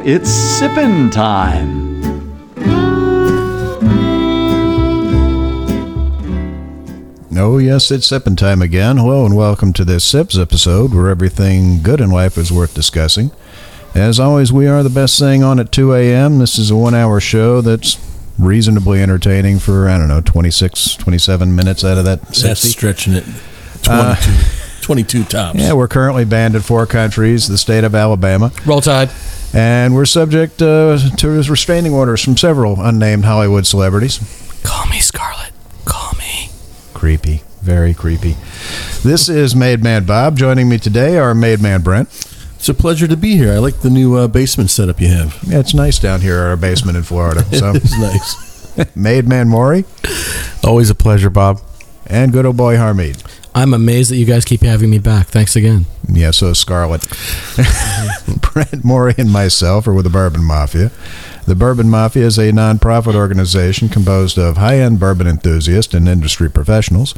Now 0.00 0.06
it's 0.06 0.30
sippin' 0.30 1.10
time. 1.12 1.90
Oh, 7.36 7.56
yes, 7.58 7.90
it's 7.90 8.06
sipping 8.06 8.36
time 8.36 8.60
again. 8.60 8.98
Hello, 8.98 9.24
and 9.24 9.34
welcome 9.34 9.72
to 9.72 9.84
this 9.84 10.04
Sips 10.04 10.36
episode 10.36 10.92
where 10.92 11.08
everything 11.08 11.82
good 11.82 12.00
in 12.00 12.10
life 12.10 12.36
is 12.36 12.52
worth 12.52 12.74
discussing. 12.74 13.30
As 13.94 14.20
always, 14.20 14.52
we 14.52 14.66
are 14.66 14.82
the 14.82 14.90
best 14.90 15.18
thing 15.18 15.42
on 15.42 15.58
at 15.58 15.72
2 15.72 15.94
a.m. 15.94 16.38
This 16.38 16.58
is 16.58 16.70
a 16.70 16.76
one 16.76 16.94
hour 16.94 17.18
show 17.18 17.60
that's 17.60 17.98
reasonably 18.38 19.02
entertaining 19.02 19.58
for, 19.58 19.88
I 19.88 19.96
don't 19.98 20.08
know, 20.08 20.20
26, 20.20 20.96
27 20.96 21.54
minutes 21.54 21.82
out 21.82 21.98
of 21.98 22.04
that 22.04 22.26
60. 22.26 22.48
That's 22.48 22.60
stretching 22.60 23.14
it. 23.14 23.24
Uh, 23.88 24.14
22, 24.16 24.59
22 24.90 25.22
tops. 25.22 25.56
Yeah, 25.56 25.74
we're 25.74 25.86
currently 25.86 26.24
banned 26.24 26.56
in 26.56 26.62
four 26.62 26.84
countries, 26.84 27.46
the 27.46 27.56
state 27.56 27.84
of 27.84 27.94
Alabama, 27.94 28.50
Roll 28.66 28.80
Tide. 28.80 29.08
and 29.54 29.94
we're 29.94 30.04
subject 30.04 30.60
uh, 30.60 30.98
to 31.18 31.28
restraining 31.48 31.92
orders 31.94 32.24
from 32.24 32.36
several 32.36 32.80
unnamed 32.80 33.24
Hollywood 33.24 33.68
celebrities. 33.68 34.18
Call 34.64 34.86
me 34.88 34.98
Scarlet. 34.98 35.52
Call 35.84 36.18
me. 36.18 36.50
Creepy. 36.92 37.44
Very 37.62 37.94
creepy. 37.94 38.34
This 39.04 39.28
is 39.28 39.54
Made 39.54 39.80
Man 39.84 40.06
Bob. 40.06 40.36
Joining 40.36 40.68
me 40.68 40.76
today 40.76 41.18
are 41.18 41.36
Made 41.36 41.60
Man 41.60 41.82
Brent. 41.82 42.08
It's 42.56 42.68
a 42.68 42.74
pleasure 42.74 43.06
to 43.06 43.16
be 43.16 43.36
here. 43.36 43.52
I 43.52 43.58
like 43.58 43.82
the 43.82 43.90
new 43.90 44.16
uh, 44.16 44.26
basement 44.26 44.70
setup 44.70 45.00
you 45.00 45.06
have. 45.06 45.38
Yeah, 45.46 45.60
it's 45.60 45.72
nice 45.72 46.00
down 46.00 46.20
here 46.20 46.40
at 46.40 46.46
our 46.48 46.56
basement 46.56 46.96
in 46.96 47.04
Florida. 47.04 47.44
So, 47.56 47.70
It's 47.76 47.96
nice. 47.96 48.96
Made 48.96 49.28
Man 49.28 49.46
Maury 49.46 49.84
Always 50.64 50.90
a 50.90 50.96
pleasure, 50.96 51.30
Bob. 51.30 51.60
and 52.08 52.32
good 52.32 52.44
old 52.44 52.56
boy 52.56 52.74
Harmeet. 52.74 53.22
I'm 53.54 53.74
amazed 53.74 54.10
that 54.10 54.16
you 54.16 54.26
guys 54.26 54.44
keep 54.44 54.62
having 54.62 54.90
me 54.90 54.98
back. 54.98 55.26
Thanks 55.28 55.56
again. 55.56 55.86
Yeah, 56.08 56.30
so 56.30 56.52
Scarlett. 56.52 57.06
Brent 58.52 58.84
Maury 58.84 59.14
and 59.18 59.30
myself 59.30 59.86
are 59.86 59.92
with 59.92 60.04
the 60.04 60.10
Bourbon 60.10 60.44
Mafia. 60.44 60.90
The 61.46 61.54
Bourbon 61.54 61.90
Mafia 61.90 62.26
is 62.26 62.38
a 62.38 62.52
nonprofit 62.52 63.14
organization 63.14 63.88
composed 63.88 64.38
of 64.38 64.56
high 64.56 64.78
end 64.78 65.00
bourbon 65.00 65.26
enthusiasts 65.26 65.94
and 65.94 66.08
industry 66.08 66.48
professionals. 66.50 67.14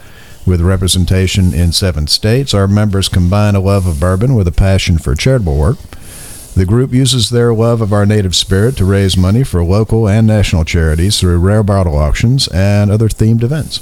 With 0.47 0.61
representation 0.61 1.55
in 1.55 1.73
seven 1.73 2.07
states, 2.07 2.53
our 2.55 2.67
members 2.67 3.09
combine 3.09 3.55
a 3.55 3.61
love 3.61 3.87
of 3.87 4.01
bourbon 4.01 4.35
with 4.35 4.49
a 4.49 4.53
passion 4.53 4.99
for 4.99 5.15
charitable 5.15 5.57
work. 5.57 5.79
The 6.55 6.67
group 6.67 6.93
uses 6.93 7.31
their 7.31 7.55
love 7.55 7.81
of 7.81 7.93
our 7.93 8.05
native 8.05 8.35
spirit 8.35 8.77
to 8.77 8.85
raise 8.85 9.17
money 9.17 9.45
for 9.45 9.65
local 9.65 10.09
and 10.09 10.27
national 10.27 10.65
charities 10.65 11.21
through 11.21 11.39
rare 11.39 11.63
bottle 11.63 11.97
auctions 11.97 12.49
and 12.49 12.91
other 12.91 13.09
themed 13.09 13.43
events. 13.43 13.81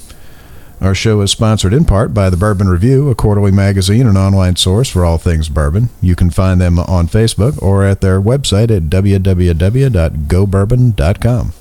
Our 0.80 0.94
show 0.94 1.20
is 1.20 1.30
sponsored 1.30 1.74
in 1.74 1.84
part 1.84 2.14
by 2.14 2.30
the 2.30 2.38
Bourbon 2.38 2.68
Review, 2.68 3.10
a 3.10 3.14
quarterly 3.14 3.52
magazine 3.52 4.06
and 4.06 4.16
online 4.16 4.56
source 4.56 4.88
for 4.88 5.04
all 5.04 5.18
things 5.18 5.50
bourbon. 5.50 5.90
You 6.00 6.16
can 6.16 6.30
find 6.30 6.58
them 6.58 6.78
on 6.78 7.06
Facebook 7.06 7.62
or 7.62 7.84
at 7.84 8.00
their 8.00 8.18
website 8.20 8.74
at 8.74 8.84
www.gobourbon.com. 8.84 11.52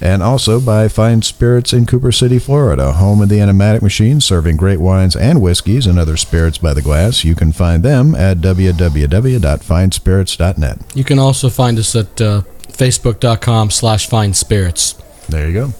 And 0.00 0.22
also 0.22 0.60
by 0.60 0.88
Fine 0.88 1.22
Spirits 1.22 1.72
in 1.72 1.86
Cooper 1.86 2.12
City, 2.12 2.38
Florida, 2.38 2.92
home 2.92 3.22
of 3.22 3.30
the 3.30 3.38
Enomatic 3.38 3.80
Machine, 3.80 4.20
serving 4.20 4.58
great 4.58 4.80
wines 4.80 5.16
and 5.16 5.40
whiskeys 5.40 5.86
and 5.86 5.98
other 5.98 6.18
spirits 6.18 6.58
by 6.58 6.74
the 6.74 6.82
glass. 6.82 7.24
You 7.24 7.34
can 7.34 7.52
find 7.52 7.82
them 7.82 8.14
at 8.14 8.36
www.finespirits.net. 8.38 10.78
You 10.94 11.04
can 11.04 11.18
also 11.18 11.48
find 11.48 11.78
us 11.78 11.96
at 11.96 12.20
uh, 12.20 12.42
facebook.com 12.68 13.70
slash 13.70 14.06
fine 14.06 14.34
spirits. 14.34 14.92
There 15.30 15.46
you 15.46 15.54
go. 15.54 15.72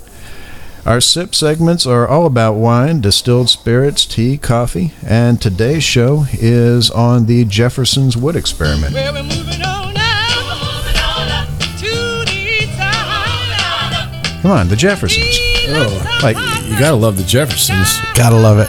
Our 0.87 1.01
sip 1.01 1.35
segments 1.35 1.87
are 1.87 2.07
all 2.07 2.27
about 2.27 2.55
wine, 2.57 3.01
distilled 3.01 3.49
spirits, 3.49 4.05
tea, 4.05 4.37
coffee, 4.37 4.93
and 5.07 5.41
today's 5.41 5.83
show 5.83 6.27
is 6.33 6.91
on 6.91 7.25
the 7.25 7.47
Jefferson's 7.47 8.19
Wood 8.19 8.37
experiment. 8.37 8.93
Well, 8.93 9.17
on 9.17 9.25
now. 9.27 9.63
On 9.65 9.95
up 11.31 11.49
to 11.79 12.25
the 12.27 12.69
top. 12.77 14.43
Come 14.43 14.51
on, 14.51 14.69
the 14.69 14.77
Jeffersons. 14.77 15.25
Oh, 15.69 16.19
Like, 16.23 16.37
you 16.69 16.79
gotta 16.79 16.97
love 16.97 17.17
the 17.17 17.25
Jeffersons. 17.25 17.99
Gotta 18.15 18.37
love 18.37 18.59
it. 18.59 18.69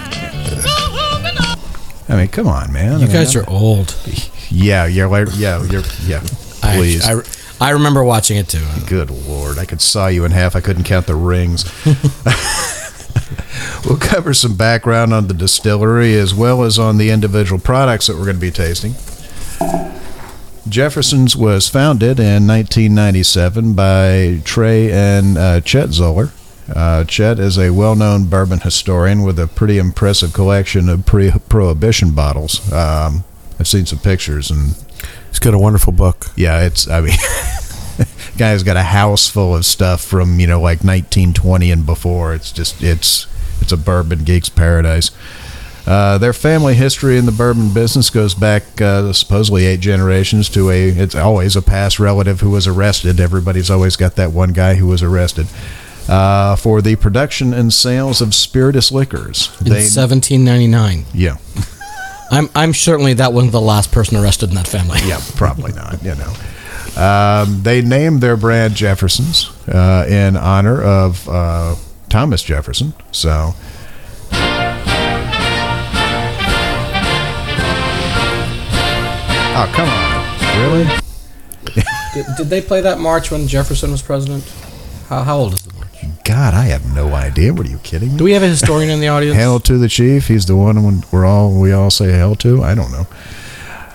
I 2.07 2.15
mean, 2.15 2.29
come 2.29 2.47
on, 2.47 2.71
man. 2.71 2.93
I 2.93 2.95
You 2.99 3.05
mean, 3.07 3.11
guys 3.13 3.35
I'm- 3.35 3.43
are 3.45 3.49
old. 3.49 3.93
Yeah, 4.49 4.85
you're 4.85 5.09
like, 5.09 5.27
yeah, 5.35 5.61
you're, 5.65 5.83
yeah. 6.05 6.21
Please. 6.61 7.05
I, 7.05 7.15
I 7.15 7.21
remember 7.71 8.03
watching 8.03 8.37
it 8.37 8.49
too. 8.49 8.65
Good 8.87 9.09
lord, 9.09 9.57
I 9.57 9.65
could 9.65 9.81
saw 9.81 10.07
you 10.07 10.25
in 10.25 10.31
half. 10.31 10.55
I 10.55 10.61
couldn't 10.61 10.83
count 10.83 11.07
the 11.07 11.15
rings. 11.15 11.65
we'll 13.85 13.97
cover 13.97 14.33
some 14.33 14.55
background 14.55 15.13
on 15.13 15.27
the 15.27 15.33
distillery 15.33 16.15
as 16.15 16.33
well 16.33 16.63
as 16.63 16.77
on 16.77 16.97
the 16.97 17.09
individual 17.09 17.59
products 17.59 18.07
that 18.07 18.17
we're 18.17 18.25
going 18.25 18.37
to 18.37 18.41
be 18.41 18.51
tasting. 18.51 18.93
Jefferson's 20.67 21.35
was 21.35 21.69
founded 21.69 22.19
in 22.19 22.47
1997 22.47 23.73
by 23.73 24.41
Trey 24.43 24.91
and 24.91 25.37
uh, 25.37 25.61
Chet 25.61 25.89
Zoeller. 25.89 26.31
Uh, 26.73 27.03
Chet 27.03 27.37
is 27.37 27.59
a 27.59 27.69
well-known 27.69 28.25
bourbon 28.25 28.61
historian 28.61 29.21
with 29.21 29.37
a 29.37 29.45
pretty 29.45 29.77
impressive 29.77 30.33
collection 30.33 30.89
of 30.89 31.05
pre-prohibition 31.05 32.15
bottles. 32.15 32.71
Um, 32.73 33.23
I've 33.59 33.67
seen 33.67 33.85
some 33.85 33.99
pictures, 33.99 34.49
and 34.49 34.71
He's 35.35 35.39
got 35.41 35.53
a 35.53 35.59
wonderful 35.59 35.91
book. 35.91 36.27
yeah, 36.37 36.61
it's. 36.63 36.87
I 36.87 37.01
mean, 37.01 37.17
guy's 38.37 38.63
got 38.63 38.77
a 38.77 38.83
house 38.83 39.27
full 39.27 39.53
of 39.53 39.65
stuff 39.65 40.01
from 40.01 40.39
you 40.39 40.47
know 40.47 40.61
like 40.61 40.79
1920 40.79 41.71
and 41.71 41.85
before. 41.85 42.33
It's 42.33 42.53
just 42.53 42.81
it's 42.81 43.27
it's 43.59 43.73
a 43.73 43.77
bourbon 43.77 44.19
geek's 44.19 44.47
paradise. 44.47 45.11
Uh, 45.85 46.17
their 46.19 46.31
family 46.31 46.73
history 46.73 47.17
in 47.17 47.25
the 47.25 47.33
bourbon 47.33 47.73
business 47.73 48.09
goes 48.09 48.33
back 48.33 48.79
uh, 48.79 49.11
supposedly 49.11 49.65
eight 49.65 49.81
generations 49.81 50.47
to 50.51 50.69
a. 50.69 50.87
It's 50.87 51.15
always 51.15 51.57
a 51.57 51.61
past 51.61 51.99
relative 51.99 52.39
who 52.39 52.51
was 52.51 52.65
arrested. 52.65 53.19
Everybody's 53.19 53.69
always 53.69 53.97
got 53.97 54.15
that 54.15 54.31
one 54.31 54.53
guy 54.53 54.75
who 54.75 54.87
was 54.87 55.03
arrested 55.03 55.47
uh, 56.07 56.55
for 56.55 56.81
the 56.81 56.95
production 56.95 57.53
and 57.53 57.73
sales 57.73 58.21
of 58.21 58.33
spirituous 58.33 58.89
liquors. 58.89 59.49
In 59.59 59.73
1799. 59.73 61.05
yeah, 61.13 61.35
I'm, 62.31 62.49
I'm 62.55 62.73
certainly 62.73 63.13
that 63.15 63.33
wasn't 63.33 63.51
the 63.51 63.61
last 63.61 63.91
person 63.91 64.17
arrested 64.17 64.49
in 64.49 64.55
that 64.55 64.67
family. 64.67 64.99
Yeah, 65.05 65.19
probably 65.35 65.73
not. 65.73 66.03
You 66.03 66.15
know, 66.15 66.33
um, 67.01 67.61
they 67.63 67.81
named 67.81 68.21
their 68.21 68.35
brand 68.37 68.75
Jeffersons 68.75 69.51
uh, 69.67 70.05
in 70.09 70.35
honor 70.35 70.81
of 70.81 71.27
uh, 71.29 71.75
Thomas 72.09 72.41
Jefferson. 72.43 72.93
So, 73.11 73.53
oh 79.57 79.71
come 79.73 79.89
on, 79.89 80.61
really? 80.61 80.87
Did, 82.13 82.25
did 82.37 82.47
they 82.47 82.61
play 82.61 82.81
that 82.81 82.97
march 82.99 83.29
when 83.29 83.47
Jefferson 83.47 83.91
was 83.91 84.01
president? 84.01 84.43
How, 85.09 85.23
how 85.23 85.37
old 85.37 85.53
is 85.53 85.61
the 85.63 85.73
march? 85.73 85.84
God, 86.25 86.55
I 86.55 86.63
have 86.65 86.93
no 86.95 87.13
idea. 87.13 87.53
What 87.53 87.67
are 87.67 87.69
you 87.69 87.77
kidding 87.77 88.11
me? 88.13 88.17
Do 88.17 88.23
we 88.23 88.31
have 88.31 88.41
a 88.41 88.47
historian 88.47 88.89
in 88.89 88.99
the 88.99 89.07
audience? 89.09 89.37
Hail 89.37 89.59
to 89.61 89.77
the 89.77 89.87
chief. 89.87 90.27
He's 90.27 90.47
the 90.47 90.55
one 90.55 91.03
we're 91.11 91.25
all 91.25 91.57
we 91.57 91.71
all 91.71 91.91
say 91.91 92.11
hail 92.11 92.35
to. 92.37 92.63
I 92.63 92.73
don't 92.73 92.91
know. 92.91 93.07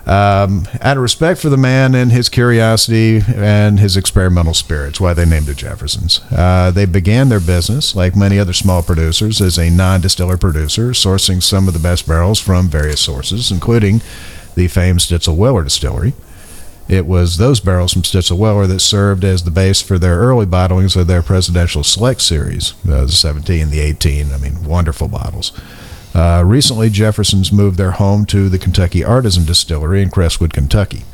Um, 0.07 0.67
out 0.81 0.97
of 0.97 1.03
respect 1.03 1.41
for 1.41 1.51
the 1.51 1.57
man 1.57 1.95
and 1.95 2.11
his 2.11 2.29
curiosity 2.29 3.21
and 3.29 3.79
his 3.79 3.97
experimental 3.97 4.55
spirits, 4.55 5.01
why 5.01 5.13
they 5.13 5.25
named 5.27 5.49
it 5.49 5.57
Jefferson's. 5.57 6.21
Uh, 6.33 6.71
they 6.71 6.87
began 6.87 7.29
their 7.29 7.41
business, 7.41 7.95
like 7.95 8.17
many 8.17 8.39
other 8.39 8.53
small 8.53 8.83
producers, 8.83 9.41
as 9.41 9.59
a 9.59 9.69
non-distiller 9.69 10.37
producer, 10.37 10.91
sourcing 10.91 11.43
some 11.43 11.69
of 11.69 11.75
the 11.75 11.81
best 11.81 12.07
barrels 12.09 12.41
from 12.41 12.69
various 12.69 13.01
sources, 13.01 13.51
including 13.53 14.01
the 14.55 14.69
famed 14.69 15.01
Stitzel 15.01 15.37
Weller 15.37 15.65
Distillery. 15.65 16.15
It 16.91 17.07
was 17.07 17.37
those 17.37 17.61
barrels 17.61 17.93
from 17.93 18.03
Stitzel 18.03 18.37
Weller 18.37 18.67
that 18.67 18.81
served 18.81 19.23
as 19.23 19.45
the 19.45 19.53
base 19.53 19.81
for 19.81 19.97
their 19.97 20.19
early 20.19 20.45
bottlings 20.45 20.97
of 20.97 21.07
their 21.07 21.23
Presidential 21.23 21.85
Select 21.85 22.21
series, 22.21 22.75
uh, 22.85 23.03
the 23.05 23.13
17, 23.13 23.71
the 23.71 23.79
18. 23.79 24.33
I 24.33 24.39
mean, 24.39 24.65
wonderful 24.65 25.07
bottles. 25.07 25.53
Uh, 26.13 26.43
recently, 26.45 26.91
Jefferson's 26.91 27.53
moved 27.53 27.79
their 27.79 27.93
home 27.93 28.27
to 28.27 28.49
the 28.49 28.59
Kentucky 28.59 29.05
Artisan 29.05 29.45
Distillery 29.45 30.03
in 30.03 30.11
Crestwood, 30.11 30.53
Kentucky. 30.53 31.05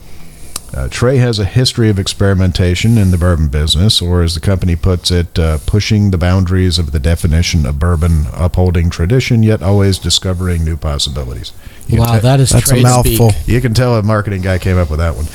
Uh, 0.76 0.88
Trey 0.88 1.16
has 1.16 1.38
a 1.38 1.46
history 1.46 1.88
of 1.88 1.98
experimentation 1.98 2.98
in 2.98 3.10
the 3.10 3.16
bourbon 3.16 3.48
business, 3.48 4.02
or 4.02 4.22
as 4.22 4.34
the 4.34 4.40
company 4.40 4.76
puts 4.76 5.10
it, 5.10 5.38
uh, 5.38 5.56
pushing 5.64 6.10
the 6.10 6.18
boundaries 6.18 6.78
of 6.78 6.92
the 6.92 7.00
definition 7.00 7.64
of 7.64 7.78
bourbon, 7.78 8.26
upholding 8.34 8.90
tradition, 8.90 9.42
yet 9.42 9.62
always 9.62 9.98
discovering 9.98 10.64
new 10.64 10.76
possibilities. 10.76 11.52
You 11.88 12.00
Wow, 12.00 12.16
te- 12.16 12.20
that 12.20 12.40
is 12.40 12.50
That's 12.50 12.70
a 12.70 12.82
mouthful. 12.82 13.30
speak. 13.30 13.48
you 13.48 13.60
can 13.62 13.72
tell 13.72 13.96
a 13.96 14.02
marketing 14.02 14.42
guy 14.42 14.58
came 14.58 14.76
up 14.76 14.90
with 14.90 14.98
that 14.98 15.14
one. 15.16 15.26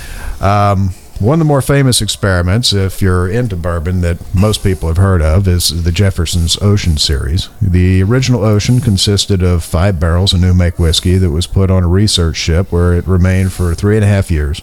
Um, 0.42 0.94
one 1.20 1.36
of 1.36 1.40
the 1.40 1.46
more 1.46 1.62
famous 1.62 2.02
experiments, 2.02 2.72
if 2.74 3.02
you're 3.02 3.28
into 3.30 3.56
bourbon, 3.56 4.02
that 4.02 4.18
most 4.36 4.64
people 4.64 4.90
have 4.90 4.98
heard 4.98 5.22
of 5.24 5.48
is 5.48 5.84
the 5.84 5.92
Jefferson's 5.92 6.60
Ocean 6.62 6.98
series. 6.98 7.50
The 7.62 8.04
original 8.04 8.44
Ocean 8.44 8.80
consisted 8.80 9.42
of 9.42 9.64
five 9.64 10.00
barrels 10.00 10.34
of 10.34 10.42
new 10.42 10.54
make 10.54 10.78
whiskey 10.78 11.18
that 11.18 11.30
was 11.30 11.48
put 11.48 11.72
on 11.72 11.84
a 11.84 11.88
research 11.88 12.38
ship 12.38 12.72
where 12.72 12.94
it 12.94 13.08
remained 13.08 13.54
for 13.54 13.74
three 13.74 13.96
and 13.96 14.04
a 14.04 14.08
half 14.08 14.30
years. 14.30 14.62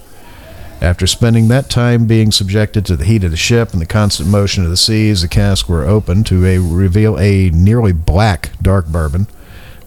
After 0.80 1.06
spending 1.08 1.48
that 1.48 1.68
time 1.68 2.06
being 2.06 2.30
subjected 2.30 2.86
to 2.86 2.96
the 2.96 3.04
heat 3.04 3.24
of 3.24 3.32
the 3.32 3.36
ship 3.36 3.72
and 3.72 3.80
the 3.80 3.86
constant 3.86 4.28
motion 4.28 4.64
of 4.64 4.70
the 4.70 4.76
seas, 4.76 5.22
the 5.22 5.28
casks 5.28 5.68
were 5.68 5.84
opened 5.84 6.26
to 6.26 6.46
a, 6.46 6.58
reveal 6.58 7.18
a 7.18 7.50
nearly 7.50 7.92
black 7.92 8.50
dark 8.62 8.86
bourbon 8.86 9.26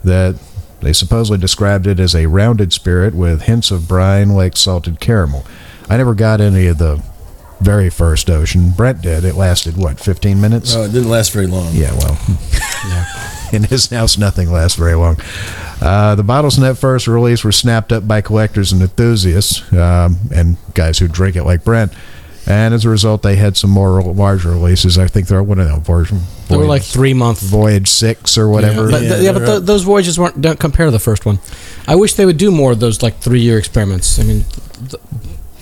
that 0.04 0.36
they 0.82 0.92
supposedly 0.92 1.38
described 1.38 1.88
it 1.88 2.00
as 2.00 2.14
a 2.14 2.26
rounded 2.26 2.74
spirit 2.74 3.14
with 3.16 3.44
hints 3.44 3.72
of 3.72 3.88
brine 3.88 4.30
like 4.30 4.58
salted 4.58 5.00
caramel. 5.00 5.46
I 5.90 5.98
never 5.98 6.14
got 6.14 6.42
any 6.42 6.68
of 6.68 6.78
the 6.78 7.02
very 7.62 7.90
first 7.90 8.30
ocean. 8.30 8.72
Brent 8.72 9.02
did. 9.02 9.24
It 9.24 9.36
lasted 9.36 9.78
what, 9.78 10.00
15 10.00 10.42
minutes? 10.42 10.76
Oh, 10.76 10.84
it 10.84 10.92
didn't 10.92 11.10
last 11.10 11.32
very 11.32 11.48
long. 11.48 11.74
Yeah, 11.74 11.94
well, 11.94 12.18
in 13.54 13.64
his 13.64 13.90
house, 13.90 14.18
nothing 14.18 14.52
lasts 14.52 14.78
very 14.78 14.96
long. 14.96 15.18
Uh, 15.82 16.16
the 16.16 16.24
bottles 16.24 16.58
in 16.58 16.64
that 16.64 16.76
first 16.76 17.08
release 17.08 17.44
were 17.44 17.52
snapped 17.52 17.92
up 17.92 18.08
by 18.08 18.22
collectors 18.22 18.72
and 18.72 18.82
enthusiasts 18.82 19.72
um, 19.74 20.18
and 20.34 20.58
guys 20.74 21.00
who 21.00 21.08
drink 21.08 21.36
it 21.36 21.44
like 21.44 21.64
Brent. 21.64 21.92
And 22.48 22.74
as 22.74 22.86
a 22.86 22.90
result, 22.90 23.22
they 23.22 23.36
had 23.36 23.56
some 23.56 23.70
more 23.70 24.02
larger 24.02 24.50
releases. 24.50 24.98
I 24.98 25.08
think 25.08 25.28
they're 25.28 25.44
what 25.44 25.60
are 25.60 25.66
they? 25.66 25.80
Voyage, 25.80 26.12
They 26.50 26.58
were 26.58 26.66
like 26.66 26.82
three 26.82 27.14
month. 27.14 27.40
Voyage 27.40 27.88
Six 27.88 28.36
or 28.38 28.50
whatever. 28.50 28.90
But, 28.90 29.04
Yeah, 29.04 29.18
yeah, 29.18 29.32
but 29.32 29.40
they're 29.40 29.48
th- 29.58 29.66
those 29.66 29.84
voyages 29.84 30.18
weren't 30.18 30.42
don't 30.42 30.60
compare 30.60 30.86
to 30.86 30.92
the 30.92 31.00
first 31.00 31.24
one. 31.26 31.38
I 31.88 31.96
wish 31.96 32.16
they 32.16 32.26
would 32.26 32.38
do 32.38 32.50
more 32.50 32.72
of 32.72 32.80
those 32.80 33.04
like 33.04 33.18
three 33.20 33.42
year 33.42 33.60
experiments. 33.60 34.18
I 34.20 34.24
mean, 34.24 34.44
th- 34.90 35.02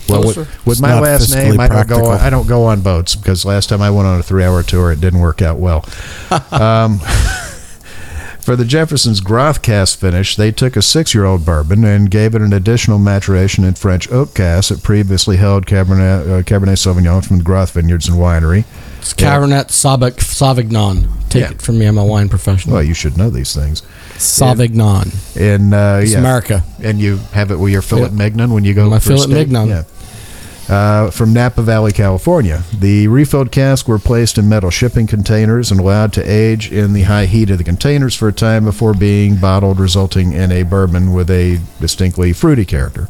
Well, 0.08 0.26
with, 0.26 0.66
with 0.66 0.80
my 0.80 0.98
last 0.98 1.32
name, 1.34 1.60
I 1.60 1.68
don't 1.68 1.86
go. 1.86 2.06
On, 2.06 2.18
I 2.18 2.30
don't 2.30 2.48
go 2.48 2.64
on 2.64 2.80
boats 2.80 3.14
because 3.14 3.44
last 3.44 3.68
time 3.68 3.82
I 3.82 3.90
went 3.90 4.08
on 4.08 4.18
a 4.18 4.22
three-hour 4.22 4.62
tour, 4.62 4.90
it 4.90 5.02
didn't 5.02 5.20
work 5.20 5.42
out 5.42 5.58
well. 5.58 5.84
um, 6.50 7.00
for 8.42 8.56
the 8.56 8.64
Jefferson's 8.64 9.20
Groth 9.20 9.62
cask 9.62 9.98
finish, 9.98 10.36
they 10.36 10.50
took 10.52 10.76
a 10.76 10.82
six-year-old 10.82 11.44
bourbon 11.44 11.84
and 11.84 12.10
gave 12.10 12.34
it 12.34 12.42
an 12.42 12.52
additional 12.52 12.98
maturation 12.98 13.64
in 13.64 13.74
French 13.74 14.10
oak 14.10 14.34
cask 14.34 14.68
that 14.70 14.82
previously 14.82 15.36
held 15.36 15.66
Cabernet 15.66 16.20
uh, 16.40 16.42
Cabernet 16.42 16.78
Sauvignon 16.78 17.24
from 17.26 17.38
the 17.38 17.44
Groth 17.44 17.72
Vineyards 17.72 18.08
and 18.08 18.16
Winery. 18.18 18.64
it's 18.98 19.14
Cabernet 19.14 19.68
Sauvig- 19.68 20.16
Sauvignon. 20.18 21.08
Take 21.28 21.42
Yeah. 21.42 21.50
it 21.52 21.62
from 21.62 21.78
me. 21.78 21.86
I'm 21.86 21.98
a 21.98 22.04
wine 22.04 22.28
professional. 22.28 22.74
Well, 22.74 22.82
you 22.82 22.94
should 22.94 23.16
know 23.16 23.30
these 23.30 23.54
things. 23.54 23.82
Sauvignon. 24.16 25.36
in 25.36 25.72
uh, 25.72 26.02
yeah, 26.04 26.18
America. 26.18 26.62
and 26.82 27.00
you 27.00 27.18
have 27.32 27.50
it 27.50 27.56
with 27.58 27.72
your 27.72 27.82
Philip 27.82 28.12
Yeah. 28.12 28.18
Mignon 28.18 28.52
when 28.52 28.64
you 28.64 28.74
go 28.74 28.88
My 28.90 28.98
for 28.98 29.10
Philip? 29.10 29.30
Mignon. 29.30 29.68
Yeah. 29.68 29.82
Uh, 30.70 31.10
from 31.10 31.32
Napa 31.32 31.62
Valley, 31.62 31.90
California. 31.90 32.62
The 32.72 33.08
refilled 33.08 33.50
casks 33.50 33.88
were 33.88 33.98
placed 33.98 34.38
in 34.38 34.48
metal 34.48 34.70
shipping 34.70 35.08
containers 35.08 35.72
and 35.72 35.80
allowed 35.80 36.12
to 36.12 36.22
age 36.22 36.70
in 36.70 36.92
the 36.92 37.02
high 37.02 37.26
heat 37.26 37.50
of 37.50 37.58
the 37.58 37.64
containers 37.64 38.14
for 38.14 38.28
a 38.28 38.32
time 38.32 38.64
before 38.66 38.94
being 38.94 39.34
bottled, 39.34 39.80
resulting 39.80 40.32
in 40.32 40.52
a 40.52 40.62
bourbon 40.62 41.12
with 41.12 41.28
a 41.28 41.58
distinctly 41.80 42.32
fruity 42.32 42.64
character. 42.64 43.08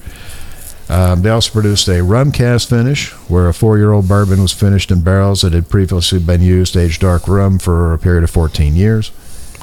Um, 0.89 1.21
they 1.21 1.29
also 1.29 1.53
produced 1.53 1.87
a 1.89 2.03
rum 2.03 2.33
cask 2.33 2.67
finish, 2.71 3.11
where 3.29 3.47
a 3.49 3.53
four-year-old 3.53 4.09
bourbon 4.09 4.41
was 4.41 4.53
finished 4.53 4.91
in 4.91 5.03
barrels 5.03 5.43
that 5.43 5.53
had 5.53 5.69
previously 5.69 6.19
been 6.19 6.41
used 6.41 6.73
to 6.73 6.81
age 6.81 6.99
dark 6.99 7.29
rum 7.29 7.59
for 7.59 7.93
a 7.93 7.99
period 7.99 8.25
of 8.25 8.31
14 8.31 8.75
years. 8.75 9.11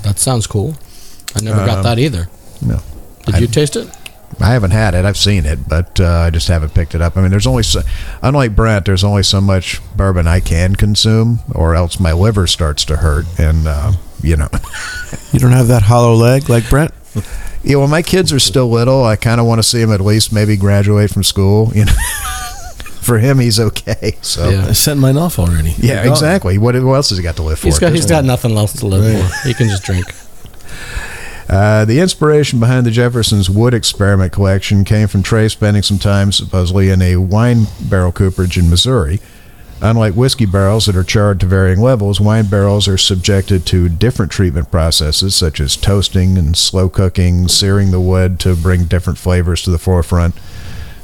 That 0.03 0.19
sounds 0.19 0.45
cool. 0.45 0.75
I 1.35 1.41
never 1.41 1.65
got 1.65 1.77
Um, 1.79 1.83
that 1.83 1.97
either. 1.97 2.29
no. 2.61 2.79
Did 3.25 3.35
I- 3.35 3.39
you 3.39 3.47
taste 3.47 3.75
it? 3.75 3.89
I 4.39 4.51
haven't 4.51 4.71
had 4.71 4.93
it. 4.93 5.05
I've 5.05 5.17
seen 5.17 5.45
it, 5.45 5.67
but 5.67 5.99
uh, 5.99 6.05
I 6.07 6.29
just 6.29 6.47
haven't 6.47 6.73
picked 6.73 6.93
it 6.93 7.01
up. 7.01 7.17
I 7.17 7.21
mean, 7.21 7.31
there's 7.31 7.47
only 7.47 7.63
so, 7.63 7.81
unlike 8.21 8.55
Brent, 8.55 8.85
there's 8.85 9.03
only 9.03 9.23
so 9.23 9.41
much 9.41 9.81
bourbon 9.95 10.27
I 10.27 10.39
can 10.41 10.75
consume, 10.75 11.39
or 11.55 11.75
else 11.75 11.99
my 11.99 12.11
liver 12.13 12.45
starts 12.45 12.85
to 12.85 12.97
hurt. 12.97 13.25
And 13.39 13.67
uh, 13.67 13.93
you 14.21 14.35
know, 14.35 14.49
You 15.31 15.39
don't 15.39 15.51
have 15.53 15.67
that 15.67 15.83
hollow 15.83 16.13
leg 16.13 16.49
like 16.49 16.69
Brent? 16.69 16.93
yeah. 17.63 17.77
When 17.77 17.89
my 17.89 18.01
kids 18.01 18.31
are 18.33 18.39
still 18.39 18.69
little, 18.69 19.03
I 19.03 19.15
kind 19.15 19.39
of 19.41 19.47
want 19.47 19.59
to 19.59 19.63
see 19.63 19.81
him 19.81 19.91
at 19.91 20.01
least 20.01 20.31
maybe 20.33 20.55
graduate 20.57 21.09
from 21.11 21.23
school. 21.23 21.71
You 21.73 21.85
know, 21.85 21.93
for 23.01 23.17
him, 23.19 23.39
he's 23.39 23.59
okay. 23.59 24.17
So 24.21 24.49
Yeah. 24.49 24.61
yeah, 24.63 24.67
I 24.67 24.71
sent 24.73 24.99
mine 24.99 25.17
off 25.17 25.39
already. 25.39 25.73
Gone. 25.81 26.07
exactly. 26.07 26.57
What, 26.57 26.75
what 26.83 26.93
else 26.93 27.09
has 27.09 27.17
he 27.17 27.23
got 27.23 27.37
to 27.37 27.43
live 27.43 27.59
for? 27.59 27.67
He's 27.67 27.79
got 27.79 27.87
at 27.87 27.93
he's 27.93 28.03
this 28.03 28.11
got 28.11 28.25
nothing 28.25 28.55
else 28.57 28.73
to 28.79 28.85
live 28.87 29.03
Right. 29.03 29.31
for. 29.31 29.47
He 29.47 29.53
can 29.53 29.67
just 29.69 29.83
drink. 29.83 30.05
Uh, 31.49 31.85
the 31.85 32.01
inspiration 32.01 32.59
behind 32.59 32.85
the 32.85 32.91
Jefferson's 32.91 33.49
wood 33.49 33.73
experiment 33.73 34.33
collection 34.33 34.83
came 34.83 35.07
from 35.07 35.23
Trey 35.23 35.47
spending 35.47 35.81
some 35.81 35.97
time 35.97 36.31
supposedly 36.31 36.89
in 36.89 37.01
a 37.01 37.15
wine 37.17 37.67
barrel 37.89 38.11
cooperage 38.11 38.57
in 38.57 38.69
Missouri. 38.69 39.19
Unlike 39.81 40.15
whiskey 40.15 40.45
barrels 40.45 40.87
that 40.87 40.95
are 40.95 41.03
charred 41.03 41.39
to 41.39 41.45
varying 41.45 41.79
levels, 41.79 42.19
wine 42.19 42.47
barrels 42.47 42.87
are 42.87 42.97
subjected 42.97 43.65
to 43.67 43.87
different 43.87 44.31
treatment 44.31 44.71
processes 44.71 45.35
such 45.35 45.59
as 45.59 45.77
toasting 45.77 46.37
and 46.37 46.57
slow 46.57 46.89
cooking, 46.89 47.47
searing 47.47 47.91
the 47.91 48.01
wood 48.01 48.39
to 48.41 48.55
bring 48.55 48.85
different 48.85 49.19
flavors 49.19 49.61
to 49.61 49.69
the 49.69 49.77
forefront. 49.77 50.35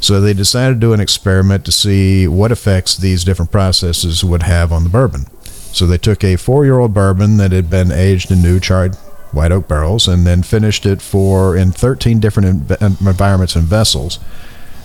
So 0.01 0.19
they 0.19 0.34
decided 0.34 0.74
to 0.74 0.80
do 0.80 0.92
an 0.92 1.00
experiment 1.00 1.63
to 1.66 1.72
see 1.72 2.28
what 2.28 2.51
effects 2.51 2.98
these 2.98 3.24
different 3.24 3.51
processes 3.51 4.24
would 4.24 4.44
have 4.44 4.74
on 4.74 4.84
the 4.84 4.90
bourbon. 4.90 5.28
So 5.44 5.86
they 5.86 5.98
took 6.00 6.24
a 6.24 6.36
four-year-old 6.36 6.94
bourbon 6.94 7.38
that 7.38 7.51
had 7.51 7.69
been 7.69 7.92
aged 7.92 8.30
in 8.31 8.42
new 8.42 8.60
charred 8.60 8.98
white 9.33 9.51
oak 9.51 9.68
barrels 9.68 10.07
and 10.07 10.25
then 10.25 10.44
finished 10.44 10.85
it 10.85 11.01
for 11.01 11.56
in 11.56 11.71
13 11.71 12.19
different 12.19 12.68
env- 12.68 13.07
environments 13.07 13.56
and 13.56 13.65
vessels. 13.65 14.19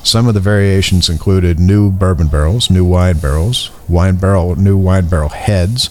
Some 0.02 0.28
of 0.28 0.34
the 0.34 0.40
variations 0.40 1.08
included 1.08 1.58
new 1.58 1.90
bourbon 1.90 2.28
barrels, 2.28 2.70
new 2.70 2.84
wine 2.84 3.18
barrels, 3.18 3.70
wine 3.88 4.16
barrel, 4.16 4.56
new 4.56 4.76
wine 4.76 5.08
barrel 5.08 5.28
heads 5.28 5.90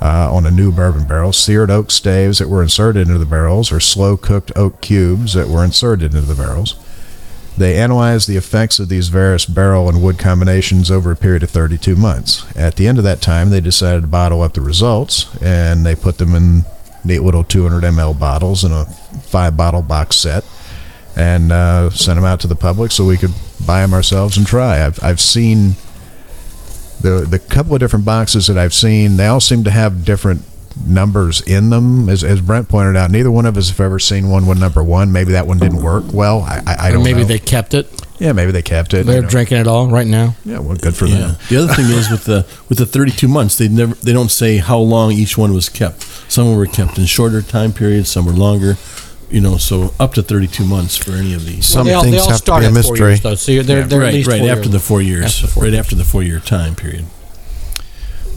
uh, 0.00 0.32
on 0.32 0.46
a 0.46 0.50
new 0.50 0.72
bourbon 0.72 1.06
barrel, 1.06 1.32
seared 1.32 1.70
oak 1.70 1.90
staves 1.90 2.38
that 2.38 2.48
were 2.48 2.62
inserted 2.62 3.06
into 3.06 3.18
the 3.18 3.26
barrels, 3.26 3.72
or 3.72 3.80
slow 3.80 4.16
cooked 4.16 4.52
oak 4.56 4.80
cubes 4.80 5.34
that 5.34 5.48
were 5.48 5.64
inserted 5.64 6.14
into 6.14 6.26
the 6.26 6.34
barrels. 6.34 6.76
They 7.58 7.76
analyzed 7.76 8.28
the 8.28 8.36
effects 8.36 8.78
of 8.78 8.88
these 8.88 9.08
various 9.08 9.44
barrel 9.44 9.88
and 9.88 10.02
wood 10.02 10.18
combinations 10.18 10.90
over 10.90 11.10
a 11.10 11.16
period 11.16 11.42
of 11.42 11.50
32 11.50 11.96
months. 11.96 12.46
At 12.56 12.76
the 12.76 12.86
end 12.86 12.96
of 12.96 13.04
that 13.04 13.20
time, 13.20 13.50
they 13.50 13.60
decided 13.60 14.02
to 14.02 14.06
bottle 14.06 14.42
up 14.42 14.54
the 14.54 14.60
results, 14.60 15.26
and 15.42 15.84
they 15.84 15.94
put 15.94 16.18
them 16.18 16.34
in 16.34 16.64
neat 17.04 17.20
little 17.20 17.44
200 17.44 17.82
ml 17.82 18.18
bottles 18.18 18.64
in 18.64 18.72
a 18.72 18.84
five 18.84 19.56
bottle 19.56 19.82
box 19.82 20.16
set, 20.16 20.44
and 21.16 21.52
uh, 21.52 21.90
sent 21.90 22.16
them 22.16 22.24
out 22.24 22.40
to 22.40 22.46
the 22.46 22.56
public 22.56 22.92
so 22.92 23.04
we 23.04 23.16
could 23.16 23.34
buy 23.66 23.80
them 23.80 23.94
ourselves 23.94 24.36
and 24.36 24.46
try. 24.46 24.84
I've 24.84 25.02
I've 25.02 25.20
seen 25.20 25.76
the 27.00 27.26
the 27.28 27.38
couple 27.38 27.74
of 27.74 27.80
different 27.80 28.04
boxes 28.04 28.46
that 28.46 28.58
I've 28.58 28.74
seen. 28.74 29.16
They 29.16 29.26
all 29.26 29.40
seem 29.40 29.64
to 29.64 29.70
have 29.70 30.04
different 30.04 30.42
numbers 30.86 31.40
in 31.42 31.70
them. 31.70 32.08
As, 32.08 32.24
as 32.24 32.40
Brent 32.40 32.68
pointed 32.68 32.96
out, 32.96 33.10
neither 33.10 33.30
one 33.30 33.46
of 33.46 33.56
us 33.56 33.68
have 33.70 33.80
ever 33.80 33.98
seen 33.98 34.28
one 34.30 34.46
with 34.46 34.58
number 34.58 34.82
one. 34.82 35.12
Maybe 35.12 35.32
that 35.32 35.46
one 35.46 35.58
didn't 35.58 35.78
oh. 35.80 35.84
work 35.84 36.04
well. 36.12 36.40
I 36.42 36.62
I, 36.66 36.76
I 36.88 36.90
don't 36.90 37.00
know. 37.00 37.04
maybe 37.04 37.20
know. 37.20 37.26
they 37.28 37.38
kept 37.38 37.74
it. 37.74 37.88
yeah, 38.18 38.32
maybe 38.32 38.52
they 38.52 38.62
kept 38.62 38.94
it. 38.94 39.06
They're 39.06 39.16
you 39.16 39.22
know. 39.22 39.28
drinking 39.28 39.58
it 39.58 39.66
all 39.66 39.88
right 39.88 40.06
now. 40.06 40.34
Yeah, 40.44 40.58
well, 40.60 40.76
good 40.76 40.94
for 40.96 41.06
Yeah. 41.06 41.18
them. 41.18 41.36
The 41.48 41.56
other 41.56 41.74
thing 41.74 41.86
is 41.86 42.10
with 42.10 42.24
the 42.24 42.46
with 42.68 42.78
the 42.78 42.86
32 42.86 43.28
months, 43.28 43.56
they 43.58 43.68
never 43.68 43.94
they 43.96 44.12
don't 44.12 44.30
say 44.30 44.58
how 44.58 44.78
long 44.78 45.12
each 45.12 45.36
one 45.38 45.52
was 45.54 45.68
kept. 45.68 46.02
Some 46.30 46.56
were 46.56 46.66
kept 46.66 46.98
in 46.98 47.06
shorter 47.06 47.42
time 47.42 47.72
periods, 47.72 48.08
some 48.10 48.26
were 48.26 48.32
longer. 48.32 48.76
You 49.30 49.40
know, 49.40 49.58
so 49.58 49.94
up 50.00 50.14
to 50.14 50.22
32 50.24 50.64
months 50.64 50.96
for 50.96 51.12
any 51.12 51.34
of 51.34 51.46
these. 51.46 51.64
Some 51.64 51.86
they 51.86 51.94
all, 51.94 52.02
things 52.02 52.16
they 52.16 52.20
all 52.20 52.30
have 52.30 52.38
to 52.38 52.42
start 52.42 52.62
be 52.62 52.66
a 52.66 52.70
mystery. 52.72 52.98
years, 53.10 53.20
though. 53.20 53.36
So 53.36 53.52
you're, 53.52 53.62
they're, 53.62 53.78
Yeah, 53.82 53.86
they're 53.86 54.00
at 54.00 54.04
right, 54.06 54.14
least 54.14 54.28
right 54.28 54.40
four 54.40 54.48
after 54.50 54.62
years. 54.62 54.72
the 54.72 54.80
four 54.80 55.02
years, 55.02 55.24
After 55.36 55.46
four 55.46 55.62
right 55.62 55.72
years. 55.72 55.78
after 55.78 55.94
the 55.94 56.04
four 56.04 56.22
year 56.24 56.40
time 56.40 56.74
period. 56.74 57.04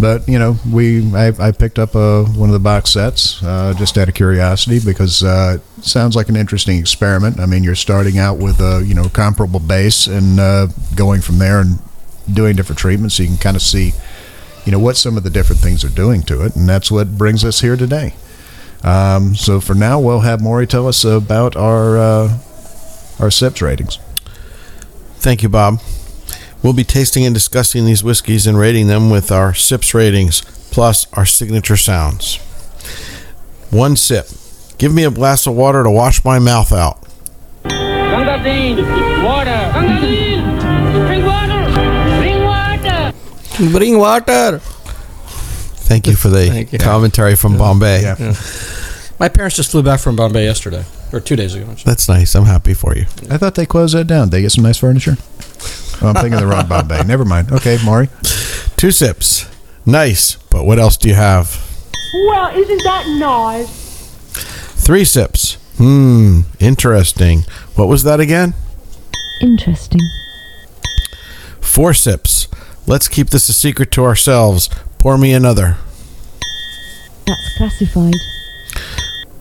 But 0.03 0.27
you 0.27 0.37
know, 0.37 0.57
we 0.69 1.15
I, 1.15 1.27
I 1.39 1.51
picked 1.53 1.79
up 1.79 1.95
uh, 1.95 2.25
one 2.25 2.49
of 2.49 2.53
the 2.53 2.59
box 2.59 2.89
sets 2.89 3.41
uh, 3.41 3.73
just 3.77 3.97
out 3.97 4.09
of 4.09 4.13
curiosity 4.13 4.81
because 4.83 5.23
uh, 5.23 5.59
it 5.77 5.85
sounds 5.85 6.13
like 6.13 6.27
an 6.27 6.35
interesting 6.35 6.77
experiment. 6.77 7.39
I 7.39 7.45
mean, 7.45 7.63
you're 7.63 7.73
starting 7.73 8.17
out 8.17 8.37
with 8.37 8.59
a 8.59 8.83
you 8.85 8.93
know 8.93 9.07
comparable 9.07 9.61
base 9.61 10.07
and 10.07 10.41
uh, 10.41 10.67
going 10.93 11.21
from 11.21 11.37
there 11.37 11.61
and 11.61 11.79
doing 12.29 12.57
different 12.57 12.79
treatments, 12.79 13.15
so 13.15 13.23
you 13.23 13.29
can 13.29 13.37
kind 13.37 13.55
of 13.55 13.61
see 13.61 13.93
you 14.65 14.73
know 14.73 14.79
what 14.79 14.97
some 14.97 15.15
of 15.15 15.23
the 15.23 15.29
different 15.29 15.61
things 15.61 15.85
are 15.85 15.95
doing 15.95 16.21
to 16.23 16.43
it, 16.43 16.53
and 16.53 16.67
that's 16.67 16.91
what 16.91 17.17
brings 17.17 17.45
us 17.45 17.61
here 17.61 17.77
today. 17.77 18.13
Um, 18.83 19.35
so 19.35 19.61
for 19.61 19.73
now, 19.73 20.01
we'll 20.01 20.19
have 20.19 20.41
Maury 20.41 20.67
tell 20.67 20.85
us 20.85 21.05
about 21.05 21.55
our 21.55 21.97
uh, 21.97 22.39
our 23.21 23.31
SIPS 23.31 23.61
ratings. 23.61 23.99
Thank 25.19 25.43
you, 25.43 25.47
Bob. 25.47 25.79
We'll 26.63 26.73
be 26.73 26.85
tasting 26.85 27.25
and 27.25 27.33
discussing 27.35 27.85
these 27.85 28.03
whiskeys 28.03 28.47
and 28.47 28.57
rating 28.57 28.87
them 28.87 29.09
with 29.09 29.31
our 29.31 29.53
sips 29.53 29.93
ratings 29.93 30.41
plus 30.71 31.07
our 31.13 31.25
signature 31.25 31.77
sounds. 31.77 32.37
One 33.69 33.95
sip. 33.95 34.27
Give 34.77 34.93
me 34.93 35.03
a 35.03 35.11
glass 35.11 35.45
of 35.45 35.55
water 35.55 35.83
to 35.83 35.91
wash 35.91 36.23
my 36.23 36.39
mouth 36.39 36.71
out. 36.71 37.01
Gunga 37.63 38.41
Din, 38.43 38.77
water. 39.23 39.71
Gunga 39.73 40.01
Din, 40.01 40.59
drink 41.05 41.25
water. 41.25 41.53
Bring 43.71 43.97
water. 43.99 44.59
Thank 44.59 46.07
you 46.07 46.15
for 46.15 46.29
the 46.29 46.67
you. 46.71 46.79
commentary 46.79 47.35
from 47.35 47.57
Bombay. 47.57 48.01
Yeah. 48.01 48.33
My 49.19 49.29
parents 49.29 49.55
just 49.57 49.71
flew 49.71 49.83
back 49.83 49.99
from 49.99 50.15
Bombay 50.15 50.43
yesterday, 50.45 50.85
or 51.11 51.19
two 51.19 51.35
days 51.35 51.53
ago. 51.53 51.65
That's 51.85 52.09
nice. 52.09 52.35
I'm 52.35 52.45
happy 52.45 52.73
for 52.73 52.95
you. 52.95 53.03
I 53.29 53.37
thought 53.37 53.55
they 53.55 53.65
closed 53.65 53.95
that 53.95 54.07
down. 54.07 54.31
They 54.31 54.41
get 54.41 54.51
some 54.53 54.63
nice 54.63 54.77
furniture. 54.79 55.17
Oh, 56.01 56.07
I'm 56.09 56.15
thinking 56.15 56.39
the 56.39 56.47
wrong 56.47 56.67
Bombay. 56.67 57.03
Never 57.03 57.25
mind. 57.25 57.51
Okay, 57.51 57.77
Maury. 57.83 58.09
Two 58.77 58.91
sips. 58.91 59.49
Nice. 59.85 60.35
But 60.49 60.65
what 60.65 60.79
else 60.79 60.97
do 60.97 61.09
you 61.09 61.15
have? 61.15 61.59
Well, 62.13 62.55
isn't 62.57 62.83
that 62.83 63.05
nice? 63.19 63.83
Three 64.85 65.05
sips. 65.05 65.55
Hmm. 65.77 66.41
Interesting. 66.59 67.41
What 67.75 67.87
was 67.87 68.03
that 68.03 68.19
again? 68.19 68.53
Interesting. 69.41 70.01
Four 71.61 71.93
sips. 71.93 72.47
Let's 72.85 73.07
keep 73.07 73.29
this 73.29 73.49
a 73.49 73.53
secret 73.53 73.91
to 73.91 74.03
ourselves. 74.03 74.69
Pour 74.99 75.17
me 75.17 75.33
another. 75.33 75.77
That's 77.25 77.57
classified. 77.57 78.15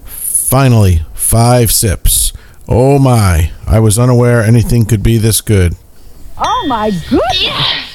Finally, 0.04 1.02
five 1.14 1.72
sips. 1.72 2.32
Oh 2.68 2.98
my. 2.98 3.50
I 3.66 3.80
was 3.80 3.98
unaware 3.98 4.42
anything 4.42 4.84
could 4.84 5.02
be 5.02 5.18
this 5.18 5.40
good. 5.40 5.74
Oh 6.44 6.66
my 6.66 6.90
goodness! 6.90 7.40
Yes! 7.40 7.92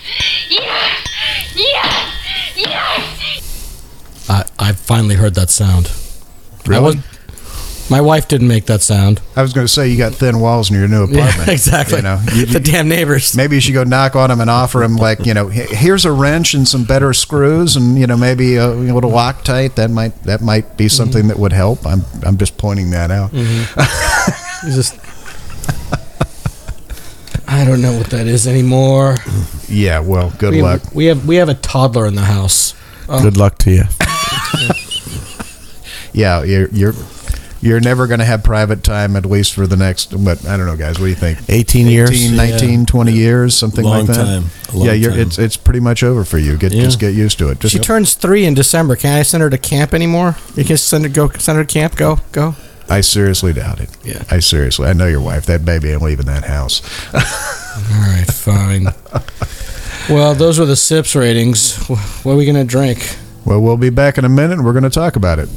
Yes! 0.49 1.55
Yes! 1.55 2.57
Yes! 2.57 4.29
I 4.29 4.45
I 4.59 4.73
finally 4.73 5.15
heard 5.15 5.35
that 5.35 5.49
sound. 5.49 5.91
Really? 6.65 6.95
was, 6.95 7.89
my 7.89 8.01
wife 8.01 8.27
didn't 8.27 8.49
make 8.49 8.65
that 8.65 8.81
sound. 8.81 9.21
I 9.35 9.41
was 9.41 9.53
going 9.53 9.65
to 9.65 9.71
say 9.71 9.87
you 9.87 9.97
got 9.97 10.13
thin 10.13 10.39
walls 10.39 10.69
in 10.69 10.77
your 10.77 10.87
new 10.89 11.03
apartment. 11.03 11.47
Yeah, 11.47 11.53
exactly. 11.53 11.97
You 11.97 12.03
know, 12.03 12.21
you- 12.33 12.45
the 12.45 12.59
damn 12.59 12.89
neighbors. 12.89 13.35
maybe 13.35 13.55
you 13.55 13.61
should 13.61 13.73
go 13.73 13.83
knock 13.83 14.15
on 14.15 14.29
them 14.29 14.41
and 14.41 14.49
offer 14.49 14.79
them 14.79 14.95
like 14.97 15.25
you 15.25 15.33
know, 15.33 15.47
here's 15.47 16.05
a 16.05 16.11
wrench 16.11 16.53
and 16.53 16.67
some 16.67 16.83
better 16.83 17.13
screws 17.13 17.75
and 17.75 17.97
you 17.97 18.07
know 18.07 18.17
maybe 18.17 18.55
a, 18.55 18.67
little 18.69 19.11
Loctite. 19.11 19.75
That 19.75 19.89
might 19.89 20.21
that 20.23 20.41
might 20.41 20.77
be 20.77 20.89
something 20.89 21.21
mm-hmm. 21.21 21.29
that 21.29 21.39
would 21.39 21.53
help. 21.53 21.85
I'm 21.85 22.01
I'm 22.25 22.37
just 22.37 22.57
pointing 22.57 22.91
that 22.91 23.11
out. 23.11 23.31
Mm-hmm. 23.31 24.33
It's 24.63 24.75
just. 24.75 24.95
I 27.47 27.63
don't 27.65 27.81
know 27.81 27.97
what 27.97 28.07
that 28.07 28.27
is 28.27 28.45
anymore. 28.47 29.15
Yeah. 29.67 29.99
Well, 29.99 30.31
good 30.37 30.53
we, 30.53 30.61
luck. 30.61 30.81
we 30.93 31.05
have 31.05 31.25
we 31.25 31.37
have 31.37 31.49
a 31.49 31.53
toddler 31.55 32.05
in 32.05 32.15
the 32.15 32.21
house. 32.21 32.73
Oh. 33.09 33.21
Good 33.21 33.37
luck 33.37 33.57
to 33.59 33.71
you. 33.71 33.83
Yeah, 36.13 36.43
you're 36.43 36.67
you're 36.69 36.93
you're 37.61 37.79
never 37.79 38.07
going 38.07 38.19
to 38.19 38.25
have 38.25 38.43
private 38.43 38.83
time 38.83 39.15
at 39.15 39.25
least 39.25 39.53
for 39.53 39.67
the 39.67 39.75
next. 39.77 40.23
But 40.23 40.47
I 40.47 40.57
don't 40.57 40.65
know, 40.65 40.75
guys. 40.75 40.97
What 40.99 41.05
do 41.05 41.09
you 41.09 41.15
think? 41.15 41.37
18 41.47 41.85
years? 41.87 42.09
18, 42.09 42.35
19, 42.35 42.85
20 42.87 43.11
years, 43.11 43.55
something 43.55 43.83
Long 43.85 43.99
like 43.99 44.07
that. 44.07 44.15
time. 44.15 44.45
A 44.73 44.77
long 44.77 44.87
yeah, 44.87 44.93
you're, 44.93 45.11
time. 45.11 45.19
it's 45.19 45.37
it's 45.37 45.57
pretty 45.57 45.79
much 45.79 46.01
over 46.01 46.23
for 46.23 46.39
you. 46.39 46.57
Get 46.57 46.71
Yeah. 46.73 46.83
just 46.83 46.99
get 46.99 47.13
used 47.13 47.37
to 47.39 47.49
it. 47.49 47.59
Just 47.59 47.73
She 47.73 47.79
turns 47.79 48.15
three 48.15 48.45
in 48.45 48.55
December. 48.55 48.95
Can 48.95 49.15
I 49.15 49.21
send 49.21 49.43
her 49.43 49.49
to 49.51 49.57
camp 49.59 49.93
anymore? 49.93 50.37
You 50.55 50.63
can 50.63 50.77
send 50.77 51.03
her 51.03 51.09
go 51.09 51.29
send 51.37 51.57
her 51.59 51.63
to 51.65 51.71
camp. 51.71 51.95
Go 51.97 52.19
go. 52.31 52.55
I 52.89 53.01
seriously 53.01 53.53
doubt 53.53 53.79
it. 53.79 53.89
Yeah. 54.05 54.23
I 54.31 54.39
seriously. 54.39 54.87
I 54.87 54.93
know 54.93 55.07
your 55.07 55.21
wife. 55.21 55.45
That 55.45 55.65
baby 55.65 55.91
ain't 55.91 56.01
leaving 56.01 56.25
that 56.27 56.43
house. 56.45 56.81
All 57.13 58.01
right, 58.01 58.25
fine. 58.27 58.85
well, 60.09 60.33
those 60.33 60.57
were 60.59 60.65
the 60.65 60.75
sips 60.75 61.15
ratings. 61.15 61.77
What 62.23 62.33
are 62.33 62.35
we 62.37 62.45
gonna 62.45 62.63
drink? 62.65 63.17
Well, 63.45 63.61
we'll 63.61 63.77
be 63.77 63.89
back 63.89 64.17
in 64.17 64.25
a 64.25 64.29
minute. 64.29 64.53
and 64.57 64.65
We're 64.65 64.73
going 64.73 64.83
to 64.83 64.89
talk 64.89 65.15
about 65.15 65.39
it. 65.39 65.47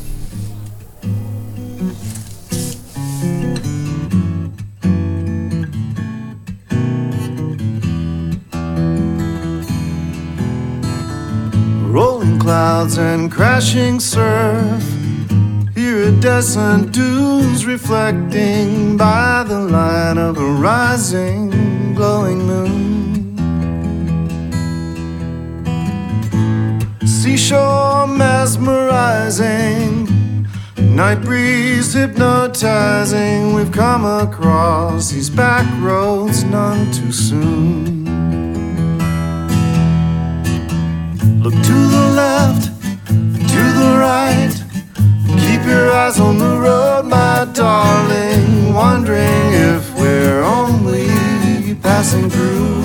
Rolling 11.93 12.39
clouds 12.39 12.99
and 12.99 13.31
crashing 13.31 13.99
surf. 14.01 15.00
Iridescent 15.81 16.93
dunes 16.93 17.65
reflecting 17.65 18.99
by 18.99 19.45
the 19.49 19.59
light 19.59 20.19
of 20.19 20.37
a 20.37 20.45
rising, 20.45 21.95
glowing 21.95 22.47
moon. 22.47 23.35
Seashore 27.07 28.07
mesmerizing, 28.07 30.07
night 30.77 31.23
breeze 31.23 31.95
hypnotizing. 31.95 33.55
We've 33.55 33.73
come 33.73 34.05
across 34.05 35.11
these 35.11 35.31
back 35.31 35.65
roads 35.83 36.45
none 36.45 36.93
too 36.93 37.11
soon. 37.11 38.05
Look 41.43 41.55
to 41.55 41.89
the 41.97 42.13
left, 42.15 42.65
to 43.07 43.63
the 43.81 43.97
right. 43.99 44.55
Keep 45.61 45.69
your 45.69 45.93
eyes 45.93 46.19
on 46.19 46.39
the 46.39 46.57
road, 46.59 47.05
my 47.05 47.47
darling. 47.53 48.73
Wondering 48.73 49.53
if 49.53 49.95
we're 49.95 50.43
only 50.43 51.07
passing 51.83 52.31
through. 52.31 52.77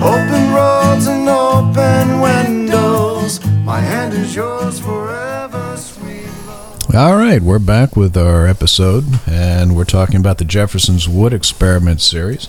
Open 0.00 0.54
roads 0.54 1.08
and 1.08 1.28
open 1.28 2.20
windows. 2.20 3.44
My 3.64 3.80
hand 3.80 4.14
is 4.14 4.36
yours 4.36 4.78
forever, 4.78 5.76
sweet 5.76 6.30
love. 6.46 6.94
All 6.94 7.16
right, 7.16 7.42
we're 7.42 7.58
back 7.58 7.96
with 7.96 8.16
our 8.16 8.46
episode, 8.46 9.04
and 9.26 9.74
we're 9.74 9.84
talking 9.84 10.16
about 10.16 10.38
the 10.38 10.44
Jefferson's 10.44 11.08
Wood 11.08 11.32
Experiment 11.32 12.00
series. 12.00 12.48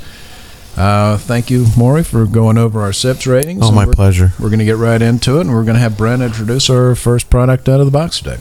Uh, 0.78 1.18
thank 1.18 1.50
you, 1.50 1.66
Maury, 1.76 2.04
for 2.04 2.26
going 2.28 2.58
over 2.58 2.82
our 2.82 2.94
SIPS 2.94 3.26
ratings. 3.26 3.64
Oh, 3.64 3.72
my 3.72 3.86
we're- 3.86 3.96
pleasure. 3.96 4.34
We're 4.40 4.50
going 4.50 4.60
to 4.60 4.66
get 4.66 4.78
right 4.78 5.02
into 5.02 5.38
it, 5.38 5.42
and 5.42 5.50
we're 5.52 5.64
going 5.64 5.76
to 5.76 5.80
have 5.82 5.98
Brent 5.98 6.22
introduce 6.22 6.70
our 6.70 6.94
first 6.94 7.30
product 7.30 7.68
out 7.68 7.80
of 7.80 7.88
the 7.88 7.92
box 7.92 8.20
today. 8.20 8.38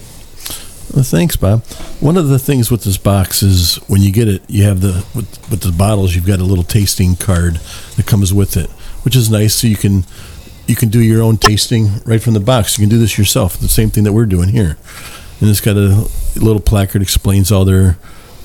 Well, 0.94 1.02
thanks, 1.02 1.34
Bob. 1.36 1.64
One 2.00 2.16
of 2.16 2.28
the 2.28 2.38
things 2.38 2.70
with 2.70 2.84
this 2.84 2.96
box 2.98 3.42
is 3.42 3.76
when 3.88 4.02
you 4.02 4.12
get 4.12 4.28
it, 4.28 4.42
you 4.48 4.64
have 4.64 4.80
the 4.80 5.04
with, 5.14 5.50
with 5.50 5.60
the 5.62 5.72
bottles, 5.72 6.14
you've 6.14 6.26
got 6.26 6.38
a 6.38 6.44
little 6.44 6.62
tasting 6.64 7.16
card 7.16 7.56
that 7.96 8.06
comes 8.06 8.32
with 8.32 8.56
it, 8.56 8.70
which 9.02 9.16
is 9.16 9.28
nice. 9.28 9.54
So 9.54 9.66
you 9.66 9.76
can 9.76 10.04
you 10.66 10.76
can 10.76 10.88
do 10.88 11.00
your 11.00 11.22
own 11.22 11.38
tasting 11.38 12.00
right 12.06 12.22
from 12.22 12.34
the 12.34 12.40
box. 12.40 12.78
You 12.78 12.82
can 12.82 12.88
do 12.88 12.98
this 12.98 13.18
yourself. 13.18 13.56
The 13.58 13.68
same 13.68 13.90
thing 13.90 14.04
that 14.04 14.12
we're 14.12 14.26
doing 14.26 14.50
here, 14.50 14.78
and 15.40 15.50
it's 15.50 15.60
got 15.60 15.76
a 15.76 16.08
little 16.36 16.60
placard 16.60 17.02
explains 17.02 17.50
all 17.50 17.64
their 17.64 17.98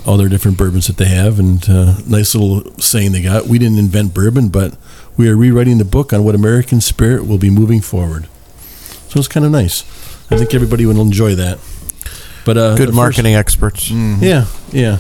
all 0.06 0.18
their 0.18 0.30
different 0.30 0.58
bourbons 0.58 0.88
that 0.88 0.98
they 0.98 1.06
have, 1.06 1.40
and 1.40 1.64
uh, 1.70 1.96
nice 2.08 2.34
little 2.36 2.64
saying 2.80 3.12
they 3.12 3.22
got. 3.22 3.46
We 3.46 3.60
didn't 3.60 3.78
invent 3.80 4.14
bourbon, 4.14 4.50
but 4.50 4.76
we 5.18 5.30
are 5.30 5.36
rewriting 5.36 5.78
the 5.78 5.86
book 5.86 6.12
on 6.14 6.24
what 6.24 6.34
American 6.36 6.82
spirit 6.82 7.28
will 7.28 7.38
be 7.38 7.50
moving 7.50 7.82
forward. 7.82 8.28
So 9.10 9.20
it's 9.20 9.28
kind 9.28 9.46
of 9.46 9.52
nice. 9.52 9.84
I 10.32 10.38
think 10.38 10.54
everybody 10.54 10.86
will 10.86 11.02
enjoy 11.02 11.36
that. 11.36 11.60
But 12.46 12.58
uh, 12.58 12.72
the 12.72 12.78
Good 12.78 12.86
first- 12.88 12.96
marketing 12.96 13.36
experts. 13.36 13.92
yeah, 13.92 14.46
yeah. 14.72 15.00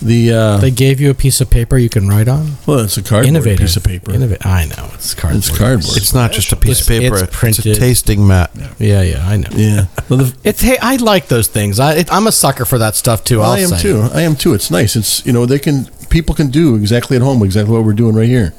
The 0.00 0.32
uh, 0.32 0.56
They 0.58 0.70
gave 0.70 1.00
you 1.00 1.10
a 1.10 1.14
piece 1.14 1.40
of 1.40 1.50
paper 1.50 1.76
you 1.76 1.88
can 1.88 2.06
write 2.08 2.28
on. 2.28 2.52
well, 2.66 2.80
it's 2.80 2.96
a 2.96 3.02
cardboard 3.02 3.26
Innovative 3.26 3.58
piece 3.60 3.76
of 3.76 3.82
paper. 3.84 4.12
Innova- 4.12 4.46
I 4.46 4.66
know 4.66 4.90
it's 4.94 5.12
cardboard. 5.14 5.38
It's 5.38 5.50
cardboard. 5.58 5.96
It's 5.96 6.14
not 6.14 6.30
just 6.32 6.52
a 6.52 6.56
piece 6.56 6.80
of 6.82 6.86
paper. 6.86 7.14
it's 7.16 7.22
It's, 7.24 7.36
printed. 7.36 7.66
a 7.66 7.74
tasting 7.74 8.24
mat. 8.26 8.50
Yeah, 8.78 9.02
yeah, 9.02 9.26
I 9.28 9.36
know. 9.38 9.48
yeah. 9.52 9.86
Well, 10.08 10.20
the, 10.20 10.36
It's 10.44 10.60
hey, 10.60 10.78
I 10.80 10.96
like 10.96 11.26
those 11.26 11.48
things. 11.48 11.80
I 11.80 11.94
it, 11.94 12.12
I'm 12.12 12.26
a 12.28 12.32
sucker 12.32 12.64
for 12.64 12.78
that 12.78 12.94
stuff 12.94 13.24
too. 13.24 13.40
I'll 13.40 13.52
I 13.52 13.58
am 13.60 13.70
say. 13.70 13.82
too. 13.82 14.08
I 14.14 14.20
am 14.22 14.36
too. 14.36 14.54
It's 14.54 14.70
nice. 14.70 14.94
It's 14.94 15.26
you 15.26 15.32
know 15.32 15.46
they 15.46 15.58
can 15.58 15.86
people 16.10 16.34
can 16.34 16.48
do 16.50 16.76
exactly 16.76 17.16
at 17.16 17.22
home 17.22 17.42
exactly 17.42 17.74
what 17.74 17.84
we're 17.84 17.92
doing 17.92 18.14
right 18.14 18.28
here, 18.28 18.50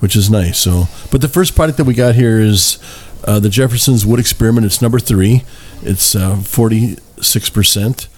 which 0.00 0.14
is 0.14 0.28
nice. 0.30 0.58
So, 0.58 0.84
but 1.10 1.22
the 1.22 1.28
first 1.28 1.54
product 1.54 1.78
that 1.78 1.84
we 1.84 1.94
got 1.94 2.14
here 2.14 2.38
is 2.38 2.78
uh, 3.24 3.40
the 3.40 3.48
Jefferson's 3.48 4.04
Wood 4.04 4.20
Experiment. 4.20 4.66
It's 4.66 4.82
number 4.82 4.98
three. 4.98 5.44
It's 5.82 6.14
forty 6.46 6.96
six 7.22 7.48
percent 7.48 8.08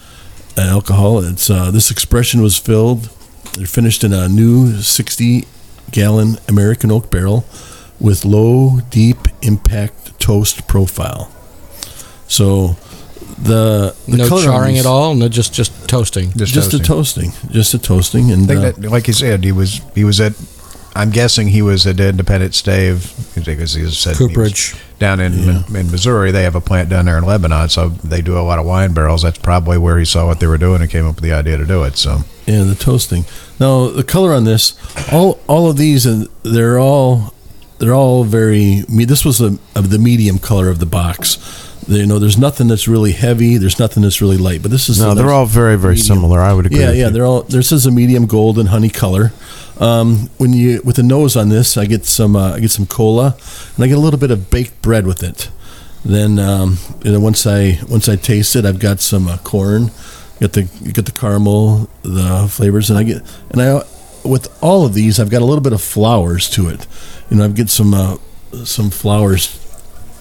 alcohol. 0.63 1.21
It's 1.25 1.51
uh, 1.51 1.71
this 1.71 1.91
expression 1.91 2.43
was 2.43 2.57
filled. 2.59 3.11
They're 3.55 3.67
finished 3.67 4.05
in 4.05 4.13
a 4.13 4.29
new 4.29 4.81
sixty 4.83 5.45
gallon 5.91 6.39
American 6.49 6.91
oak 6.91 7.11
barrel 7.11 7.45
with 8.01 8.25
low 8.25 8.81
deep 8.91 9.19
impact 9.43 10.19
toast 10.21 10.67
profile. 10.69 11.31
So. 12.29 12.77
The, 13.39 13.95
the 14.09 14.17
No 14.17 14.29
color 14.31 14.45
charring 14.45 14.75
these- 14.77 14.87
at 14.87 14.89
all. 14.89 15.15
No, 15.15 15.29
just 15.29 15.53
just 15.53 15.87
toasting. 15.89 16.33
Just, 16.37 16.55
just 16.55 16.73
a 16.73 16.79
toasting. 16.79 17.33
toasting, 17.33 17.53
just 17.53 17.75
a 17.75 17.79
toasting, 17.79 18.31
and 18.33 18.45
I 18.45 18.47
think 18.47 18.59
uh, 18.61 18.81
that, 18.81 18.91
like 18.91 19.09
you 19.09 19.13
said, 19.13 19.45
he 19.45 19.53
was 19.53 19.83
he 19.95 20.05
was 20.05 20.21
at. 20.21 20.33
I'm 20.97 21.11
guessing 21.11 21.49
he 21.49 21.63
was 21.63 21.87
at 21.87 22.01
Independent 22.01 22.55
Stave 22.55 23.13
because 23.45 23.75
he 23.75 23.89
said 23.91 24.17
he 24.17 24.27
Cooperage. 24.27 24.75
down 24.99 25.21
in 25.21 25.33
Yeah. 25.35 25.63
in 25.81 25.91
Missouri. 25.91 26.31
They 26.33 26.43
have 26.45 26.55
a 26.55 26.61
plant 26.61 26.89
down 26.89 27.05
there 27.05 27.19
in 27.19 27.25
Lebanon, 27.25 27.69
so 27.69 27.91
they 28.03 28.23
do 28.23 28.39
a 28.39 28.41
lot 28.41 28.59
of 28.59 28.67
wine 28.67 28.93
barrels. 28.93 29.23
That's 29.23 29.39
probably 29.39 29.79
where 29.79 29.99
he 29.99 30.05
saw 30.05 30.27
what 30.27 30.41
they 30.41 30.47
were 30.47 30.59
doing 30.59 30.81
and 30.83 30.91
came 30.91 31.07
up 31.07 31.17
with 31.17 31.25
the 31.25 31.33
idea 31.33 31.57
to 31.59 31.65
do 31.67 31.83
it. 31.85 31.97
So 31.97 32.21
yeah, 32.47 32.63
the 32.65 32.75
toasting. 32.75 33.25
Now 33.61 33.89
the 33.89 34.05
color 34.05 34.33
on 34.33 34.45
this, 34.45 34.75
all 35.13 35.39
all 35.47 35.69
of 35.71 35.77
these, 35.77 36.07
and 36.07 36.29
they're 36.43 36.79
all 36.79 37.35
they're 37.79 37.95
all 37.95 38.25
very. 38.25 38.85
This 38.89 39.25
was 39.25 39.41
a, 39.41 39.59
of 39.75 39.91
the 39.91 39.99
medium 39.99 40.39
color 40.39 40.69
of 40.71 40.79
the 40.79 40.87
box. 40.87 41.37
You 41.89 42.05
know, 42.07 42.19
there's 42.19 42.37
nothing 42.39 42.67
that's 42.67 42.89
really 42.89 43.13
heavy. 43.13 43.59
There's 43.59 43.79
nothing 43.79 44.03
that's 44.03 44.21
really 44.21 44.37
light. 44.39 44.61
But 44.63 44.71
this 44.73 44.89
is 44.89 45.01
No, 45.01 45.13
a 45.13 45.15
they're 45.15 45.31
all 45.31 45.47
very, 45.47 45.77
very 45.79 45.95
medium. 45.95 46.17
similar. 46.17 46.41
I 46.41 46.53
would 46.53 46.67
agree. 46.67 46.81
Yeah, 46.81 46.91
yeah, 46.91 47.07
you. 47.07 47.11
they're 47.13 47.25
all. 47.27 47.43
This 47.43 47.71
is 47.71 47.87
a 47.87 47.91
medium 47.93 48.27
golden 48.27 48.67
honey 48.67 48.89
color. 48.91 49.33
Um, 49.79 50.31
when 50.39 50.53
you 50.53 50.81
with 50.85 50.97
the 50.97 51.03
nose 51.05 51.37
on 51.37 51.49
this, 51.49 51.77
I 51.77 51.87
get 51.87 52.05
some 52.05 52.35
uh, 52.35 52.55
I 52.55 52.61
get 52.61 52.71
some 52.71 52.87
cola, 52.87 53.37
and 53.77 53.85
I 53.85 53.89
get 53.89 53.97
a 53.99 54.01
little 54.01 54.19
bit 54.19 54.31
of 54.31 54.51
baked 54.51 54.83
bread 54.83 55.07
with 55.07 55.23
it. 55.23 55.49
Then 56.05 56.39
um, 56.39 56.79
you 57.05 57.13
know, 57.13 57.21
once 57.21 57.47
I 57.47 57.79
once 57.89 58.09
I 58.09 58.17
taste 58.17 58.57
it, 58.57 58.65
I've 58.65 58.79
got 58.81 59.01
some 59.01 59.29
uh, 59.29 59.37
corn, 59.39 59.91
got 60.41 60.55
the 60.55 60.63
you 60.81 60.93
get 60.93 61.05
the 61.07 61.13
caramel, 61.13 61.89
the 62.03 62.49
flavors, 62.51 62.91
and 62.91 62.99
I 62.99 63.03
get 63.05 63.23
and 63.51 63.61
I 63.63 63.83
with 64.25 64.49
all 64.61 64.85
of 64.85 64.93
these, 64.95 65.21
I've 65.21 65.31
got 65.31 65.41
a 65.43 65.45
little 65.45 65.63
bit 65.63 65.73
of 65.73 65.81
flowers 65.81 66.51
to 66.51 66.69
it. 66.69 66.87
You 67.31 67.37
know, 67.37 67.45
I've 67.45 67.55
got 67.55 67.69
some 67.69 67.95
uh, 67.95 68.17
some 68.65 68.91
flowers, 68.91 69.47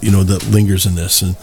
you 0.01 0.11
know, 0.11 0.23
that 0.23 0.45
lingers 0.47 0.85
in 0.85 0.95
this 0.95 1.21
and. 1.21 1.35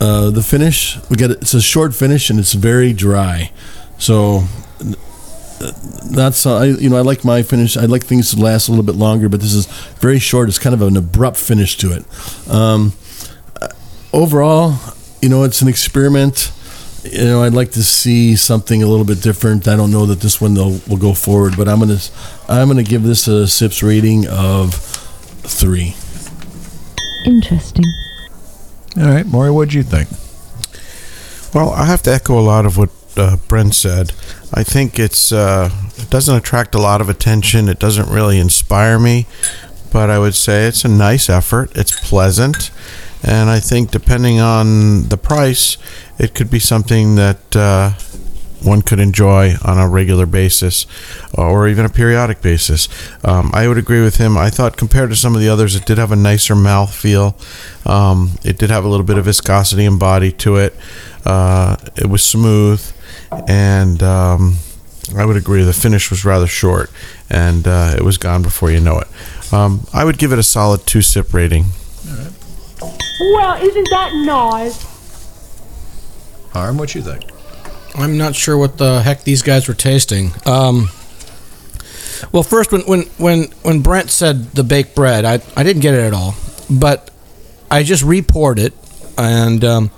Uh, 0.00 0.30
the 0.30 0.44
finish 0.44 0.96
we 1.10 1.16
get 1.16 1.28
it's 1.28 1.54
a 1.54 1.60
short 1.60 1.92
finish 1.92 2.30
and 2.30 2.38
it's 2.38 2.52
very 2.52 2.92
dry, 2.92 3.50
so 3.98 4.44
that's 6.10 6.46
uh, 6.46 6.58
I, 6.58 6.64
you 6.66 6.88
know 6.88 6.96
I 6.96 7.00
like 7.00 7.24
my 7.24 7.42
finish. 7.42 7.76
I 7.76 7.86
like 7.86 8.04
things 8.04 8.32
to 8.34 8.40
last 8.40 8.68
a 8.68 8.70
little 8.70 8.84
bit 8.84 8.94
longer, 8.94 9.28
but 9.28 9.40
this 9.40 9.54
is 9.54 9.66
very 10.00 10.18
short. 10.18 10.48
It's 10.48 10.58
kind 10.58 10.74
of 10.74 10.82
an 10.82 10.96
abrupt 10.96 11.36
finish 11.36 11.76
to 11.78 11.92
it. 11.92 12.04
Um, 12.50 12.92
uh, 13.60 13.68
overall, 14.12 14.74
you 15.20 15.28
know, 15.28 15.44
it's 15.44 15.62
an 15.62 15.68
experiment. 15.68 16.52
You 17.04 17.24
know, 17.24 17.42
I'd 17.42 17.54
like 17.54 17.72
to 17.72 17.82
see 17.82 18.36
something 18.36 18.82
a 18.82 18.86
little 18.86 19.04
bit 19.04 19.22
different. 19.22 19.68
I 19.68 19.76
don't 19.76 19.90
know 19.90 20.06
that 20.06 20.20
this 20.20 20.40
one 20.40 20.54
though 20.54 20.78
will 20.88 20.96
go 20.96 21.14
forward, 21.14 21.54
but 21.56 21.68
I'm 21.68 21.80
gonna 21.80 21.98
I'm 22.48 22.68
gonna 22.68 22.82
give 22.82 23.02
this 23.02 23.26
a 23.28 23.46
sips 23.46 23.82
rating 23.82 24.26
of 24.28 24.74
three. 24.74 25.94
Interesting. 27.24 27.84
All 28.96 29.04
right, 29.04 29.26
Maury, 29.26 29.50
what 29.50 29.70
do 29.70 29.76
you 29.76 29.82
think? 29.82 30.08
Well, 31.54 31.70
I 31.70 31.84
have 31.84 32.02
to 32.02 32.12
echo 32.12 32.38
a 32.38 32.40
lot 32.40 32.66
of 32.66 32.76
what 32.76 32.90
uh, 33.16 33.36
Brent 33.48 33.74
said. 33.74 34.12
I 34.52 34.62
think 34.62 34.98
it's 34.98 35.32
uh, 35.32 35.70
it 35.96 36.10
doesn't 36.10 36.34
attract 36.34 36.74
a 36.74 36.78
lot 36.78 37.00
of 37.00 37.08
attention. 37.08 37.68
It 37.68 37.78
doesn't 37.78 38.08
really 38.08 38.38
inspire 38.38 38.98
me, 38.98 39.26
but 39.92 40.10
I 40.10 40.18
would 40.18 40.34
say 40.34 40.66
it's 40.66 40.84
a 40.84 40.88
nice 40.88 41.28
effort. 41.28 41.76
It's 41.76 42.08
pleasant, 42.08 42.70
and 43.22 43.50
I 43.50 43.60
think 43.60 43.90
depending 43.90 44.40
on 44.40 45.08
the 45.08 45.16
price, 45.16 45.76
it 46.18 46.34
could 46.34 46.50
be 46.50 46.58
something 46.58 47.16
that 47.16 47.56
uh, 47.56 47.92
one 48.62 48.82
could 48.82 48.98
enjoy 48.98 49.54
on 49.64 49.78
a 49.78 49.88
regular 49.88 50.26
basis 50.26 50.86
or 51.34 51.68
even 51.68 51.84
a 51.84 51.88
periodic 51.88 52.42
basis. 52.42 52.88
Um, 53.24 53.50
I 53.54 53.68
would 53.68 53.78
agree 53.78 54.02
with 54.02 54.16
him. 54.16 54.36
I 54.36 54.50
thought 54.50 54.76
compared 54.76 55.10
to 55.10 55.16
some 55.16 55.34
of 55.34 55.40
the 55.40 55.48
others, 55.48 55.76
it 55.76 55.86
did 55.86 55.98
have 55.98 56.12
a 56.12 56.16
nicer 56.16 56.54
mouth 56.54 56.94
feel. 56.94 57.36
Um, 57.86 58.32
it 58.44 58.58
did 58.58 58.70
have 58.70 58.84
a 58.84 58.88
little 58.88 59.06
bit 59.06 59.18
of 59.18 59.24
viscosity 59.24 59.84
and 59.84 59.98
body 59.98 60.32
to 60.32 60.56
it. 60.56 60.74
Uh, 61.24 61.76
it 61.96 62.06
was 62.06 62.22
smooth, 62.22 62.84
and 63.46 64.02
um, 64.02 64.58
I 65.16 65.24
would 65.24 65.36
agree 65.36 65.62
the 65.62 65.72
finish 65.72 66.10
was 66.10 66.24
rather 66.24 66.46
short, 66.46 66.90
and 67.30 67.66
uh, 67.66 67.94
it 67.96 68.02
was 68.02 68.18
gone 68.18 68.42
before 68.42 68.70
you 68.70 68.80
know 68.80 68.98
it. 68.98 69.08
Um, 69.52 69.86
I 69.92 70.04
would 70.04 70.18
give 70.18 70.32
it 70.32 70.38
a 70.38 70.42
solid 70.42 70.86
two 70.86 71.02
sip 71.02 71.32
rating. 71.32 71.66
Well, 73.20 73.62
isn't 73.62 73.88
that 73.90 74.12
nice? 74.24 74.86
Harm, 76.52 76.78
what 76.78 76.94
you 76.94 77.02
think? 77.02 77.24
I'm 77.98 78.16
not 78.16 78.36
sure 78.36 78.56
what 78.56 78.78
the 78.78 79.02
heck 79.02 79.24
these 79.24 79.42
guys 79.42 79.66
were 79.66 79.74
tasting. 79.74 80.30
Um, 80.46 80.88
well, 82.32 82.44
first, 82.44 82.70
when, 82.70 82.82
when, 82.82 83.02
when, 83.18 83.44
when 83.62 83.82
Brent 83.82 84.10
said 84.10 84.52
the 84.52 84.62
baked 84.62 84.94
bread, 84.94 85.24
I, 85.24 85.40
I 85.56 85.64
didn't 85.64 85.82
get 85.82 85.94
it 85.94 86.00
at 86.00 86.12
all. 86.12 86.34
But 86.70 87.10
I 87.70 87.82
just 87.82 88.04
re-poured 88.04 88.60
it. 88.60 88.72
And 89.16 89.64
um, 89.64 89.90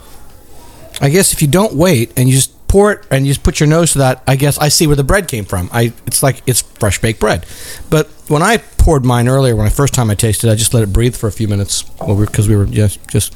I 1.00 1.11
guess 1.11 1.33
if 1.35 1.42
you 1.42 1.49
don't 1.49 1.75
wait 1.75 2.12
and 2.16 2.28
you 2.28 2.35
just 2.35 2.57
pour 2.69 2.92
it 2.92 3.07
and 3.11 3.26
you 3.26 3.33
just 3.33 3.42
put 3.42 3.61
your 3.61 3.69
nose 3.69 3.92
to 3.92 3.99
that, 3.99 4.23
I 4.26 4.37
guess 4.37 4.57
I 4.59 4.69
see 4.69 4.87
where 4.87 4.97
the 4.97 5.04
bread 5.04 5.28
came 5.28 5.45
from. 5.45 5.68
I 5.72 5.92
It's 6.07 6.22
like 6.22 6.42
it's 6.46 6.62
fresh 6.62 7.01
baked 7.01 7.20
bread. 7.20 7.44
But 7.90 8.07
when 8.29 8.42
I 8.42 8.59
poured 8.59 9.05
mine 9.05 9.29
earlier, 9.29 9.55
when 9.57 9.66
I 9.66 9.70
first 9.70 9.92
time 9.92 10.09
I 10.11 10.14
tasted 10.14 10.48
it, 10.48 10.53
I 10.53 10.55
just 10.55 10.72
let 10.72 10.83
it 10.83 10.92
breathe 10.92 11.16
for 11.16 11.27
a 11.27 11.33
few 11.33 11.48
minutes 11.48 11.83
because 11.83 12.48
we 12.48 12.57
were 12.57 12.66
just, 12.66 13.07
just 13.09 13.35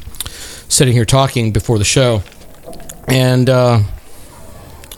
sitting 0.72 0.94
here 0.94 1.04
talking 1.04 1.52
before 1.52 1.78
the 1.78 1.84
show. 1.84 2.22
And... 3.08 3.50
Uh, 3.50 3.80